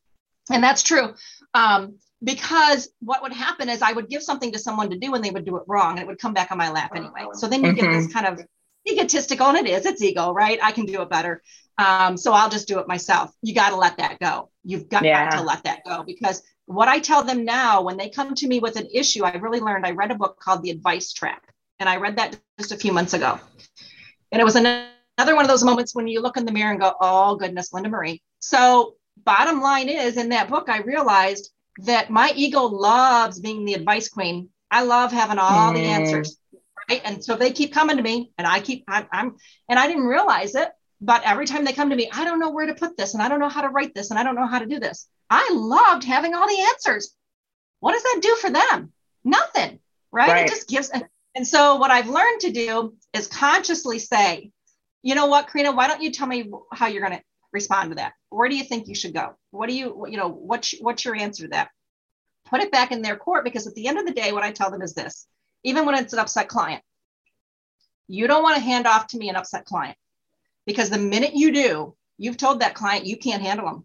and 0.52 0.63
that's 0.63 0.84
true. 0.84 1.13
Um, 1.54 2.00
because 2.24 2.89
what 3.00 3.21
would 3.21 3.34
happen 3.34 3.69
is 3.69 3.82
I 3.82 3.91
would 3.91 4.10
give 4.10 4.24
something 4.24 4.52
to 4.54 4.60
someone 4.60 4.89
to 4.89 4.98
do 4.98 5.13
and 5.13 5.24
they 5.24 5.30
would 5.30 5.45
do 5.45 5.58
it 5.58 5.63
wrong 5.67 5.91
and 5.91 6.00
it 6.00 6.08
would 6.08 6.19
come 6.19 6.34
back 6.34 6.52
on 6.52 6.58
my 6.58 6.71
lap 6.71 6.91
anyway. 6.95 7.28
So 7.34 7.48
then 7.48 7.63
you 7.63 7.71
mm-hmm. 7.71 7.80
get 7.80 7.91
this 7.91 8.08
mm-hmm. 8.08 8.13
kind 8.13 8.39
of 8.39 8.45
egotistical, 8.88 9.48
and 9.48 9.58
it 9.58 9.67
is, 9.67 9.86
it's 9.86 10.02
ego, 10.02 10.32
right? 10.32 10.60
I 10.62 10.71
can 10.71 10.86
do 10.86 11.02
it 11.02 11.10
better. 11.10 11.41
Um, 11.78 12.17
so 12.17 12.32
I'll 12.32 12.50
just 12.50 12.67
do 12.67 12.80
it 12.80 12.88
myself. 12.88 13.32
You 13.41 13.54
got 13.54 13.71
to 13.71 13.76
let 13.76 13.98
that 13.98 14.19
go. 14.19 14.50
You've 14.63 14.89
got 14.89 15.04
yeah. 15.04 15.30
to 15.32 15.41
let 15.41 15.63
that 15.63 15.84
go 15.86 16.04
because 16.04 16.41
what 16.65 16.88
I 16.88 17.00
tell 17.00 17.24
them 17.24 17.45
now 17.45 17.82
when 17.82 17.98
they 17.98 18.10
come 18.10 18.34
to 18.36 18.48
me 18.48 18.60
with 18.60 18.76
an 18.76 18.88
issue, 18.93 19.24
I 19.24 19.36
really 19.36 19.60
learned. 19.60 19.86
I 19.86 19.91
read 19.91 20.12
a 20.12 20.15
book 20.15 20.39
called 20.39 20.63
The 20.63 20.71
Advice 20.71 21.13
Trap, 21.13 21.43
and 21.79 21.89
I 21.89 21.97
read 21.97 22.17
that 22.17 22.39
just 22.59 22.71
a 22.71 22.77
few 22.77 22.91
months 22.91 23.13
ago. 23.13 23.39
And 24.31 24.41
it 24.41 24.45
was 24.45 24.55
another 24.55 25.35
one 25.35 25.45
of 25.45 25.47
those 25.47 25.63
moments 25.63 25.95
when 25.95 26.07
you 26.07 26.21
look 26.21 26.38
in 26.38 26.45
the 26.45 26.51
mirror 26.51 26.71
and 26.71 26.79
go, 26.79 26.93
oh, 26.99 27.35
goodness, 27.35 27.73
Linda 27.73 27.89
Marie. 27.89 28.21
So, 28.39 28.95
bottom 29.23 29.61
line 29.61 29.89
is 29.89 30.17
in 30.17 30.29
that 30.29 30.49
book, 30.49 30.69
I 30.69 30.79
realized 30.79 31.51
that 31.79 32.09
my 32.09 32.31
ego 32.35 32.63
loves 32.63 33.39
being 33.39 33.65
the 33.65 33.73
advice 33.73 34.09
queen. 34.09 34.49
I 34.71 34.83
love 34.83 35.11
having 35.11 35.38
all 35.38 35.71
mm. 35.71 35.75
the 35.75 35.81
answers. 35.81 36.38
Right. 36.89 37.01
And 37.03 37.23
so 37.23 37.35
they 37.35 37.51
keep 37.51 37.73
coming 37.73 37.97
to 37.97 38.03
me, 38.03 38.31
and 38.38 38.45
I 38.45 38.59
keep, 38.59 38.83
I'm, 38.88 39.07
I'm, 39.11 39.35
and 39.67 39.79
I 39.79 39.88
didn't 39.88 40.05
realize 40.05 40.55
it, 40.55 40.69
but 41.01 41.23
every 41.25 41.45
time 41.45 41.65
they 41.65 41.73
come 41.73 41.89
to 41.89 41.95
me, 41.95 42.09
I 42.13 42.23
don't 42.23 42.39
know 42.39 42.51
where 42.51 42.67
to 42.67 42.75
put 42.75 42.95
this, 42.95 43.13
and 43.13 43.23
I 43.23 43.27
don't 43.27 43.39
know 43.39 43.49
how 43.49 43.61
to 43.61 43.69
write 43.69 43.95
this, 43.95 44.11
and 44.11 44.19
I 44.19 44.23
don't 44.23 44.35
know 44.35 44.45
how 44.45 44.59
to 44.59 44.65
do 44.65 44.79
this. 44.79 45.07
I 45.29 45.49
loved 45.51 46.03
having 46.03 46.35
all 46.35 46.47
the 46.47 46.61
answers. 46.61 47.15
What 47.79 47.93
does 47.93 48.03
that 48.03 48.19
do 48.21 48.35
for 48.35 48.49
them? 48.51 48.93
Nothing, 49.23 49.79
right? 50.11 50.29
right. 50.29 50.45
It 50.45 50.49
just 50.49 50.67
gives. 50.67 50.91
And 51.36 51.45
so, 51.45 51.76
what 51.76 51.91
I've 51.91 52.08
learned 52.08 52.41
to 52.41 52.52
do 52.52 52.95
is 53.13 53.28
consciously 53.28 54.00
say, 54.00 54.52
you 55.04 55.15
know 55.15 55.28
what, 55.28 55.48
Karina, 55.48 55.74
why 55.74 55.88
don't 55.88 56.02
you 56.02 56.12
tell 56.12 56.28
me 56.28 56.50
how 56.71 56.88
you're 56.88 57.06
going 57.06 57.17
to 57.19 57.24
respond 57.52 57.91
to 57.91 57.95
that? 57.95 58.13
Where 58.30 58.50
do 58.50 58.56
you 58.56 58.63
think 58.63 58.88
you 58.88 58.95
should 58.95 59.13
go? 59.13 59.36
What 59.52 59.67
do 59.67 59.76
you, 59.76 60.06
you 60.10 60.17
know, 60.17 60.30
what's, 60.30 60.74
what's 60.80 61.06
your 61.06 61.15
answer 61.15 61.43
to 61.43 61.50
that? 61.50 61.69
Put 62.45 62.62
it 62.62 62.71
back 62.71 62.91
in 62.91 63.02
their 63.02 63.17
court 63.17 63.43
because 63.43 63.67
at 63.67 63.76
the 63.76 63.88
end 63.88 64.00
of 64.00 64.06
the 64.06 64.13
day, 64.13 64.32
what 64.32 64.43
I 64.43 64.52
tell 64.52 64.71
them 64.71 64.82
is 64.82 64.93
this 64.93 65.28
even 65.63 65.86
when 65.86 65.95
it's 65.95 66.13
an 66.13 66.19
upset 66.19 66.48
client, 66.48 66.84
you 68.08 68.28
don't 68.28 68.43
want 68.43 68.56
to 68.56 68.63
hand 68.63 68.86
off 68.86 69.08
to 69.08 69.17
me 69.17 69.30
an 69.30 69.36
upset 69.36 69.65
client 69.65 69.98
because 70.65 70.89
the 70.89 70.98
minute 70.98 71.34
you 71.34 71.52
do, 71.52 71.95
you've 72.17 72.38
told 72.38 72.60
that 72.60 72.76
client 72.76 73.08
you 73.08 73.17
can't 73.17 73.41
handle 73.41 73.65
them. 73.65 73.84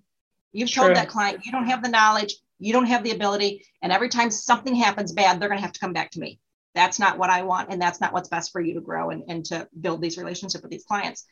You've 0.52 0.72
told 0.72 0.94
that 0.94 1.08
client 1.08 1.44
you 1.44 1.52
don't 1.52 1.68
have 1.68 1.82
the 1.82 1.88
knowledge, 1.88 2.34
you 2.58 2.72
don't 2.72 2.86
have 2.86 3.02
the 3.02 3.12
ability, 3.12 3.64
and 3.82 3.92
every 3.92 4.08
time 4.08 4.30
something 4.30 4.74
happens 4.74 5.12
bad, 5.12 5.40
they're 5.40 5.48
going 5.48 5.58
to 5.58 5.64
have 5.64 5.72
to 5.72 5.80
come 5.80 5.92
back 5.92 6.10
to 6.12 6.20
me. 6.20 6.38
That's 6.74 6.98
not 6.98 7.18
what 7.18 7.30
I 7.30 7.42
want, 7.42 7.70
and 7.70 7.80
that's 7.80 8.00
not 8.00 8.12
what's 8.12 8.28
best 8.28 8.52
for 8.52 8.60
you 8.60 8.74
to 8.74 8.80
grow 8.80 9.10
and, 9.10 9.24
and 9.28 9.44
to 9.46 9.68
build 9.80 10.00
these 10.00 10.18
relationships 10.18 10.62
with 10.62 10.70
these 10.70 10.84
clients. 10.84 11.24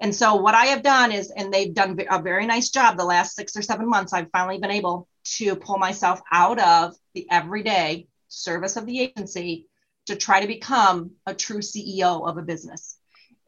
And 0.00 0.14
so, 0.14 0.36
what 0.36 0.54
I 0.54 0.66
have 0.66 0.82
done 0.82 1.10
is, 1.10 1.30
and 1.30 1.52
they've 1.52 1.74
done 1.74 1.98
a 2.08 2.22
very 2.22 2.46
nice 2.46 2.70
job 2.70 2.96
the 2.96 3.04
last 3.04 3.34
six 3.34 3.56
or 3.56 3.62
seven 3.62 3.88
months, 3.88 4.12
I've 4.12 4.30
finally 4.30 4.58
been 4.58 4.70
able 4.70 5.08
to 5.36 5.56
pull 5.56 5.78
myself 5.78 6.20
out 6.30 6.60
of 6.60 6.94
the 7.14 7.26
everyday 7.30 8.06
service 8.28 8.76
of 8.76 8.86
the 8.86 9.00
agency 9.00 9.66
to 10.06 10.16
try 10.16 10.40
to 10.40 10.46
become 10.46 11.12
a 11.26 11.34
true 11.34 11.58
CEO 11.58 12.26
of 12.26 12.38
a 12.38 12.42
business. 12.42 12.98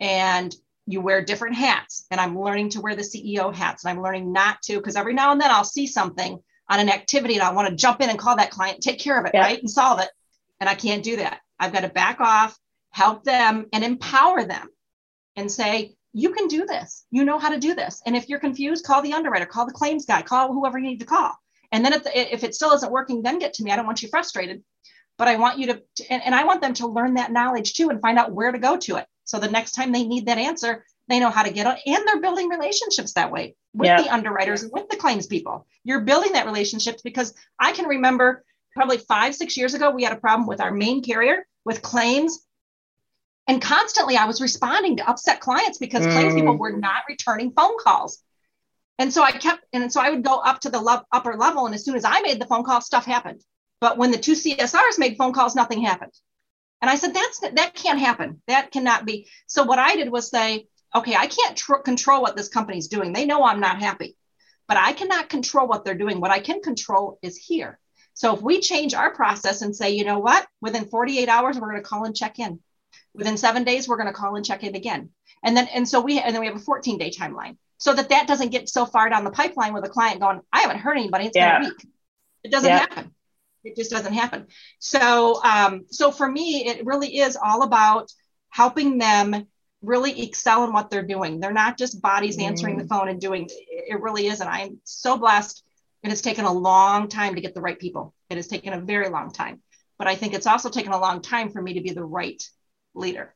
And 0.00 0.54
you 0.86 1.00
wear 1.00 1.24
different 1.24 1.56
hats 1.56 2.06
and 2.10 2.20
i'm 2.20 2.38
learning 2.38 2.68
to 2.70 2.80
wear 2.80 2.96
the 2.96 3.02
ceo 3.02 3.54
hats 3.54 3.84
and 3.84 3.90
i'm 3.90 4.02
learning 4.02 4.32
not 4.32 4.60
to 4.62 4.76
because 4.76 4.96
every 4.96 5.14
now 5.14 5.32
and 5.32 5.40
then 5.40 5.50
i'll 5.50 5.64
see 5.64 5.86
something 5.86 6.38
on 6.68 6.80
an 6.80 6.88
activity 6.88 7.34
and 7.34 7.42
i 7.42 7.52
want 7.52 7.68
to 7.68 7.74
jump 7.74 8.00
in 8.00 8.10
and 8.10 8.18
call 8.18 8.36
that 8.36 8.50
client 8.50 8.80
take 8.80 8.98
care 8.98 9.18
of 9.18 9.26
it 9.26 9.32
yeah. 9.34 9.40
right 9.40 9.60
and 9.60 9.70
solve 9.70 10.00
it 10.00 10.08
and 10.61 10.68
i 10.68 10.75
can't 10.75 11.03
do 11.03 11.16
that. 11.16 11.40
I've 11.59 11.73
got 11.73 11.81
to 11.81 11.88
back 11.88 12.20
off 12.20 12.59
help 12.90 13.25
them 13.25 13.66
and 13.73 13.85
empower 13.85 14.44
them 14.44 14.68
and 15.37 15.51
say 15.51 15.94
you 16.12 16.31
can 16.31 16.49
do 16.49 16.66
this. 16.66 17.05
You 17.11 17.25
know 17.25 17.38
how 17.38 17.51
to 17.51 17.61
do 17.61 17.75
this. 17.75 18.03
And 18.05 18.16
if 18.16 18.29
you're 18.29 18.40
confused 18.40 18.85
call 18.85 19.03
the 19.03 19.12
underwriter 19.12 19.46
call 19.46 19.66
the 19.66 19.73
claims 19.73 20.07
guy 20.07 20.23
call 20.23 20.53
whoever 20.53 20.79
you 20.79 20.88
need 20.88 21.01
to 21.01 21.07
call. 21.07 21.37
And 21.73 21.85
then 21.85 21.92
if, 21.92 22.03
the, 22.03 22.35
if 22.35 22.42
it 22.42 22.55
still 22.55 22.73
isn't 22.73 22.92
working 22.92 23.23
then 23.23 23.38
get 23.38 23.55
to 23.55 23.64
me. 23.64 23.70
I 23.70 23.77
don't 23.77 23.87
want 23.87 24.03
you 24.03 24.09
frustrated. 24.09 24.62
But 25.18 25.29
i 25.29 25.37
want 25.37 25.59
you 25.59 25.66
to 25.66 25.83
and, 26.09 26.23
and 26.25 26.35
i 26.35 26.44
want 26.44 26.62
them 26.62 26.75
to 26.75 26.87
learn 26.87 27.14
that 27.14 27.31
knowledge 27.31 27.75
too 27.75 27.90
and 27.90 28.01
find 28.01 28.18
out 28.18 28.33
where 28.33 28.53
to 28.53 28.59
go 28.59 28.77
to 28.79 28.96
it. 28.96 29.07
So 29.25 29.38
the 29.38 29.51
next 29.51 29.73
time 29.73 29.92
they 29.92 30.05
need 30.05 30.27
that 30.27 30.38
answer, 30.38 30.85
they 31.09 31.20
know 31.20 31.31
how 31.31 31.42
to 31.42 31.53
get 31.53 31.66
on, 31.66 31.77
and 31.87 32.07
they're 32.07 32.20
building 32.20 32.49
relationships 32.49 33.12
that 33.12 33.31
way 33.31 33.55
with 33.75 33.87
yeah. 33.87 34.03
the 34.03 34.12
underwriters 34.12 34.62
and 34.62 34.73
with 34.73 34.88
the 34.88 34.96
claims 34.96 35.27
people. 35.27 35.66
You're 35.85 36.01
building 36.01 36.33
that 36.33 36.46
relationship 36.46 37.01
because 37.05 37.35
I 37.59 37.73
can 37.73 37.87
remember 37.87 38.44
probably 38.74 38.98
five, 38.98 39.35
six 39.35 39.56
years 39.56 39.74
ago, 39.74 39.90
we 39.90 40.04
had 40.04 40.12
a 40.12 40.20
problem 40.20 40.46
with 40.46 40.61
our 40.61 40.70
main 40.70 41.02
carrier 41.02 41.46
with 41.64 41.83
claims. 41.83 42.44
And 43.46 43.61
constantly 43.61 44.16
I 44.16 44.26
was 44.26 44.40
responding 44.40 44.96
to 44.98 45.09
upset 45.09 45.40
clients 45.40 45.78
because 45.78 46.06
mm. 46.06 46.12
claims 46.12 46.35
people 46.35 46.54
mm. 46.54 46.59
were 46.59 46.72
not 46.72 47.02
returning 47.09 47.52
phone 47.52 47.78
calls. 47.78 48.22
And 48.98 49.12
so 49.12 49.22
I 49.22 49.33
kept, 49.33 49.64
and 49.72 49.92
so 49.92 50.00
I 50.00 50.11
would 50.11 50.22
go 50.22 50.38
up 50.38 50.61
to 50.61 50.70
the 50.70 50.80
lo- 50.80 51.02
upper 51.11 51.37
level. 51.37 51.66
And 51.66 51.74
as 51.74 51.85
soon 51.85 51.96
as 51.96 52.04
I 52.04 52.20
made 52.20 52.40
the 52.40 52.46
phone 52.46 52.64
call, 52.64 52.80
stuff 52.80 53.06
happened. 53.06 53.42
But 53.80 53.96
when 53.96 54.11
the 54.11 54.18
two 54.18 54.33
CSRs 54.33 54.98
made 54.98 55.16
phone 55.16 55.33
calls, 55.33 55.56
nothing 55.56 55.83
happened. 55.83 56.12
And 56.83 56.90
I 56.90 56.96
said, 56.96 57.14
that's 57.14 57.40
that 57.40 57.74
can't 57.74 57.98
happen. 57.98 58.42
That 58.46 58.70
cannot 58.70 59.04
be. 59.04 59.26
So 59.46 59.64
what 59.64 59.78
I 59.78 59.96
did 59.96 60.11
was 60.11 60.30
say, 60.30 60.66
okay, 60.94 61.14
I 61.14 61.26
can't 61.26 61.56
tr- 61.56 61.76
control 61.76 62.22
what 62.22 62.37
this 62.37 62.48
company's 62.48 62.88
doing. 62.88 63.12
They 63.12 63.26
know 63.26 63.44
I'm 63.44 63.61
not 63.61 63.80
happy, 63.80 64.16
but 64.66 64.76
I 64.76 64.92
cannot 64.92 65.28
control 65.28 65.66
what 65.66 65.85
they're 65.85 65.94
doing. 65.94 66.20
What 66.20 66.30
I 66.30 66.40
can 66.40 66.62
control 66.62 67.18
is 67.22 67.37
here. 67.37 67.78
So 68.20 68.35
if 68.35 68.42
we 68.42 68.61
change 68.61 68.92
our 68.92 69.14
process 69.14 69.62
and 69.62 69.74
say, 69.74 69.90
you 69.90 70.04
know 70.04 70.18
what, 70.18 70.46
within 70.61 70.85
48 70.85 71.28
hours, 71.30 71.59
we're 71.59 71.70
going 71.70 71.83
to 71.83 71.88
call 71.88 72.04
and 72.04 72.14
check 72.14 72.38
in. 72.38 72.61
Within 73.14 73.38
seven 73.38 73.64
days, 73.64 73.88
we're 73.88 73.96
going 73.96 74.09
to 74.09 74.12
call 74.12 74.37
and 74.37 74.44
check 74.44 74.62
in 74.62 74.76
again. 74.76 75.09
And 75.42 75.56
then, 75.56 75.68
and 75.68 75.88
so 75.88 76.02
we, 76.02 76.20
and 76.20 76.35
then 76.35 76.40
we 76.40 76.46
have 76.46 76.56
a 76.56 76.61
14 76.61 76.98
day 76.98 77.11
timeline 77.11 77.56
so 77.78 77.94
that 77.94 78.11
that 78.11 78.26
doesn't 78.26 78.50
get 78.50 78.68
so 78.68 78.85
far 78.85 79.09
down 79.09 79.24
the 79.24 79.30
pipeline 79.30 79.72
with 79.72 79.87
a 79.87 79.88
client 79.88 80.20
going, 80.20 80.42
I 80.52 80.61
haven't 80.61 80.80
heard 80.80 80.98
anybody. 80.98 81.26
It's 81.26 81.37
yeah. 81.37 81.61
been 81.61 81.66
a 81.66 81.68
week. 81.70 81.87
It 82.44 82.50
doesn't 82.52 82.68
yeah. 82.68 82.78
happen 82.80 83.14
it 83.64 83.76
just 83.76 83.90
doesn't 83.90 84.14
happen 84.14 84.46
so 84.78 85.42
um, 85.44 85.85
so 85.90 86.11
for 86.11 86.26
me 86.26 86.66
it 86.66 86.87
really 86.87 87.18
is 87.18 87.37
all 87.37 87.62
about 87.62 88.11
helping 88.48 88.98
them 88.98 89.46
really 89.83 90.22
excel 90.22 90.64
in 90.64 90.72
what 90.72 90.90
they're 90.90 91.06
doing 91.06 91.40
they're 91.40 91.52
not 91.52 91.78
just 91.78 92.02
bodies 92.02 92.38
answering 92.38 92.76
the 92.76 92.85
mm. 92.85 92.88
phone 92.88 93.09
and 93.09 93.20
doing 93.20 93.48
it 93.50 94.00
really 94.00 94.26
is 94.26 94.40
and 94.40 94.48
i'm 94.48 94.78
so 94.85 95.16
blessed 95.16 95.62
it 96.02 96.10
has 96.10 96.20
taken 96.20 96.44
a 96.44 96.52
long 96.52 97.08
time 97.08 97.34
to 97.34 97.40
get 97.40 97.54
the 97.54 97.60
right 97.60 97.78
people 97.78 98.14
it 98.28 98.36
has 98.36 98.46
taken 98.46 98.72
a 98.72 98.80
very 98.80 99.08
long 99.08 99.30
time 99.32 99.60
but 99.98 100.06
i 100.06 100.14
think 100.14 100.34
it's 100.34 100.46
also 100.46 100.68
taken 100.68 100.92
a 100.92 100.98
long 100.98 101.20
time 101.20 101.50
for 101.50 101.60
me 101.60 101.74
to 101.74 101.80
be 101.80 101.90
the 101.90 102.04
right 102.04 102.42
leader 102.94 103.34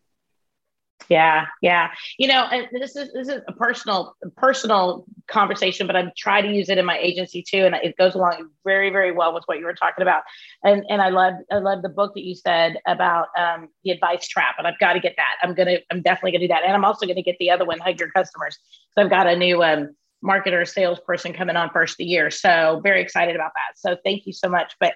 yeah, 1.09 1.47
yeah. 1.61 1.91
You 2.19 2.29
know, 2.29 2.45
and 2.51 2.69
this 2.73 2.97
is 2.97 3.13
this 3.13 3.29
is 3.29 3.43
a 3.47 3.53
personal 3.53 4.17
personal 4.37 5.05
conversation, 5.27 5.87
but 5.87 5.97
I'm 5.97 6.13
trying 6.17 6.45
to 6.45 6.53
use 6.53 6.69
it 6.69 6.79
in 6.79 6.87
my 6.87 6.99
agency 6.99 7.43
too, 7.43 7.67
and 7.67 7.75
it 7.75 7.97
goes 7.97 8.15
along 8.15 8.49
very 8.65 8.91
very 8.91 9.13
well 9.13 9.35
with 9.35 9.45
what 9.47 9.59
you 9.59 9.65
were 9.65 9.75
talking 9.75 10.03
about. 10.03 10.23
And 10.63 10.85
and 10.89 11.03
I 11.03 11.11
love 11.11 11.35
I 11.51 11.57
love 11.57 11.83
the 11.83 11.89
book 11.89 12.15
that 12.15 12.25
you 12.25 12.35
said 12.35 12.79
about 12.87 13.29
um, 13.39 13.69
the 13.85 13.91
advice 13.91 14.27
trap, 14.27 14.57
and 14.59 14.67
I've 14.67 14.79
got 14.79 14.95
to 14.95 15.01
get 15.01 15.15
that. 15.17 15.37
I'm 15.43 15.55
gonna 15.55 15.79
I'm 15.91 16.03
definitely 16.03 16.33
gonna 16.33 16.45
do 16.45 16.49
that, 16.49 16.65
and 16.65 16.73
I'm 16.73 16.85
also 16.85 17.07
gonna 17.07 17.23
get 17.23 17.37
the 17.39 17.51
other 17.51 17.65
one, 17.65 17.79
hug 17.79 17.99
your 18.01 18.11
customers. 18.11 18.59
So 18.93 19.03
I've 19.03 19.11
got 19.11 19.27
a 19.27 19.37
new 19.37 19.63
um, 19.63 19.95
marketer 20.25 20.63
or 20.63 20.65
salesperson 20.65 21.33
coming 21.33 21.57
on 21.57 21.71
first 21.71 21.95
of 21.95 21.99
the 21.99 22.05
year, 22.05 22.31
so 22.31 22.81
very 22.83 23.03
excited 23.03 23.35
about 23.35 23.53
that. 23.55 23.79
So 23.79 23.97
thank 24.05 24.27
you 24.27 24.33
so 24.33 24.49
much. 24.49 24.75
But 24.81 24.95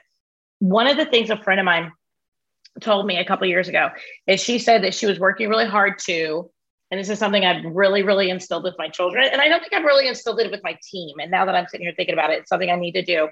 one 0.58 0.86
of 0.86 0.96
the 0.96 1.04
things 1.04 1.30
a 1.30 1.36
friend 1.36 1.60
of 1.60 1.66
mine 1.66 1.92
told 2.80 3.06
me 3.06 3.18
a 3.18 3.24
couple 3.24 3.46
years 3.46 3.68
ago 3.68 3.90
is 4.26 4.42
she 4.42 4.58
said 4.58 4.84
that 4.84 4.94
she 4.94 5.06
was 5.06 5.18
working 5.18 5.48
really 5.48 5.66
hard 5.66 5.98
to 6.06 6.50
and 6.90 6.98
this 6.98 7.10
is 7.10 7.18
something 7.18 7.44
I've 7.44 7.64
really, 7.64 8.02
really 8.02 8.30
instilled 8.30 8.64
with 8.64 8.74
my 8.78 8.88
children. 8.88 9.28
And 9.30 9.40
I 9.40 9.48
don't 9.48 9.60
think 9.60 9.74
I've 9.74 9.84
really 9.84 10.08
instilled 10.08 10.40
it 10.40 10.50
with 10.50 10.62
my 10.62 10.78
team. 10.82 11.16
And 11.20 11.30
now 11.30 11.44
that 11.44 11.54
I'm 11.54 11.66
sitting 11.66 11.86
here 11.86 11.94
thinking 11.94 12.14
about 12.14 12.30
it, 12.30 12.40
it's 12.40 12.48
something 12.48 12.70
I 12.70 12.76
need 12.76 12.92
to 12.92 13.04
do. 13.04 13.28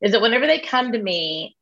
Is 0.00 0.12
that 0.12 0.20
whenever 0.20 0.46
they 0.46 0.58
come 0.58 0.92
to 0.92 1.00
me, 1.00 1.56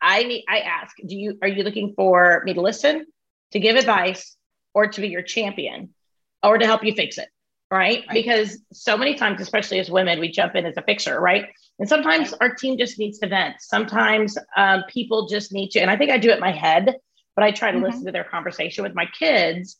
I 0.00 0.24
need 0.24 0.44
I 0.48 0.60
ask, 0.60 0.96
do 1.06 1.16
you 1.16 1.38
are 1.40 1.48
you 1.48 1.62
looking 1.62 1.94
for 1.94 2.42
me 2.44 2.54
to 2.54 2.60
listen, 2.60 3.06
to 3.52 3.60
give 3.60 3.76
advice, 3.76 4.36
or 4.74 4.88
to 4.88 5.00
be 5.00 5.08
your 5.08 5.22
champion, 5.22 5.94
or 6.42 6.58
to 6.58 6.66
help 6.66 6.84
you 6.84 6.94
fix 6.94 7.18
it? 7.18 7.28
Right? 7.70 8.04
right. 8.06 8.14
Because 8.14 8.58
so 8.72 8.96
many 8.96 9.14
times, 9.14 9.40
especially 9.40 9.78
as 9.78 9.90
women, 9.90 10.20
we 10.20 10.30
jump 10.30 10.54
in 10.54 10.64
as 10.64 10.76
a 10.76 10.82
fixer, 10.82 11.20
right? 11.20 11.46
And 11.78 11.88
sometimes 11.88 12.32
our 12.40 12.54
team 12.54 12.78
just 12.78 12.98
needs 12.98 13.18
to 13.18 13.28
vent. 13.28 13.56
Sometimes 13.60 14.38
um, 14.56 14.84
people 14.88 15.28
just 15.28 15.52
need 15.52 15.70
to, 15.72 15.80
and 15.80 15.90
I 15.90 15.96
think 15.96 16.10
I 16.10 16.18
do 16.18 16.30
it 16.30 16.34
in 16.34 16.40
my 16.40 16.52
head, 16.52 16.96
but 17.36 17.44
I 17.44 17.50
try 17.50 17.70
to 17.70 17.76
mm-hmm. 17.76 17.86
listen 17.86 18.06
to 18.06 18.12
their 18.12 18.24
conversation 18.24 18.84
with 18.84 18.94
my 18.94 19.06
kids. 19.06 19.76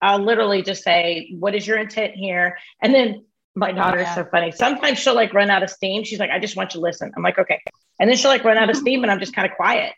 I'll 0.00 0.18
literally 0.18 0.62
just 0.62 0.82
say, 0.82 1.34
What 1.38 1.54
is 1.54 1.66
your 1.66 1.78
intent 1.78 2.14
here? 2.14 2.56
And 2.80 2.94
then 2.94 3.24
my 3.54 3.72
daughter 3.72 4.00
yeah. 4.00 4.14
so 4.14 4.24
funny. 4.24 4.50
Sometimes 4.50 4.98
she'll 4.98 5.14
like 5.14 5.34
run 5.34 5.50
out 5.50 5.62
of 5.62 5.70
steam. 5.70 6.04
She's 6.04 6.18
like, 6.18 6.30
I 6.30 6.38
just 6.38 6.56
want 6.56 6.74
you 6.74 6.80
to 6.80 6.84
listen. 6.84 7.12
I'm 7.16 7.22
like, 7.22 7.38
okay. 7.38 7.60
And 8.00 8.08
then 8.08 8.16
she'll 8.16 8.30
like 8.30 8.44
run 8.44 8.56
out 8.56 8.70
of 8.70 8.76
steam 8.76 9.02
and 9.02 9.10
I'm 9.10 9.20
just 9.20 9.34
kind 9.34 9.50
of 9.50 9.56
quiet. 9.56 9.92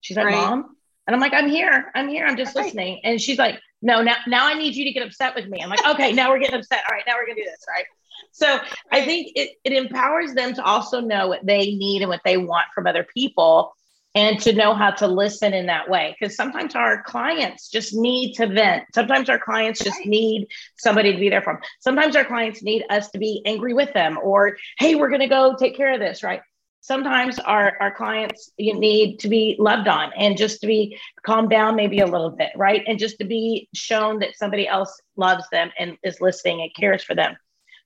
She's 0.00 0.16
like, 0.16 0.26
right. 0.26 0.34
Mom. 0.34 0.76
And 1.06 1.14
I'm 1.14 1.20
like, 1.20 1.32
I'm 1.32 1.48
here. 1.48 1.90
I'm 1.94 2.08
here. 2.08 2.26
I'm 2.26 2.36
just 2.36 2.54
right. 2.54 2.64
listening. 2.64 3.00
And 3.04 3.20
she's 3.20 3.38
like, 3.38 3.60
No, 3.82 4.02
now 4.02 4.16
now 4.26 4.46
I 4.46 4.54
need 4.54 4.74
you 4.74 4.84
to 4.84 4.92
get 4.92 5.06
upset 5.06 5.34
with 5.34 5.48
me. 5.48 5.60
I'm 5.62 5.70
like, 5.70 5.86
okay, 5.86 6.12
now 6.12 6.30
we're 6.30 6.38
getting 6.38 6.58
upset. 6.58 6.82
All 6.88 6.94
right, 6.94 7.04
now 7.06 7.14
we're 7.16 7.26
gonna 7.26 7.36
do 7.36 7.44
this. 7.44 7.64
Right 7.68 7.84
so 8.32 8.60
I 8.92 9.04
think 9.04 9.32
it, 9.34 9.50
it 9.64 9.72
empowers 9.72 10.34
them 10.34 10.54
to 10.54 10.64
also 10.64 11.00
know 11.00 11.28
what 11.28 11.44
they 11.44 11.74
need 11.74 12.02
and 12.02 12.08
what 12.08 12.22
they 12.24 12.36
want 12.36 12.66
from 12.74 12.86
other 12.86 13.06
people 13.14 13.74
and 14.14 14.40
to 14.40 14.52
know 14.52 14.74
how 14.74 14.90
to 14.90 15.06
listen 15.06 15.54
in 15.54 15.66
that 15.66 15.88
way. 15.88 16.16
Because 16.18 16.34
sometimes 16.34 16.74
our 16.74 17.02
clients 17.02 17.68
just 17.68 17.94
need 17.94 18.34
to 18.34 18.46
vent. 18.46 18.84
Sometimes 18.94 19.28
our 19.28 19.38
clients 19.38 19.82
just 19.84 20.04
need 20.04 20.48
somebody 20.78 21.12
to 21.12 21.18
be 21.18 21.28
there 21.28 21.42
for 21.42 21.54
them. 21.54 21.62
Sometimes 21.80 22.16
our 22.16 22.24
clients 22.24 22.62
need 22.62 22.84
us 22.90 23.10
to 23.10 23.18
be 23.18 23.42
angry 23.46 23.72
with 23.72 23.92
them 23.92 24.18
or, 24.20 24.56
hey, 24.78 24.96
we're 24.96 25.10
going 25.10 25.20
to 25.20 25.28
go 25.28 25.54
take 25.56 25.76
care 25.76 25.92
of 25.92 26.00
this, 26.00 26.22
right? 26.22 26.40
Sometimes 26.82 27.38
our, 27.38 27.76
our 27.80 27.94
clients 27.94 28.50
you 28.56 28.78
need 28.78 29.20
to 29.20 29.28
be 29.28 29.56
loved 29.58 29.86
on 29.86 30.12
and 30.16 30.36
just 30.36 30.60
to 30.62 30.66
be 30.66 30.98
calmed 31.24 31.50
down 31.50 31.76
maybe 31.76 32.00
a 32.00 32.06
little 32.06 32.30
bit, 32.30 32.50
right? 32.56 32.82
And 32.86 32.98
just 32.98 33.18
to 33.18 33.24
be 33.24 33.68
shown 33.74 34.18
that 34.20 34.36
somebody 34.36 34.66
else 34.66 35.00
loves 35.16 35.44
them 35.50 35.70
and 35.78 35.96
is 36.02 36.20
listening 36.20 36.62
and 36.62 36.74
cares 36.74 37.02
for 37.02 37.14
them. 37.14 37.36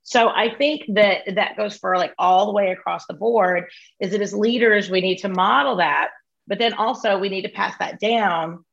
So 0.03 0.29
I 0.29 0.53
think 0.55 0.83
that 0.89 1.35
that 1.35 1.57
goes 1.57 1.77
for 1.77 1.97
like 1.97 2.13
all 2.19 2.45
the 2.45 2.51
way 2.51 2.71
across 2.71 3.07
the 3.07 3.13
board 3.15 3.65
is 3.99 4.11
that 4.11 4.21
as 4.21 4.33
leaders, 4.33 4.89
we 4.89 5.01
need 5.01 5.17
to 5.19 5.29
model 5.29 5.77
that, 5.77 6.09
but 6.47 6.59
then 6.59 6.73
also 6.73 7.17
we 7.17 7.29
need 7.29 7.41
to 7.41 7.49
pass 7.49 7.75
that 7.79 7.99
down 7.99 8.64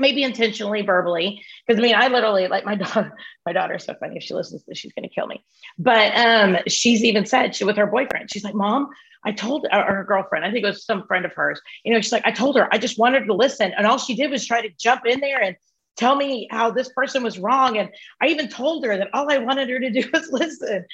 maybe 0.00 0.22
intentionally 0.22 0.82
verbally 0.82 1.42
because 1.66 1.78
i 1.78 1.82
mean 1.82 1.94
i 1.94 2.08
literally 2.08 2.48
like 2.48 2.64
my 2.64 2.74
daughter 2.84 3.12
my 3.46 3.52
daughter's 3.52 3.84
so 3.84 3.94
funny 4.00 4.16
if 4.16 4.22
she 4.22 4.34
listens 4.34 4.62
to 4.62 4.70
this 4.70 4.78
she's 4.78 4.92
going 4.92 5.08
to 5.08 5.14
kill 5.14 5.26
me. 5.26 5.44
But 5.78 6.16
um 6.16 6.58
she's 6.66 7.04
even 7.04 7.26
said 7.26 7.54
she 7.54 7.64
with 7.64 7.76
her 7.76 7.86
boyfriend 7.86 8.30
she's 8.30 8.44
like 8.44 8.54
mom 8.54 8.88
i 9.24 9.32
told 9.32 9.66
or 9.72 9.82
her 9.82 10.04
girlfriend 10.04 10.44
i 10.44 10.50
think 10.50 10.64
it 10.64 10.68
was 10.68 10.84
some 10.84 11.06
friend 11.06 11.24
of 11.24 11.32
hers 11.34 11.60
you 11.84 11.92
know 11.92 12.00
she's 12.00 12.12
like 12.12 12.26
i 12.26 12.32
told 12.32 12.56
her 12.56 12.68
i 12.72 12.78
just 12.78 12.98
wanted 12.98 13.26
to 13.26 13.34
listen 13.34 13.72
and 13.76 13.86
all 13.86 13.98
she 13.98 14.14
did 14.14 14.30
was 14.30 14.46
try 14.46 14.62
to 14.62 14.70
jump 14.78 15.02
in 15.06 15.20
there 15.20 15.42
and 15.42 15.56
tell 15.96 16.16
me 16.16 16.48
how 16.50 16.70
this 16.70 16.88
person 16.90 17.22
was 17.22 17.38
wrong 17.38 17.76
and 17.76 17.90
i 18.22 18.26
even 18.26 18.48
told 18.48 18.84
her 18.84 18.96
that 18.96 19.10
all 19.12 19.30
i 19.30 19.38
wanted 19.38 19.68
her 19.68 19.78
to 19.78 19.90
do 19.90 20.08
was 20.12 20.28
listen. 20.32 20.84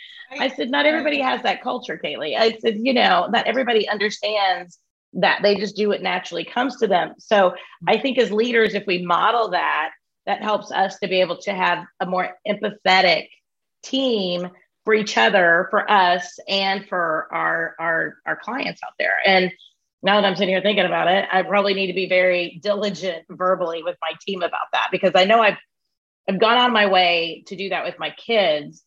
I 0.40 0.48
said 0.48 0.70
not 0.70 0.86
everybody 0.86 1.20
has 1.20 1.42
that 1.42 1.62
culture 1.62 2.00
kaylee. 2.02 2.36
I 2.36 2.58
said 2.58 2.78
you 2.82 2.92
know 2.92 3.28
not 3.30 3.46
everybody 3.46 3.88
understands 3.88 4.78
that 5.14 5.40
they 5.42 5.56
just 5.56 5.76
do 5.76 5.88
what 5.88 6.02
naturally 6.02 6.44
comes 6.44 6.76
to 6.76 6.86
them. 6.86 7.14
So 7.18 7.54
i 7.86 7.98
think 7.98 8.18
as 8.18 8.30
leaders 8.32 8.74
if 8.74 8.84
we 8.86 9.02
model 9.02 9.50
that 9.50 9.90
that 10.26 10.42
helps 10.42 10.72
us 10.72 10.98
to 10.98 11.08
be 11.08 11.20
able 11.20 11.38
to 11.42 11.52
have 11.54 11.84
a 12.00 12.06
more 12.06 12.36
empathetic 12.46 13.28
team 13.82 14.50
for 14.84 14.94
each 14.94 15.16
other 15.16 15.68
for 15.70 15.90
us 15.90 16.38
and 16.48 16.86
for 16.88 17.28
our 17.32 17.74
our 17.78 18.14
our 18.26 18.36
clients 18.36 18.80
out 18.84 18.94
there. 18.98 19.16
And 19.26 19.52
now 20.02 20.20
that 20.20 20.26
i'm 20.26 20.36
sitting 20.36 20.54
here 20.54 20.62
thinking 20.62 20.84
about 20.84 21.08
it 21.08 21.26
i 21.32 21.42
probably 21.42 21.74
need 21.74 21.88
to 21.88 21.92
be 21.92 22.08
very 22.08 22.60
diligent 22.62 23.24
verbally 23.30 23.82
with 23.82 23.96
my 24.00 24.12
team 24.26 24.42
about 24.42 24.68
that 24.72 24.88
because 24.92 25.12
i 25.14 25.24
know 25.24 25.40
i've 25.40 25.56
i've 26.28 26.38
gone 26.38 26.58
on 26.58 26.72
my 26.72 26.86
way 26.86 27.42
to 27.46 27.56
do 27.56 27.70
that 27.70 27.84
with 27.84 27.98
my 27.98 28.10
kids. 28.10 28.82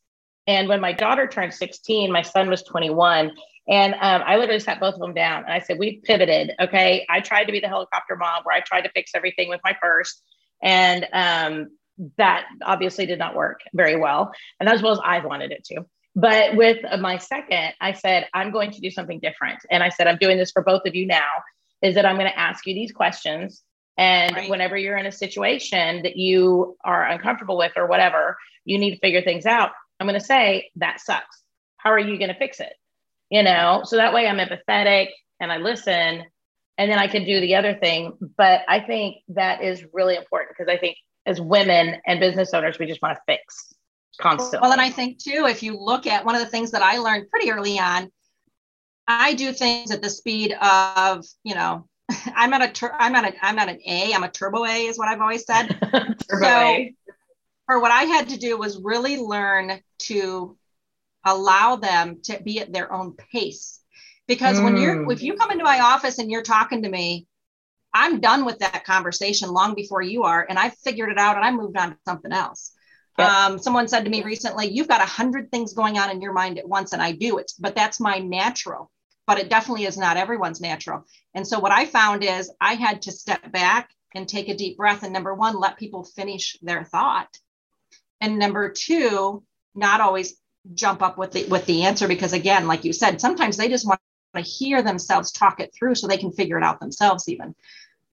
And 0.48 0.68
when 0.68 0.82
my 0.82 0.94
daughter 0.94 1.28
turned 1.28 1.54
16 1.54 2.12
my 2.12 2.22
son 2.22 2.50
was 2.50 2.64
21 2.64 3.32
and 3.70 3.94
um, 3.94 4.24
I 4.26 4.38
literally 4.38 4.60
sat 4.60 4.80
both 4.80 4.96
of 4.96 5.00
them 5.00 5.14
down 5.14 5.44
and 5.44 5.54
I 5.54 5.60
said, 5.60 5.78
We 5.78 6.02
pivoted. 6.04 6.54
Okay. 6.60 7.06
I 7.08 7.20
tried 7.20 7.46
to 7.46 7.52
be 7.52 7.60
the 7.60 7.68
helicopter 7.68 8.16
mom 8.16 8.42
where 8.44 8.56
I 8.56 8.62
tried 8.62 8.82
to 8.82 8.92
fix 8.92 9.12
everything 9.14 9.48
with 9.48 9.62
my 9.64 9.78
first. 9.80 10.24
And 10.62 11.08
um, 11.14 11.70
that 12.18 12.46
obviously 12.66 13.06
did 13.06 13.20
not 13.20 13.36
work 13.36 13.62
very 13.74 13.96
well. 13.96 14.32
And 14.60 14.68
as 14.68 14.82
well 14.82 14.94
as 14.94 15.00
I 15.04 15.24
wanted 15.24 15.52
it 15.52 15.64
to. 15.66 15.86
But 16.16 16.56
with 16.56 16.80
my 17.00 17.18
second, 17.18 17.74
I 17.80 17.94
said, 17.94 18.28
I'm 18.34 18.52
going 18.52 18.72
to 18.72 18.82
do 18.82 18.90
something 18.90 19.20
different. 19.20 19.60
And 19.70 19.84
I 19.84 19.90
said, 19.90 20.08
I'm 20.08 20.18
doing 20.18 20.38
this 20.38 20.52
for 20.52 20.64
both 20.64 20.82
of 20.88 20.96
you 20.96 21.06
now, 21.06 21.30
is 21.84 21.94
that 21.94 22.06
I'm 22.06 22.16
going 22.16 22.30
to 22.30 22.40
ask 22.40 22.66
you 22.66 22.74
these 22.74 22.92
questions. 22.92 23.62
And 23.98 24.36
right. 24.36 24.50
whenever 24.50 24.76
you're 24.76 24.98
in 24.98 25.06
a 25.06 25.12
situation 25.12 26.02
that 26.04 26.18
you 26.18 26.76
are 26.84 27.06
uncomfortable 27.06 27.58
with 27.58 27.74
or 27.76 27.86
whatever, 27.86 28.36
you 28.66 28.80
need 28.80 28.96
to 28.96 29.00
figure 29.00 29.22
things 29.22 29.46
out. 29.46 29.72
I'm 30.00 30.08
going 30.08 30.20
to 30.20 30.26
say, 30.26 30.72
that 30.78 31.00
sucks. 31.00 31.44
How 31.78 31.92
are 31.92 32.00
you 32.00 32.18
going 32.18 32.34
to 32.34 32.40
fix 32.40 32.60
it? 32.60 32.74
You 33.30 33.44
know? 33.44 33.82
So 33.86 33.98
that 33.98 34.14
way 34.14 34.28
i'm 34.28 34.38
empathetic 34.38 35.10
and 35.40 35.52
i 35.52 35.58
listen 35.58 36.24
and 36.78 36.92
then 36.92 37.00
i 37.00 37.08
can 37.08 37.26
do 37.26 37.40
the 37.40 37.56
other 37.56 37.76
thing. 37.76 38.18
But 38.38 38.62
i 38.68 38.80
think 38.80 39.18
that 39.30 39.64
is 39.64 39.86
really 39.94 40.16
important 40.16 40.56
because 40.58 40.72
i 40.72 40.78
think 40.78 40.98
as 41.26 41.40
women 41.40 42.02
and 42.08 42.20
business 42.20 42.54
owners 42.54 42.80
we 42.80 42.86
just 42.86 43.02
want 43.02 43.16
to 43.16 43.22
fix 43.28 43.74
constantly. 44.20 44.60
Well 44.62 44.72
and 44.72 44.82
i 44.82 44.90
think 44.90 45.20
too 45.20 45.46
if 45.48 45.64
you 45.64 45.78
look 45.78 46.08
at 46.08 46.26
one 46.26 46.36
of 46.36 46.42
the 46.42 46.48
things 46.50 46.72
that 46.72 46.82
i 46.82 46.98
learned 46.98 47.30
pretty 47.30 47.52
early 47.52 47.80
on 47.80 48.12
i 49.08 49.34
do 49.34 49.52
things 49.54 49.92
at 49.92 50.02
the 50.02 50.10
speed 50.10 50.56
of 50.62 51.26
you 51.44 51.56
know 51.56 51.88
i'm 52.36 52.54
at 52.54 52.62
a 52.62 52.72
tur- 52.72 52.96
i'm 52.98 53.16
at 53.16 53.34
a 53.34 53.46
i'm 53.46 53.56
not 53.56 53.70
an 53.70 53.80
a 53.86 54.14
i'm 54.14 54.24
a 54.24 54.32
turbo 54.32 54.66
a 54.66 54.88
is 54.88 54.98
what 54.98 55.08
i've 55.08 55.22
always 55.22 55.46
said. 55.46 55.68
Turbo 56.30 56.46
so 56.46 56.48
a. 56.48 56.96
for 57.66 57.80
what 57.80 57.92
i 57.92 58.04
had 58.04 58.30
to 58.30 58.38
do 58.38 58.58
was 58.58 58.82
really 58.82 59.18
learn 59.18 59.80
to 60.00 60.58
allow 61.26 61.76
them 61.76 62.20
to 62.24 62.42
be 62.42 62.60
at 62.60 62.74
their 62.74 62.92
own 62.92 63.16
pace. 63.32 63.80
Because 64.28 64.60
mm. 64.60 64.64
when 64.64 64.78
you're, 64.78 65.06
mm. 65.06 65.14
if 65.14 65.22
you 65.22 65.36
come 65.36 65.52
into 65.52 65.64
my 65.64 65.80
office 65.80 66.20
and 66.20 66.30
you're 66.30 66.44
talking 66.44 66.84
to 66.84 66.90
me, 66.90 67.28
I'm 67.94 68.20
done 68.20 68.46
with 68.46 68.60
that 68.60 68.86
conversation 68.86 69.50
long 69.50 69.74
before 69.74 70.02
you 70.02 70.24
are, 70.24 70.46
and 70.48 70.60
I 70.60 70.70
figured 70.70 71.10
it 71.10 71.18
out 71.18 71.36
and 71.36 71.46
I 71.46 71.52
moved 71.52 71.78
on 71.78 71.92
to 71.92 71.98
something 72.06 72.32
else. 72.32 72.72
Yep. 73.18 73.28
Um, 73.28 73.60
someone 73.60 73.88
said 73.88 74.06
to 74.06 74.12
me 74.12 74.24
recently, 74.24 74.68
"You've 74.68 74.88
got 74.88 75.02
a 75.02 75.06
hundred 75.06 75.52
things 75.52 75.74
going 75.74 75.98
on 75.98 76.12
in 76.12 76.22
your 76.22 76.34
mind 76.34 76.60
at 76.60 76.70
once," 76.70 76.94
and 76.94 77.02
I 77.02 77.12
do 77.14 77.40
it, 77.40 77.52
but 77.60 77.76
that's 77.76 78.00
my 78.00 78.20
natural. 78.20 78.92
But 79.26 79.40
it 79.40 79.50
definitely 79.50 79.86
is 79.86 79.98
not 79.98 80.18
everyone's 80.18 80.62
natural. 80.62 81.06
And 81.34 81.48
so 81.48 81.60
what 81.60 81.72
I 81.72 81.86
found 81.86 82.24
is 82.24 82.52
I 82.62 82.76
had 82.76 83.02
to 83.04 83.12
step 83.12 83.52
back 83.52 83.90
and 84.16 84.28
take 84.28 84.50
a 84.50 84.56
deep 84.56 84.78
breath. 84.78 85.04
And 85.04 85.14
number 85.14 85.34
one, 85.34 85.60
let 85.60 85.78
people 85.78 86.04
finish 86.04 86.58
their 86.62 86.84
thought. 86.84 87.30
And 88.22 88.40
number 88.40 88.72
two, 88.72 89.44
not 89.76 90.02
always 90.02 90.39
jump 90.74 91.02
up 91.02 91.18
with 91.18 91.32
the 91.32 91.46
with 91.46 91.66
the 91.66 91.84
answer 91.84 92.08
because 92.08 92.34
again 92.34 92.68
like 92.68 92.84
you 92.84 92.94
said 92.94 93.22
sometimes 93.22 93.58
they 93.58 93.70
just 93.70 93.88
want 93.88 94.00
to 94.36 94.42
hear 94.42 94.82
themselves 94.82 95.32
talk 95.32 95.60
it 95.60 95.74
through 95.74 95.96
so 95.96 96.08
they 96.08 96.18
can 96.18 96.32
figure 96.32 96.58
it 96.58 96.64
out 96.64 96.80
themselves 96.80 97.28
even. 97.28 97.56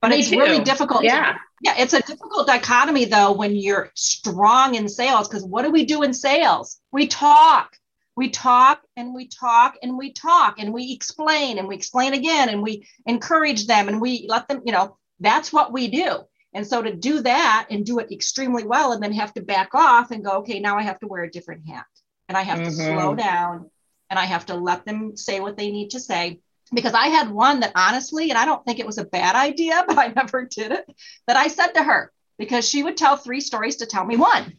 But 0.00 0.10
Me 0.10 0.18
it's 0.18 0.30
too. 0.30 0.38
really 0.38 0.62
difficult 0.62 1.04
yeah 1.04 1.32
to, 1.32 1.38
yeah. 1.62 1.74
It's 1.78 1.92
a 1.92 2.02
difficult 2.02 2.46
dichotomy 2.46 3.06
though 3.06 3.32
when 3.32 3.56
you're 3.56 3.90
strong 3.94 4.74
in 4.74 4.88
sales 4.88 5.28
because 5.28 5.44
what 5.44 5.62
do 5.62 5.70
we 5.70 5.84
do 5.84 6.02
in 6.02 6.14
sales? 6.14 6.80
We 6.92 7.06
talk. 7.06 7.76
We 8.14 8.30
talk 8.30 8.80
and 8.96 9.14
we 9.14 9.28
talk 9.28 9.74
and 9.82 9.98
we 9.98 10.12
talk 10.12 10.58
and 10.58 10.72
we 10.72 10.92
explain 10.92 11.58
and 11.58 11.68
we 11.68 11.74
explain 11.74 12.14
again 12.14 12.48
and 12.48 12.62
we 12.62 12.86
encourage 13.04 13.66
them 13.66 13.88
and 13.88 14.00
we 14.00 14.26
let 14.28 14.48
them 14.48 14.62
you 14.64 14.72
know 14.72 14.96
that's 15.20 15.52
what 15.52 15.72
we 15.72 15.88
do. 15.88 16.20
And 16.54 16.66
so 16.66 16.80
to 16.80 16.94
do 16.94 17.20
that 17.20 17.66
and 17.70 17.84
do 17.84 17.98
it 17.98 18.10
extremely 18.10 18.64
well 18.64 18.92
and 18.92 19.02
then 19.02 19.12
have 19.12 19.34
to 19.34 19.42
back 19.42 19.74
off 19.74 20.10
and 20.10 20.24
go 20.24 20.38
okay 20.38 20.60
now 20.60 20.78
i 20.78 20.82
have 20.82 20.98
to 21.00 21.06
wear 21.06 21.24
a 21.24 21.30
different 21.30 21.66
hat 21.68 21.84
and 22.28 22.36
I 22.36 22.42
have 22.42 22.58
mm-hmm. 22.58 22.68
to 22.68 22.72
slow 22.72 23.14
down 23.14 23.70
and 24.10 24.18
I 24.18 24.24
have 24.24 24.46
to 24.46 24.54
let 24.54 24.84
them 24.84 25.16
say 25.16 25.40
what 25.40 25.56
they 25.56 25.70
need 25.70 25.90
to 25.90 26.00
say. 26.00 26.40
Because 26.74 26.94
I 26.94 27.08
had 27.08 27.30
one 27.30 27.60
that 27.60 27.72
honestly, 27.76 28.30
and 28.30 28.38
I 28.38 28.44
don't 28.44 28.64
think 28.64 28.80
it 28.80 28.86
was 28.86 28.98
a 28.98 29.04
bad 29.04 29.36
idea, 29.36 29.84
but 29.88 29.98
I 29.98 30.08
never 30.08 30.44
did 30.44 30.72
it, 30.72 30.84
that 31.26 31.36
I 31.36 31.48
said 31.48 31.68
to 31.68 31.82
her, 31.82 32.12
because 32.38 32.68
she 32.68 32.82
would 32.82 32.96
tell 32.96 33.16
three 33.16 33.40
stories 33.40 33.76
to 33.76 33.86
tell 33.86 34.04
me 34.04 34.16
one. 34.16 34.58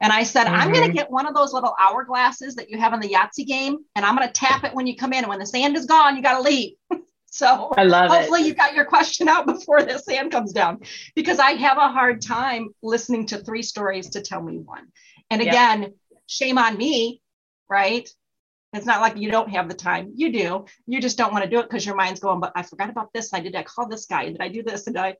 And 0.00 0.12
I 0.12 0.22
said, 0.22 0.44
mm-hmm. 0.44 0.54
I'm 0.54 0.72
going 0.72 0.86
to 0.86 0.94
get 0.94 1.10
one 1.10 1.26
of 1.26 1.34
those 1.34 1.52
little 1.52 1.74
hourglasses 1.78 2.54
that 2.54 2.70
you 2.70 2.78
have 2.78 2.94
in 2.94 3.00
the 3.00 3.08
Yahtzee 3.08 3.46
game, 3.46 3.78
and 3.94 4.04
I'm 4.04 4.16
going 4.16 4.28
to 4.28 4.32
tap 4.32 4.64
it 4.64 4.74
when 4.74 4.86
you 4.86 4.96
come 4.96 5.12
in. 5.12 5.20
And 5.20 5.28
when 5.28 5.38
the 5.38 5.46
sand 5.46 5.76
is 5.76 5.86
gone, 5.86 6.16
you 6.16 6.22
got 6.22 6.36
to 6.36 6.42
leave. 6.42 6.74
so 7.26 7.72
I 7.76 7.84
love 7.84 8.10
hopefully 8.10 8.42
it. 8.42 8.46
you 8.46 8.54
got 8.54 8.74
your 8.74 8.86
question 8.86 9.28
out 9.28 9.46
before 9.46 9.82
the 9.82 9.98
sand 9.98 10.30
comes 10.30 10.52
down, 10.52 10.78
because 11.14 11.38
I 11.38 11.52
have 11.52 11.76
a 11.76 11.88
hard 11.88 12.22
time 12.22 12.68
listening 12.82 13.26
to 13.26 13.38
three 13.38 13.62
stories 13.62 14.10
to 14.10 14.22
tell 14.22 14.40
me 14.40 14.58
one. 14.58 14.86
And 15.30 15.42
again, 15.42 15.82
yep 15.82 15.92
shame 16.30 16.58
on 16.58 16.76
me, 16.76 17.20
right? 17.68 18.08
It's 18.72 18.86
not 18.86 19.00
like 19.00 19.16
you 19.16 19.30
don't 19.30 19.50
have 19.50 19.68
the 19.68 19.74
time. 19.74 20.12
You 20.14 20.32
do. 20.32 20.64
You 20.86 21.00
just 21.00 21.18
don't 21.18 21.32
want 21.32 21.44
to 21.44 21.50
do 21.50 21.58
it 21.58 21.64
because 21.64 21.84
your 21.84 21.96
mind's 21.96 22.20
going, 22.20 22.40
but 22.40 22.52
I 22.54 22.62
forgot 22.62 22.88
about 22.88 23.12
this. 23.12 23.34
I 23.34 23.40
did 23.40 23.56
I 23.56 23.64
call 23.64 23.88
this 23.88 24.06
guy? 24.06 24.26
Did 24.26 24.40
I 24.40 24.48
do 24.48 24.62
this? 24.62 24.86
And 24.86 24.96
I 24.96 25.16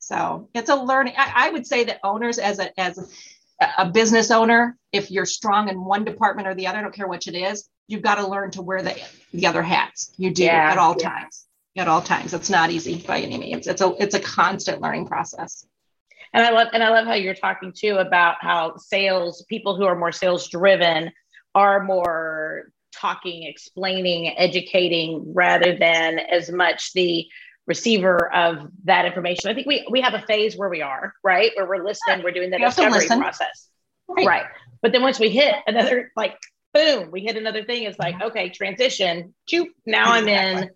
so 0.00 0.48
it's 0.54 0.70
a 0.70 0.74
learning. 0.74 1.14
I, 1.16 1.46
I, 1.46 1.50
would 1.50 1.66
say 1.66 1.84
that 1.84 2.00
owners 2.02 2.38
as 2.38 2.58
a 2.58 2.78
as 2.80 2.98
a, 2.98 3.68
a 3.78 3.90
business 3.90 4.30
owner, 4.30 4.76
if 4.92 5.10
you're 5.10 5.26
strong 5.26 5.68
in 5.68 5.84
one 5.84 6.04
department 6.04 6.48
or 6.48 6.54
the 6.54 6.66
other, 6.66 6.78
I 6.78 6.82
don't 6.82 6.94
care 6.94 7.06
which 7.06 7.28
it 7.28 7.36
is, 7.36 7.68
you've 7.86 8.02
got 8.02 8.16
to 8.16 8.26
learn 8.26 8.50
to 8.52 8.62
wear 8.62 8.82
the 8.82 8.96
the 9.32 9.46
other 9.46 9.62
hats. 9.62 10.12
You 10.16 10.32
do 10.32 10.44
yeah, 10.44 10.72
at 10.72 10.78
all 10.78 10.96
yeah. 10.98 11.10
times. 11.10 11.46
At 11.76 11.86
all 11.86 12.02
times. 12.02 12.34
It's 12.34 12.50
not 12.50 12.70
easy 12.70 13.04
by 13.06 13.20
any 13.20 13.38
means. 13.38 13.68
It's 13.68 13.82
a 13.82 13.94
it's 14.00 14.14
a 14.14 14.20
constant 14.20 14.80
learning 14.80 15.06
process 15.06 15.64
and 16.32 16.44
i 16.44 16.50
love 16.50 16.68
and 16.72 16.82
i 16.82 16.90
love 16.90 17.06
how 17.06 17.14
you're 17.14 17.34
talking 17.34 17.72
too 17.76 17.96
about 17.96 18.36
how 18.40 18.76
sales 18.76 19.44
people 19.48 19.76
who 19.76 19.84
are 19.84 19.96
more 19.96 20.12
sales 20.12 20.48
driven 20.48 21.10
are 21.54 21.82
more 21.82 22.70
talking 22.94 23.44
explaining 23.44 24.36
educating 24.38 25.32
rather 25.34 25.76
than 25.76 26.18
as 26.18 26.50
much 26.50 26.92
the 26.92 27.26
receiver 27.66 28.32
of 28.34 28.68
that 28.84 29.04
information. 29.04 29.48
I 29.48 29.54
think 29.54 29.66
we 29.66 29.86
we 29.88 30.00
have 30.00 30.14
a 30.14 30.22
phase 30.22 30.56
where 30.56 30.68
we 30.68 30.82
are 30.82 31.14
right? 31.22 31.52
Where 31.54 31.68
we're 31.68 31.84
listening 31.84 32.24
we're 32.24 32.32
doing 32.32 32.50
the 32.50 32.58
discovery 32.58 33.06
process. 33.06 33.68
Right. 34.08 34.26
right. 34.26 34.46
But 34.82 34.92
then 34.92 35.02
once 35.02 35.20
we 35.20 35.30
hit 35.30 35.54
another 35.66 36.10
like 36.16 36.36
boom 36.72 37.10
we 37.10 37.20
hit 37.22 37.36
another 37.36 37.64
thing 37.64 37.84
it's 37.84 37.98
like 37.98 38.14
mm-hmm. 38.14 38.28
okay 38.28 38.48
transition 38.48 39.34
choop, 39.50 39.66
now 39.86 40.12
i'm 40.12 40.28
in 40.28 40.70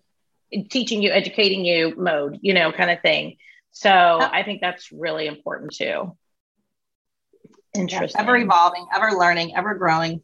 teaching 0.69 1.01
you 1.01 1.09
educating 1.09 1.63
you 1.63 1.93
mode 1.97 2.37
you 2.41 2.53
know 2.53 2.71
kind 2.71 2.91
of 2.91 3.01
thing 3.01 3.37
so 3.75 3.91
I 3.91 4.43
think 4.43 4.61
that's 4.61 4.89
really 4.93 5.27
important 5.27 5.75
too. 5.75 6.15
Interesting. 7.75 8.21
ever 8.21 8.37
evolving, 8.37 8.87
ever 8.95 9.11
learning, 9.17 9.53
ever 9.53 9.75
growing. 9.75 10.21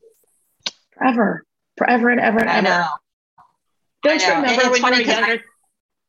Forever. 0.97 1.43
Forever 1.77 2.09
and 2.11 2.21
ever 2.21 2.39
and 2.39 2.49
I 2.49 2.57
ever. 2.59 2.67
Know. 2.69 2.87
Don't 4.03 4.21
you 4.21 4.33
remember 4.33 4.71
when 4.71 4.93
you 4.93 4.99
were 5.01 5.05
younger 5.05 5.33
I... 5.33 5.39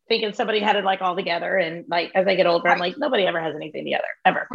thinking 0.07 0.33
somebody 0.35 0.61
had 0.61 0.77
it 0.77 0.85
like 0.85 1.03
all 1.03 1.17
together 1.17 1.57
and 1.57 1.85
like 1.89 2.13
as 2.15 2.29
I 2.29 2.37
get 2.37 2.47
older, 2.47 2.69
right. 2.69 2.75
I'm 2.75 2.79
like, 2.79 2.97
nobody 2.97 3.27
ever 3.27 3.41
has 3.41 3.57
anything 3.57 3.85
together, 3.87 4.05
ever. 4.25 4.47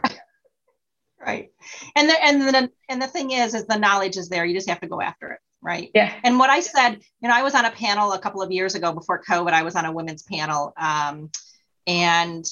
Right. 1.20 1.50
And 1.98 2.10
the 2.10 2.24
and 2.24 2.42
the 2.42 2.72
and 2.88 3.02
the 3.02 3.08
thing 3.08 3.32
is, 3.32 3.54
is 3.54 3.66
the 3.66 3.78
knowledge 3.78 4.16
is 4.16 4.30
there. 4.30 4.46
You 4.46 4.56
just 4.56 4.70
have 4.70 4.80
to 4.80 4.88
go 4.88 5.02
after 5.02 5.34
it. 5.34 5.40
Right. 5.62 5.92
Yeah. 5.94 6.14
And 6.24 6.40
what 6.40 6.50
I 6.50 6.62
said, 6.62 7.02
you 7.22 7.28
know, 7.28 7.36
I 7.36 7.44
was 7.44 7.54
on 7.54 7.66
a 7.66 7.72
panel 7.72 8.14
a 8.14 8.20
couple 8.20 8.42
of 8.42 8.50
years 8.50 8.76
ago 8.76 8.94
before 8.94 9.22
COVID. 9.22 9.52
I 9.52 9.64
was 9.64 9.76
on 9.76 9.84
a 9.84 9.92
women's 9.92 10.24
panel. 10.24 10.74
Um, 10.78 11.32
and 11.88 12.46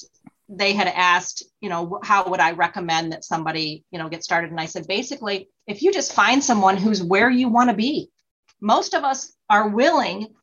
they 0.48 0.74
had 0.74 0.88
asked, 0.88 1.44
you 1.60 1.70
know, 1.70 2.00
how 2.04 2.30
would 2.30 2.40
I 2.40 2.52
recommend 2.52 3.12
that 3.12 3.26
somebody, 3.26 3.84
you 3.92 4.00
know, 4.00 4.10
get 4.10 4.24
started? 4.24 4.52
And 4.52 4.60
I 4.60 4.66
said, 4.66 4.88
basically, 4.88 5.50
if 5.68 5.82
you 5.82 5.92
just 5.92 6.14
find 6.14 6.44
someone 6.44 6.78
who's 6.78 7.04
where 7.04 7.30
you 7.30 7.50
want 7.50 7.70
to 7.70 7.76
be, 7.76 8.10
most 8.62 8.94
of 8.94 9.04
us 9.04 9.34
are 9.50 9.70
willing 9.70 10.34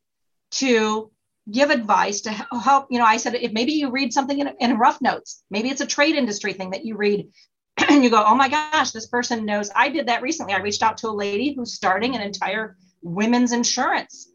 to 0.53 1.11
give 1.51 1.71
advice 1.71 2.23
to 2.23 2.31
help. 2.31 2.87
You 2.91 2.99
know, 2.99 3.05
I 3.05 3.17
said, 3.17 3.35
if 3.35 3.53
maybe 3.53 3.73
you 3.73 3.91
read 3.91 4.13
something 4.13 4.39
in, 4.39 4.51
in 4.61 4.79
rough 4.79 5.01
notes, 5.01 5.43
maybe 5.51 5.71
it's 5.71 5.81
a 5.81 5.87
trade 5.87 6.15
industry 6.15 6.53
thing 6.53 6.71
that 6.71 6.85
you 6.85 6.97
read 6.97 7.29
and 7.89 8.05
you 8.05 8.11
go, 8.11 8.23
oh 8.25 8.35
my 8.35 8.49
gosh, 8.49 8.91
this 8.91 9.07
person 9.07 9.47
knows. 9.47 9.71
I 9.75 9.89
did 9.89 10.09
that 10.09 10.23
recently. 10.23 10.53
I 10.53 10.59
reached 10.59 10.83
out 10.83 10.99
to 10.99 11.09
a 11.09 11.11
lady 11.11 11.55
who's 11.55 11.75
starting 11.75 12.15
an 12.15 12.23
entire 12.23 12.77
women's 13.03 13.53
insurance 13.53 14.29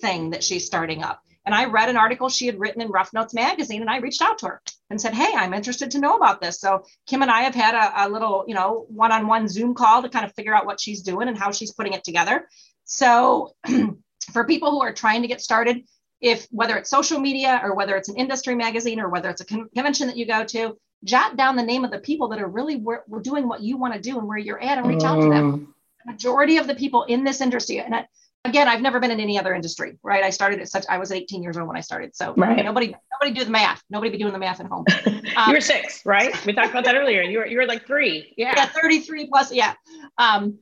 thing 0.00 0.30
that 0.30 0.44
she's 0.44 0.66
starting 0.66 1.02
up. 1.02 1.20
And 1.46 1.54
I 1.54 1.66
read 1.66 1.90
an 1.90 1.96
article 1.96 2.28
she 2.28 2.46
had 2.46 2.58
written 2.58 2.80
in 2.80 2.88
Rough 2.88 3.12
Notes 3.12 3.34
magazine, 3.34 3.82
and 3.82 3.90
I 3.90 3.98
reached 3.98 4.22
out 4.22 4.38
to 4.38 4.46
her 4.46 4.62
and 4.90 5.00
said, 5.00 5.14
"Hey, 5.14 5.32
I'm 5.34 5.54
interested 5.54 5.90
to 5.92 5.98
know 5.98 6.16
about 6.16 6.40
this." 6.40 6.60
So 6.60 6.84
Kim 7.06 7.22
and 7.22 7.30
I 7.30 7.42
have 7.42 7.54
had 7.54 7.74
a, 7.74 8.06
a 8.06 8.08
little, 8.08 8.44
you 8.46 8.54
know, 8.54 8.86
one-on-one 8.88 9.48
Zoom 9.48 9.74
call 9.74 10.02
to 10.02 10.08
kind 10.08 10.24
of 10.24 10.34
figure 10.34 10.54
out 10.54 10.66
what 10.66 10.80
she's 10.80 11.02
doing 11.02 11.28
and 11.28 11.38
how 11.38 11.50
she's 11.50 11.72
putting 11.72 11.92
it 11.92 12.04
together. 12.04 12.48
So 12.84 13.54
for 14.32 14.44
people 14.44 14.70
who 14.70 14.82
are 14.82 14.92
trying 14.92 15.22
to 15.22 15.28
get 15.28 15.40
started, 15.40 15.84
if 16.20 16.46
whether 16.50 16.76
it's 16.76 16.88
social 16.88 17.20
media 17.20 17.60
or 17.62 17.74
whether 17.74 17.96
it's 17.96 18.08
an 18.08 18.16
industry 18.16 18.54
magazine 18.54 19.00
or 19.00 19.08
whether 19.10 19.28
it's 19.28 19.42
a 19.42 19.44
convention 19.44 20.06
that 20.06 20.16
you 20.16 20.26
go 20.26 20.44
to, 20.44 20.78
jot 21.04 21.36
down 21.36 21.56
the 21.56 21.62
name 21.62 21.84
of 21.84 21.90
the 21.90 21.98
people 21.98 22.28
that 22.28 22.40
are 22.40 22.48
really 22.48 22.76
wor- 22.76 23.04
doing 23.20 23.46
what 23.46 23.60
you 23.60 23.76
want 23.76 23.94
to 23.94 24.00
do 24.00 24.18
and 24.18 24.26
where 24.26 24.38
you're 24.38 24.60
at 24.60 24.78
and 24.78 24.86
reach 24.86 25.02
out 25.02 25.20
to 25.20 25.28
them. 25.28 25.52
Mm. 25.52 25.66
The 26.04 26.12
majority 26.12 26.56
of 26.56 26.66
the 26.66 26.74
people 26.74 27.04
in 27.04 27.24
this 27.24 27.40
industry, 27.40 27.78
and 27.78 27.94
I, 27.94 28.06
again, 28.44 28.68
I've 28.68 28.80
never 28.80 29.00
been 29.00 29.10
in 29.10 29.20
any 29.20 29.38
other 29.38 29.54
industry, 29.54 29.98
right? 30.02 30.22
I 30.22 30.30
started 30.30 30.60
at 30.60 30.68
such, 30.68 30.84
I 30.88 30.98
was 30.98 31.10
18 31.12 31.42
years 31.42 31.56
old 31.56 31.66
when 31.66 31.76
I 31.76 31.80
started. 31.80 32.14
So 32.14 32.34
right. 32.36 32.64
nobody, 32.64 32.94
nobody 33.12 33.38
do 33.38 33.44
the 33.44 33.50
math. 33.50 33.82
Nobody 33.90 34.10
be 34.10 34.18
doing 34.18 34.32
the 34.32 34.38
math 34.38 34.60
at 34.60 34.66
home. 34.66 34.84
Um, 35.06 35.22
you 35.48 35.54
were 35.54 35.60
six, 35.60 36.04
right? 36.04 36.34
We 36.44 36.52
talked 36.52 36.70
about 36.70 36.84
that 36.84 36.96
earlier. 36.96 37.22
You 37.22 37.38
were, 37.38 37.46
you 37.46 37.56
were 37.58 37.66
like 37.66 37.86
three. 37.86 38.34
Yeah. 38.36 38.52
Yeah. 38.56 38.66
33 38.66 39.28
plus. 39.28 39.52
Yeah. 39.52 39.74
Um, 40.18 40.58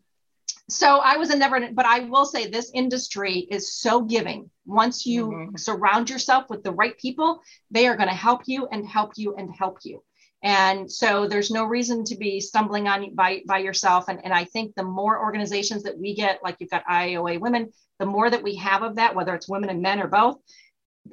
so 0.68 0.98
I 0.98 1.16
was 1.16 1.30
a 1.30 1.36
never, 1.36 1.72
but 1.72 1.84
I 1.84 2.00
will 2.00 2.24
say 2.24 2.46
this 2.46 2.70
industry 2.72 3.46
is 3.50 3.72
so 3.72 4.02
giving. 4.02 4.48
Once 4.64 5.04
you 5.04 5.26
mm-hmm. 5.26 5.56
surround 5.56 6.08
yourself 6.08 6.48
with 6.48 6.62
the 6.62 6.72
right 6.72 6.96
people, 6.98 7.42
they 7.70 7.88
are 7.88 7.96
going 7.96 8.08
to 8.08 8.14
help 8.14 8.42
you 8.46 8.68
and 8.70 8.86
help 8.86 9.12
you 9.16 9.34
and 9.36 9.50
help 9.54 9.78
you. 9.82 10.02
And 10.42 10.90
so 10.90 11.28
there's 11.28 11.50
no 11.50 11.64
reason 11.64 12.04
to 12.04 12.16
be 12.16 12.40
stumbling 12.40 12.88
on 12.88 13.14
by, 13.14 13.42
by 13.46 13.58
yourself. 13.58 14.06
And, 14.08 14.20
and 14.24 14.34
I 14.34 14.44
think 14.44 14.74
the 14.74 14.82
more 14.82 15.22
organizations 15.22 15.84
that 15.84 15.96
we 15.96 16.14
get, 16.14 16.42
like 16.42 16.56
you've 16.58 16.70
got 16.70 16.84
IAOA 16.86 17.38
women, 17.40 17.72
the 18.00 18.06
more 18.06 18.28
that 18.28 18.42
we 18.42 18.56
have 18.56 18.82
of 18.82 18.96
that, 18.96 19.14
whether 19.14 19.34
it's 19.34 19.48
women 19.48 19.70
and 19.70 19.80
men 19.80 20.00
or 20.00 20.08
both. 20.08 20.38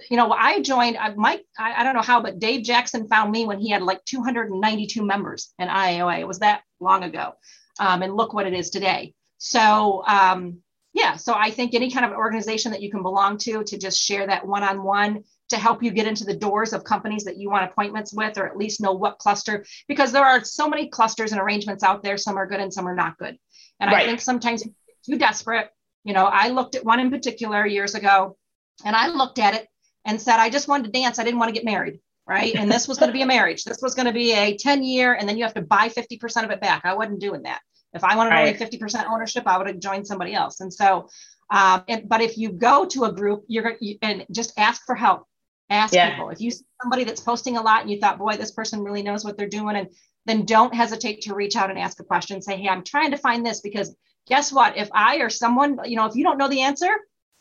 You 0.09 0.17
know, 0.17 0.31
I 0.31 0.61
joined, 0.61 0.97
I 0.97 1.13
Mike, 1.13 1.45
I, 1.57 1.81
I 1.81 1.83
don't 1.83 1.95
know 1.95 2.01
how, 2.01 2.21
but 2.21 2.39
Dave 2.39 2.63
Jackson 2.63 3.07
found 3.07 3.31
me 3.31 3.45
when 3.45 3.59
he 3.59 3.69
had 3.69 3.83
like 3.83 4.03
292 4.05 5.03
members 5.03 5.53
in 5.59 5.67
IAOA. 5.67 6.19
It 6.19 6.27
was 6.27 6.39
that 6.39 6.61
long 6.79 7.03
ago. 7.03 7.33
Um, 7.79 8.01
and 8.01 8.15
look 8.15 8.33
what 8.33 8.47
it 8.47 8.53
is 8.53 8.71
today. 8.71 9.13
So, 9.37 10.03
um, 10.05 10.59
yeah, 10.93 11.15
so 11.15 11.33
I 11.35 11.51
think 11.51 11.73
any 11.73 11.91
kind 11.91 12.05
of 12.05 12.11
organization 12.11 12.71
that 12.71 12.81
you 12.81 12.89
can 12.89 13.03
belong 13.03 13.37
to, 13.39 13.63
to 13.63 13.77
just 13.77 14.01
share 14.01 14.25
that 14.27 14.45
one 14.45 14.63
on 14.63 14.83
one 14.83 15.23
to 15.49 15.57
help 15.57 15.83
you 15.83 15.91
get 15.91 16.07
into 16.07 16.23
the 16.23 16.35
doors 16.35 16.73
of 16.73 16.83
companies 16.83 17.23
that 17.25 17.37
you 17.37 17.49
want 17.49 17.69
appointments 17.69 18.13
with, 18.13 18.37
or 18.37 18.47
at 18.47 18.57
least 18.57 18.81
know 18.81 18.93
what 18.93 19.17
cluster, 19.17 19.65
because 19.87 20.11
there 20.11 20.25
are 20.25 20.43
so 20.43 20.69
many 20.69 20.87
clusters 20.87 21.31
and 21.31 21.41
arrangements 21.41 21.83
out 21.83 22.03
there. 22.03 22.17
Some 22.17 22.37
are 22.37 22.47
good 22.47 22.59
and 22.59 22.73
some 22.73 22.87
are 22.87 22.95
not 22.95 23.17
good. 23.17 23.37
And 23.79 23.91
right. 23.91 24.03
I 24.03 24.05
think 24.05 24.21
sometimes 24.21 24.63
too 25.05 25.17
desperate. 25.17 25.69
You 26.03 26.13
know, 26.13 26.25
I 26.25 26.49
looked 26.49 26.75
at 26.75 26.85
one 26.85 26.99
in 26.99 27.09
particular 27.09 27.65
years 27.65 27.95
ago 27.95 28.37
and 28.85 28.95
I 28.95 29.07
looked 29.07 29.39
at 29.39 29.55
it 29.55 29.67
and 30.05 30.21
said, 30.21 30.39
I 30.39 30.49
just 30.49 30.67
wanted 30.67 30.85
to 30.85 30.91
dance. 30.91 31.19
I 31.19 31.23
didn't 31.23 31.39
want 31.39 31.49
to 31.49 31.53
get 31.53 31.65
married. 31.65 31.99
Right. 32.27 32.53
And 32.55 32.71
this 32.71 32.87
was 32.87 32.99
going 32.99 33.09
to 33.09 33.13
be 33.13 33.23
a 33.23 33.25
marriage. 33.25 33.63
This 33.63 33.81
was 33.81 33.95
going 33.95 34.05
to 34.05 34.13
be 34.13 34.33
a 34.33 34.55
10 34.55 34.83
year, 34.83 35.15
and 35.15 35.27
then 35.27 35.35
you 35.35 35.43
have 35.43 35.55
to 35.55 35.63
buy 35.63 35.89
50% 35.89 36.43
of 36.43 36.51
it 36.51 36.61
back. 36.61 36.81
I 36.85 36.93
wasn't 36.93 37.19
doing 37.19 37.41
that. 37.43 37.61
If 37.93 38.03
I 38.03 38.15
wanted 38.15 38.29
right. 38.29 38.61
only 38.61 38.77
50% 38.77 39.09
ownership, 39.09 39.43
I 39.47 39.57
would 39.57 39.65
have 39.65 39.79
joined 39.79 40.05
somebody 40.05 40.35
else. 40.35 40.59
And 40.59 40.71
so, 40.71 41.09
um, 41.49 41.83
and, 41.87 42.07
but 42.07 42.21
if 42.21 42.37
you 42.37 42.51
go 42.51 42.85
to 42.85 43.05
a 43.05 43.11
group, 43.11 43.45
you're 43.47 43.63
going 43.63 43.77
to, 43.79 43.97
and 44.03 44.25
just 44.31 44.53
ask 44.59 44.85
for 44.85 44.93
help 44.93 45.25
ask 45.69 45.93
yeah. 45.93 46.11
people. 46.11 46.29
If 46.29 46.41
you 46.41 46.51
see 46.51 46.65
somebody 46.81 47.03
that's 47.03 47.21
posting 47.21 47.57
a 47.57 47.61
lot 47.61 47.81
and 47.81 47.91
you 47.91 47.99
thought 47.99 48.17
boy 48.17 48.35
this 48.37 48.51
person 48.51 48.83
really 48.83 49.03
knows 49.03 49.23
what 49.23 49.37
they're 49.37 49.47
doing 49.47 49.75
and 49.75 49.89
then 50.25 50.45
don't 50.45 50.73
hesitate 50.73 51.21
to 51.21 51.35
reach 51.35 51.55
out 51.55 51.69
and 51.69 51.79
ask 51.79 51.99
a 51.99 52.03
question. 52.03 52.41
Say 52.41 52.57
hey 52.57 52.69
i'm 52.69 52.83
trying 52.83 53.11
to 53.11 53.17
find 53.17 53.45
this 53.45 53.61
because 53.61 53.95
guess 54.27 54.51
what? 54.51 54.77
If 54.77 54.89
i 54.93 55.17
or 55.17 55.29
someone 55.29 55.79
you 55.85 55.95
know 55.95 56.05
if 56.05 56.15
you 56.15 56.23
don't 56.23 56.37
know 56.37 56.49
the 56.49 56.61
answer 56.61 56.89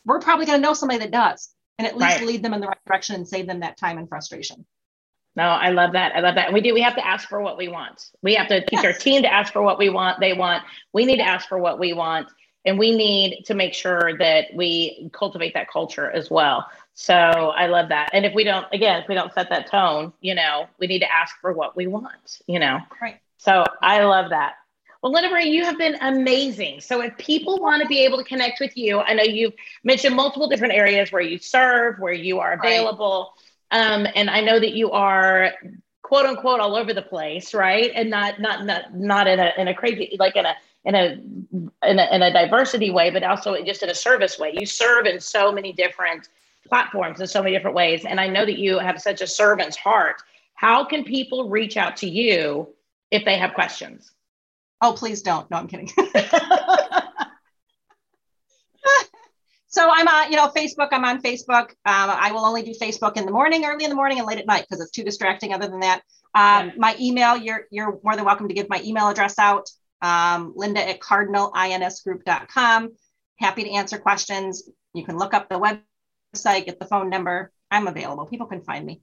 we're 0.05 0.19
probably 0.19 0.45
going 0.45 0.59
to 0.59 0.65
know 0.65 0.73
somebody 0.73 0.99
that 0.99 1.11
does 1.11 1.49
and 1.77 1.87
at 1.87 1.97
least 1.97 2.19
right. 2.19 2.27
lead 2.27 2.43
them 2.43 2.53
in 2.53 2.61
the 2.61 2.67
right 2.67 2.77
direction 2.85 3.15
and 3.15 3.27
save 3.27 3.47
them 3.47 3.59
that 3.61 3.77
time 3.77 3.97
and 3.97 4.07
frustration. 4.09 4.65
No 5.35 5.43
i 5.43 5.69
love 5.69 5.93
that. 5.93 6.15
I 6.15 6.19
love 6.19 6.35
that. 6.35 6.45
And 6.45 6.53
we 6.53 6.61
do 6.61 6.73
we 6.73 6.81
have 6.81 6.95
to 6.95 7.05
ask 7.05 7.27
for 7.27 7.41
what 7.41 7.57
we 7.57 7.67
want. 7.67 8.03
We 8.21 8.35
have 8.35 8.47
to 8.49 8.61
teach 8.61 8.83
yes. 8.83 8.85
our 8.85 8.93
team 8.93 9.23
to 9.23 9.33
ask 9.33 9.53
for 9.53 9.61
what 9.61 9.79
we 9.79 9.89
want 9.89 10.19
they 10.19 10.33
want. 10.33 10.63
We 10.93 11.05
need 11.05 11.17
to 11.17 11.27
ask 11.27 11.47
for 11.47 11.57
what 11.57 11.79
we 11.79 11.93
want 11.93 12.27
and 12.65 12.77
we 12.77 12.95
need 12.95 13.43
to 13.45 13.53
make 13.53 13.73
sure 13.73 14.17
that 14.17 14.47
we 14.53 15.09
cultivate 15.13 15.53
that 15.53 15.69
culture 15.69 16.09
as 16.11 16.29
well 16.29 16.65
so 16.93 17.13
I 17.15 17.67
love 17.67 17.89
that. 17.89 18.09
And 18.13 18.25
if 18.25 18.33
we 18.33 18.43
don't, 18.43 18.65
again, 18.73 19.01
if 19.01 19.07
we 19.07 19.15
don't 19.15 19.33
set 19.33 19.49
that 19.49 19.71
tone, 19.71 20.13
you 20.21 20.35
know, 20.35 20.67
we 20.79 20.87
need 20.87 20.99
to 20.99 21.11
ask 21.11 21.39
for 21.39 21.53
what 21.53 21.75
we 21.75 21.87
want, 21.87 22.41
you 22.47 22.59
know? 22.59 22.79
Right. 23.01 23.19
So 23.37 23.63
I 23.81 24.03
love 24.03 24.31
that. 24.31 24.55
Well, 25.01 25.13
Linda 25.13 25.29
Marie, 25.29 25.49
you 25.49 25.63
have 25.63 25.77
been 25.77 25.95
amazing. 26.01 26.81
So 26.81 27.01
if 27.01 27.17
people 27.17 27.57
want 27.59 27.81
to 27.81 27.87
be 27.87 28.03
able 28.03 28.17
to 28.17 28.23
connect 28.25 28.59
with 28.59 28.75
you, 28.75 28.99
I 28.99 29.13
know 29.13 29.23
you've 29.23 29.53
mentioned 29.85 30.13
multiple 30.13 30.49
different 30.49 30.73
areas 30.73 31.11
where 31.11 31.21
you 31.21 31.37
serve, 31.37 31.99
where 31.99 32.11
you 32.11 32.39
are 32.39 32.53
available. 32.53 33.33
Right. 33.71 33.79
Um, 33.79 34.07
and 34.13 34.29
I 34.29 34.41
know 34.41 34.59
that 34.59 34.73
you 34.73 34.91
are 34.91 35.53
quote 36.01 36.25
unquote 36.25 36.59
all 36.59 36.75
over 36.75 36.93
the 36.93 37.01
place, 37.01 37.53
right? 37.53 37.91
And 37.95 38.09
not 38.09 38.41
not 38.41 38.65
not 38.65 38.93
not 38.93 39.27
in 39.27 39.39
a 39.39 39.53
in 39.57 39.67
a 39.69 39.73
crazy 39.73 40.17
like 40.19 40.35
in 40.35 40.45
a 40.45 40.55
in 40.83 40.95
a 40.95 41.87
in 41.87 41.99
a, 41.99 42.15
in 42.15 42.21
a 42.21 42.33
diversity 42.33 42.89
way, 42.89 43.09
but 43.09 43.23
also 43.23 43.55
just 43.63 43.83
in 43.83 43.89
a 43.89 43.95
service 43.95 44.37
way. 44.37 44.53
You 44.59 44.65
serve 44.65 45.05
in 45.05 45.19
so 45.19 45.51
many 45.51 45.71
different 45.71 46.27
platforms 46.69 47.19
in 47.19 47.27
so 47.27 47.41
many 47.43 47.55
different 47.55 47.75
ways. 47.75 48.05
And 48.05 48.19
I 48.19 48.27
know 48.27 48.45
that 48.45 48.57
you 48.57 48.79
have 48.79 49.01
such 49.01 49.21
a 49.21 49.27
servant's 49.27 49.75
heart. 49.75 50.21
How 50.53 50.85
can 50.85 51.03
people 51.03 51.49
reach 51.49 51.77
out 51.77 51.97
to 51.97 52.09
you 52.09 52.69
if 53.11 53.25
they 53.25 53.37
have 53.37 53.53
questions? 53.53 54.11
Oh, 54.81 54.93
please 54.93 55.21
don't. 55.21 55.49
No, 55.51 55.57
I'm 55.57 55.67
kidding. 55.67 55.89
so 59.67 59.89
I'm 59.91 60.07
on, 60.07 60.31
you 60.31 60.37
know, 60.37 60.47
Facebook. 60.47 60.89
I'm 60.91 61.03
on 61.03 61.21
Facebook. 61.21 61.69
Um, 61.69 62.09
I 62.09 62.31
will 62.31 62.45
only 62.45 62.63
do 62.63 62.73
Facebook 62.79 63.17
in 63.17 63.25
the 63.25 63.31
morning, 63.31 63.65
early 63.65 63.83
in 63.83 63.89
the 63.89 63.95
morning, 63.95 64.19
and 64.19 64.27
late 64.27 64.37
at 64.37 64.47
night 64.47 64.65
because 64.69 64.81
it's 64.81 64.91
too 64.91 65.03
distracting. 65.03 65.53
Other 65.53 65.67
than 65.67 65.81
that, 65.81 66.01
um, 66.35 66.67
yeah. 66.67 66.73
my 66.77 66.95
email. 66.99 67.35
You're 67.35 67.65
you're 67.71 67.99
more 68.03 68.15
than 68.15 68.23
welcome 68.25 68.47
to 68.47 68.53
give 68.53 68.69
my 68.69 68.81
email 68.83 69.09
address 69.09 69.37
out. 69.37 69.69
Um, 70.01 70.53
Linda 70.55 70.87
at 70.87 71.01
cardinalinsgroup.com. 71.01 72.91
Happy 73.37 73.63
to 73.63 73.71
answer 73.71 73.97
questions. 73.97 74.63
You 74.93 75.03
can 75.03 75.17
look 75.17 75.33
up 75.33 75.49
the 75.49 75.59
web 75.59 75.79
website, 76.35 76.65
get 76.65 76.79
the 76.79 76.85
phone 76.85 77.09
number. 77.09 77.51
I'm 77.71 77.87
available. 77.87 78.25
People 78.25 78.47
can 78.47 78.61
find 78.61 78.85
me. 78.85 79.01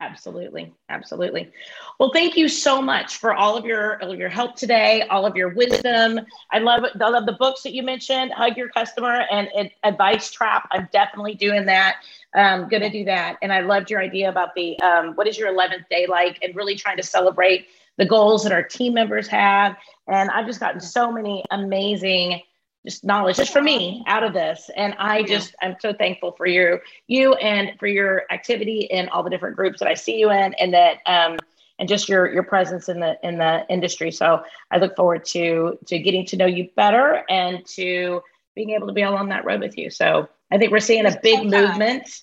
Absolutely. 0.00 0.72
Absolutely. 0.88 1.50
Well, 1.98 2.12
thank 2.12 2.36
you 2.36 2.48
so 2.48 2.80
much 2.80 3.16
for 3.16 3.34
all 3.34 3.56
of 3.56 3.64
your 3.64 4.00
your 4.14 4.28
help 4.28 4.54
today, 4.54 5.02
all 5.10 5.26
of 5.26 5.34
your 5.34 5.48
wisdom. 5.54 6.20
I 6.52 6.60
love 6.60 6.84
I 7.00 7.08
love 7.08 7.26
the 7.26 7.32
books 7.32 7.62
that 7.64 7.74
you 7.74 7.82
mentioned, 7.82 8.32
Hug 8.32 8.56
Your 8.56 8.68
Customer 8.68 9.26
and, 9.28 9.48
and 9.56 9.70
Advice 9.82 10.30
Trap. 10.30 10.68
I'm 10.70 10.88
definitely 10.92 11.34
doing 11.34 11.66
that. 11.66 11.96
Going 12.32 12.82
to 12.82 12.90
do 12.90 13.04
that. 13.06 13.38
And 13.42 13.52
I 13.52 13.60
loved 13.60 13.90
your 13.90 14.00
idea 14.00 14.28
about 14.28 14.54
the 14.54 14.80
um, 14.82 15.14
what 15.16 15.26
is 15.26 15.36
your 15.36 15.52
11th 15.52 15.88
day 15.90 16.06
like 16.06 16.38
and 16.42 16.54
really 16.54 16.76
trying 16.76 16.98
to 16.98 17.02
celebrate 17.02 17.66
the 17.96 18.06
goals 18.06 18.44
that 18.44 18.52
our 18.52 18.62
team 18.62 18.94
members 18.94 19.26
have. 19.26 19.76
And 20.06 20.30
I've 20.30 20.46
just 20.46 20.60
gotten 20.60 20.80
so 20.80 21.10
many 21.10 21.44
amazing 21.50 22.40
just 22.84 23.04
knowledge 23.04 23.36
just 23.36 23.52
for 23.52 23.62
me 23.62 24.02
out 24.06 24.24
of 24.24 24.32
this. 24.32 24.70
And 24.76 24.94
i 24.98 25.22
just 25.22 25.54
i'm 25.60 25.76
so 25.80 25.92
thankful 25.92 26.32
for 26.32 26.46
you 26.46 26.78
you 27.06 27.34
and 27.34 27.78
for 27.78 27.86
your 27.86 28.24
activity 28.30 28.80
in 28.90 29.08
all 29.08 29.22
the 29.22 29.30
different 29.30 29.56
groups 29.56 29.80
that 29.80 29.88
i 29.88 29.94
see 29.94 30.18
you 30.18 30.30
in 30.30 30.54
and 30.54 30.74
that 30.74 30.98
um 31.06 31.38
and 31.78 31.88
just 31.88 32.08
your 32.08 32.32
your 32.32 32.42
presence 32.42 32.88
in 32.88 33.00
the 33.00 33.18
in 33.22 33.38
the 33.38 33.66
industry. 33.68 34.10
So 34.10 34.42
i 34.70 34.78
look 34.78 34.96
forward 34.96 35.24
to 35.26 35.78
to 35.86 35.98
getting 35.98 36.26
to 36.26 36.36
know 36.36 36.46
you 36.46 36.68
better 36.76 37.24
and 37.28 37.64
to 37.66 38.22
being 38.54 38.70
able 38.70 38.88
to 38.88 38.92
be 38.92 39.02
along 39.02 39.28
that 39.28 39.44
road 39.44 39.60
with 39.60 39.78
you. 39.78 39.90
So 39.90 40.28
i 40.50 40.58
think 40.58 40.72
we're 40.72 40.80
seeing 40.80 41.06
a 41.06 41.18
big 41.22 41.44
movement. 41.44 42.22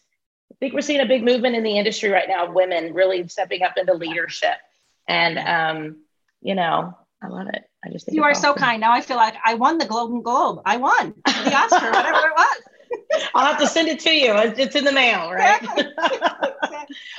I 0.51 0.56
think 0.60 0.74
we're 0.74 0.82
seeing 0.82 1.01
a 1.01 1.06
big 1.06 1.24
movement 1.24 1.56
in 1.56 1.64
the 1.64 1.78
industry 1.78 2.10
right 2.10 2.28
now 2.30 2.47
of 2.47 2.53
women 2.53 2.93
really 2.93 3.28
stepping 3.28 3.62
up 3.64 3.74
into 3.78 3.93
leadership. 3.93 4.56
And 5.08 5.38
um 5.39 5.97
you 6.41 6.56
know 6.56 6.97
i 7.24 7.28
love 7.28 7.47
it 7.47 7.64
I 7.86 7.90
just 7.90 8.12
you 8.12 8.24
are 8.24 8.32
awesome. 8.32 8.42
so 8.42 8.54
kind. 8.56 8.82
Now 8.82 8.92
I 8.92 9.02
feel 9.02 9.18
like 9.18 9.36
I 9.46 9.54
won 9.54 9.78
the 9.78 9.86
Golden 9.86 10.22
Globe. 10.22 10.62
I 10.66 10.78
won 10.78 11.14
the 11.26 11.54
Oscar, 11.54 11.92
whatever 11.92 12.28
it 12.28 12.34
was. 12.36 12.62
I'll 13.36 13.46
have 13.46 13.60
to 13.60 13.68
send 13.68 13.88
it 13.88 14.00
to 14.02 14.12
you. 14.12 14.34
It's 14.36 14.76
in 14.76 14.86
the 14.86 14.92
mail, 14.92 15.32
right? 15.32 15.62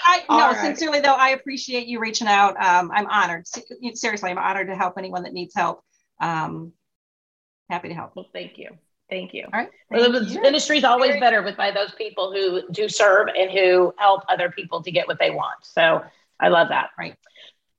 I 0.04 0.22
no, 0.28 0.50
right. 0.50 0.56
sincerely 0.56 1.00
though, 1.00 1.14
I 1.14 1.30
appreciate 1.30 1.86
you 1.86 2.00
reaching 2.00 2.28
out. 2.28 2.56
Um, 2.62 2.90
I'm 2.92 3.06
honored. 3.06 3.46
Seriously, 3.94 4.30
I'm 4.30 4.38
honored 4.38 4.68
to 4.68 4.76
help 4.76 4.94
anyone 4.98 5.22
that 5.24 5.32
needs 5.32 5.54
help. 5.54 5.82
Um, 6.20 6.72
happy 7.68 7.88
to 7.88 7.94
help. 7.94 8.12
Well, 8.16 8.26
thank 8.32 8.58
you. 8.58 8.70
Thank 9.08 9.34
you. 9.34 9.44
All 9.44 9.60
right. 9.60 9.70
Well, 9.90 10.10
the 10.10 10.40
industry 10.44 10.78
is 10.78 10.84
always 10.84 11.20
better 11.20 11.42
with 11.42 11.56
by 11.56 11.70
those 11.70 11.92
people 11.92 12.32
who 12.32 12.62
do 12.72 12.88
serve 12.88 13.28
and 13.36 13.50
who 13.50 13.92
help 13.98 14.22
other 14.28 14.50
people 14.50 14.82
to 14.82 14.90
get 14.90 15.06
what 15.06 15.18
they 15.20 15.30
want. 15.30 15.58
So 15.62 16.02
I 16.40 16.48
love 16.48 16.68
that. 16.68 16.90
Right. 16.98 17.16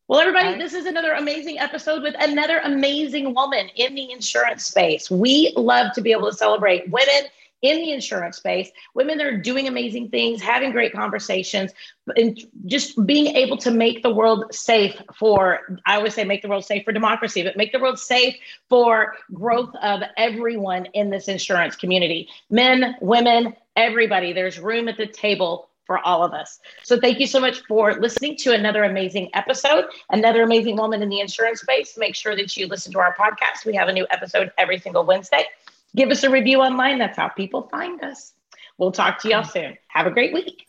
Well, 0.10 0.22
everybody, 0.22 0.58
this 0.58 0.74
is 0.74 0.86
another 0.86 1.12
amazing 1.12 1.60
episode 1.60 2.02
with 2.02 2.16
another 2.18 2.60
amazing 2.60 3.34
woman 3.34 3.68
in 3.76 3.94
the 3.94 4.10
insurance 4.10 4.64
space. 4.64 5.12
We 5.12 5.52
love 5.58 5.92
to 5.96 6.02
be 6.02 6.14
able 6.14 6.32
to 6.32 6.38
celebrate 6.38 6.90
women 6.90 7.30
in 7.62 7.80
the 7.80 7.92
insurance 7.92 8.38
space, 8.38 8.70
women 8.94 9.18
that 9.18 9.28
are 9.28 9.38
doing 9.38 9.68
amazing 9.68 10.08
things, 10.08 10.42
having 10.42 10.72
great 10.72 10.94
conversations, 10.94 11.74
and 12.16 12.40
just 12.68 13.06
being 13.06 13.36
able 13.36 13.58
to 13.58 13.70
make 13.70 14.02
the 14.02 14.14
world 14.14 14.46
safe 14.54 14.96
for, 15.14 15.80
I 15.86 15.98
always 15.98 16.14
say, 16.14 16.24
make 16.24 16.42
the 16.42 16.48
world 16.48 16.64
safe 16.64 16.86
for 16.86 16.94
democracy, 16.94 17.44
but 17.44 17.58
make 17.58 17.74
the 17.74 17.80
world 17.80 18.00
safe 18.00 18.34
for 18.70 19.16
growth 19.34 19.76
of 19.82 20.04
everyone 20.16 20.86
in 20.94 21.10
this 21.10 21.28
insurance 21.28 21.76
community 21.76 22.30
men, 22.50 22.96
women, 23.02 23.58
everybody. 23.76 24.32
There's 24.32 24.58
room 24.58 24.88
at 24.88 24.96
the 24.96 25.08
table 25.08 25.67
for 25.88 26.06
all 26.06 26.24
of 26.24 26.34
us. 26.34 26.60
So 26.84 27.00
thank 27.00 27.20
you 27.20 27.26
so 27.26 27.40
much 27.40 27.62
for 27.62 27.94
listening 27.94 28.36
to 28.38 28.54
another 28.54 28.84
amazing 28.84 29.30
episode, 29.34 29.86
another 30.12 30.44
amazing 30.44 30.76
woman 30.76 31.02
in 31.02 31.10
the 31.10 31.22
insurance 31.22 31.62
space. 31.62 31.98
Make 31.98 32.16
sure 32.16 32.36
that 32.36 32.56
you 32.56 32.68
listen 32.68 32.92
to 32.92 33.00
our 33.00 33.16
podcast. 33.16 33.66
We 33.66 33.74
have 33.76 33.88
a 33.88 33.94
new 33.94 34.06
episode 34.12 34.52
every 34.60 34.78
single 34.78 35.06
Wednesday. 35.06 35.46
Give 35.96 36.12
us 36.12 36.24
a 36.24 36.30
review 36.30 36.60
online. 36.60 37.00
That's 37.00 37.18
how 37.18 37.30
people 37.30 37.64
find 37.70 38.04
us. 38.04 38.34
We'll 38.78 38.92
talk 38.92 39.20
to 39.22 39.30
y'all 39.30 39.44
soon. 39.44 39.78
Have 39.88 40.06
a 40.06 40.12
great 40.12 40.34
week. 40.34 40.67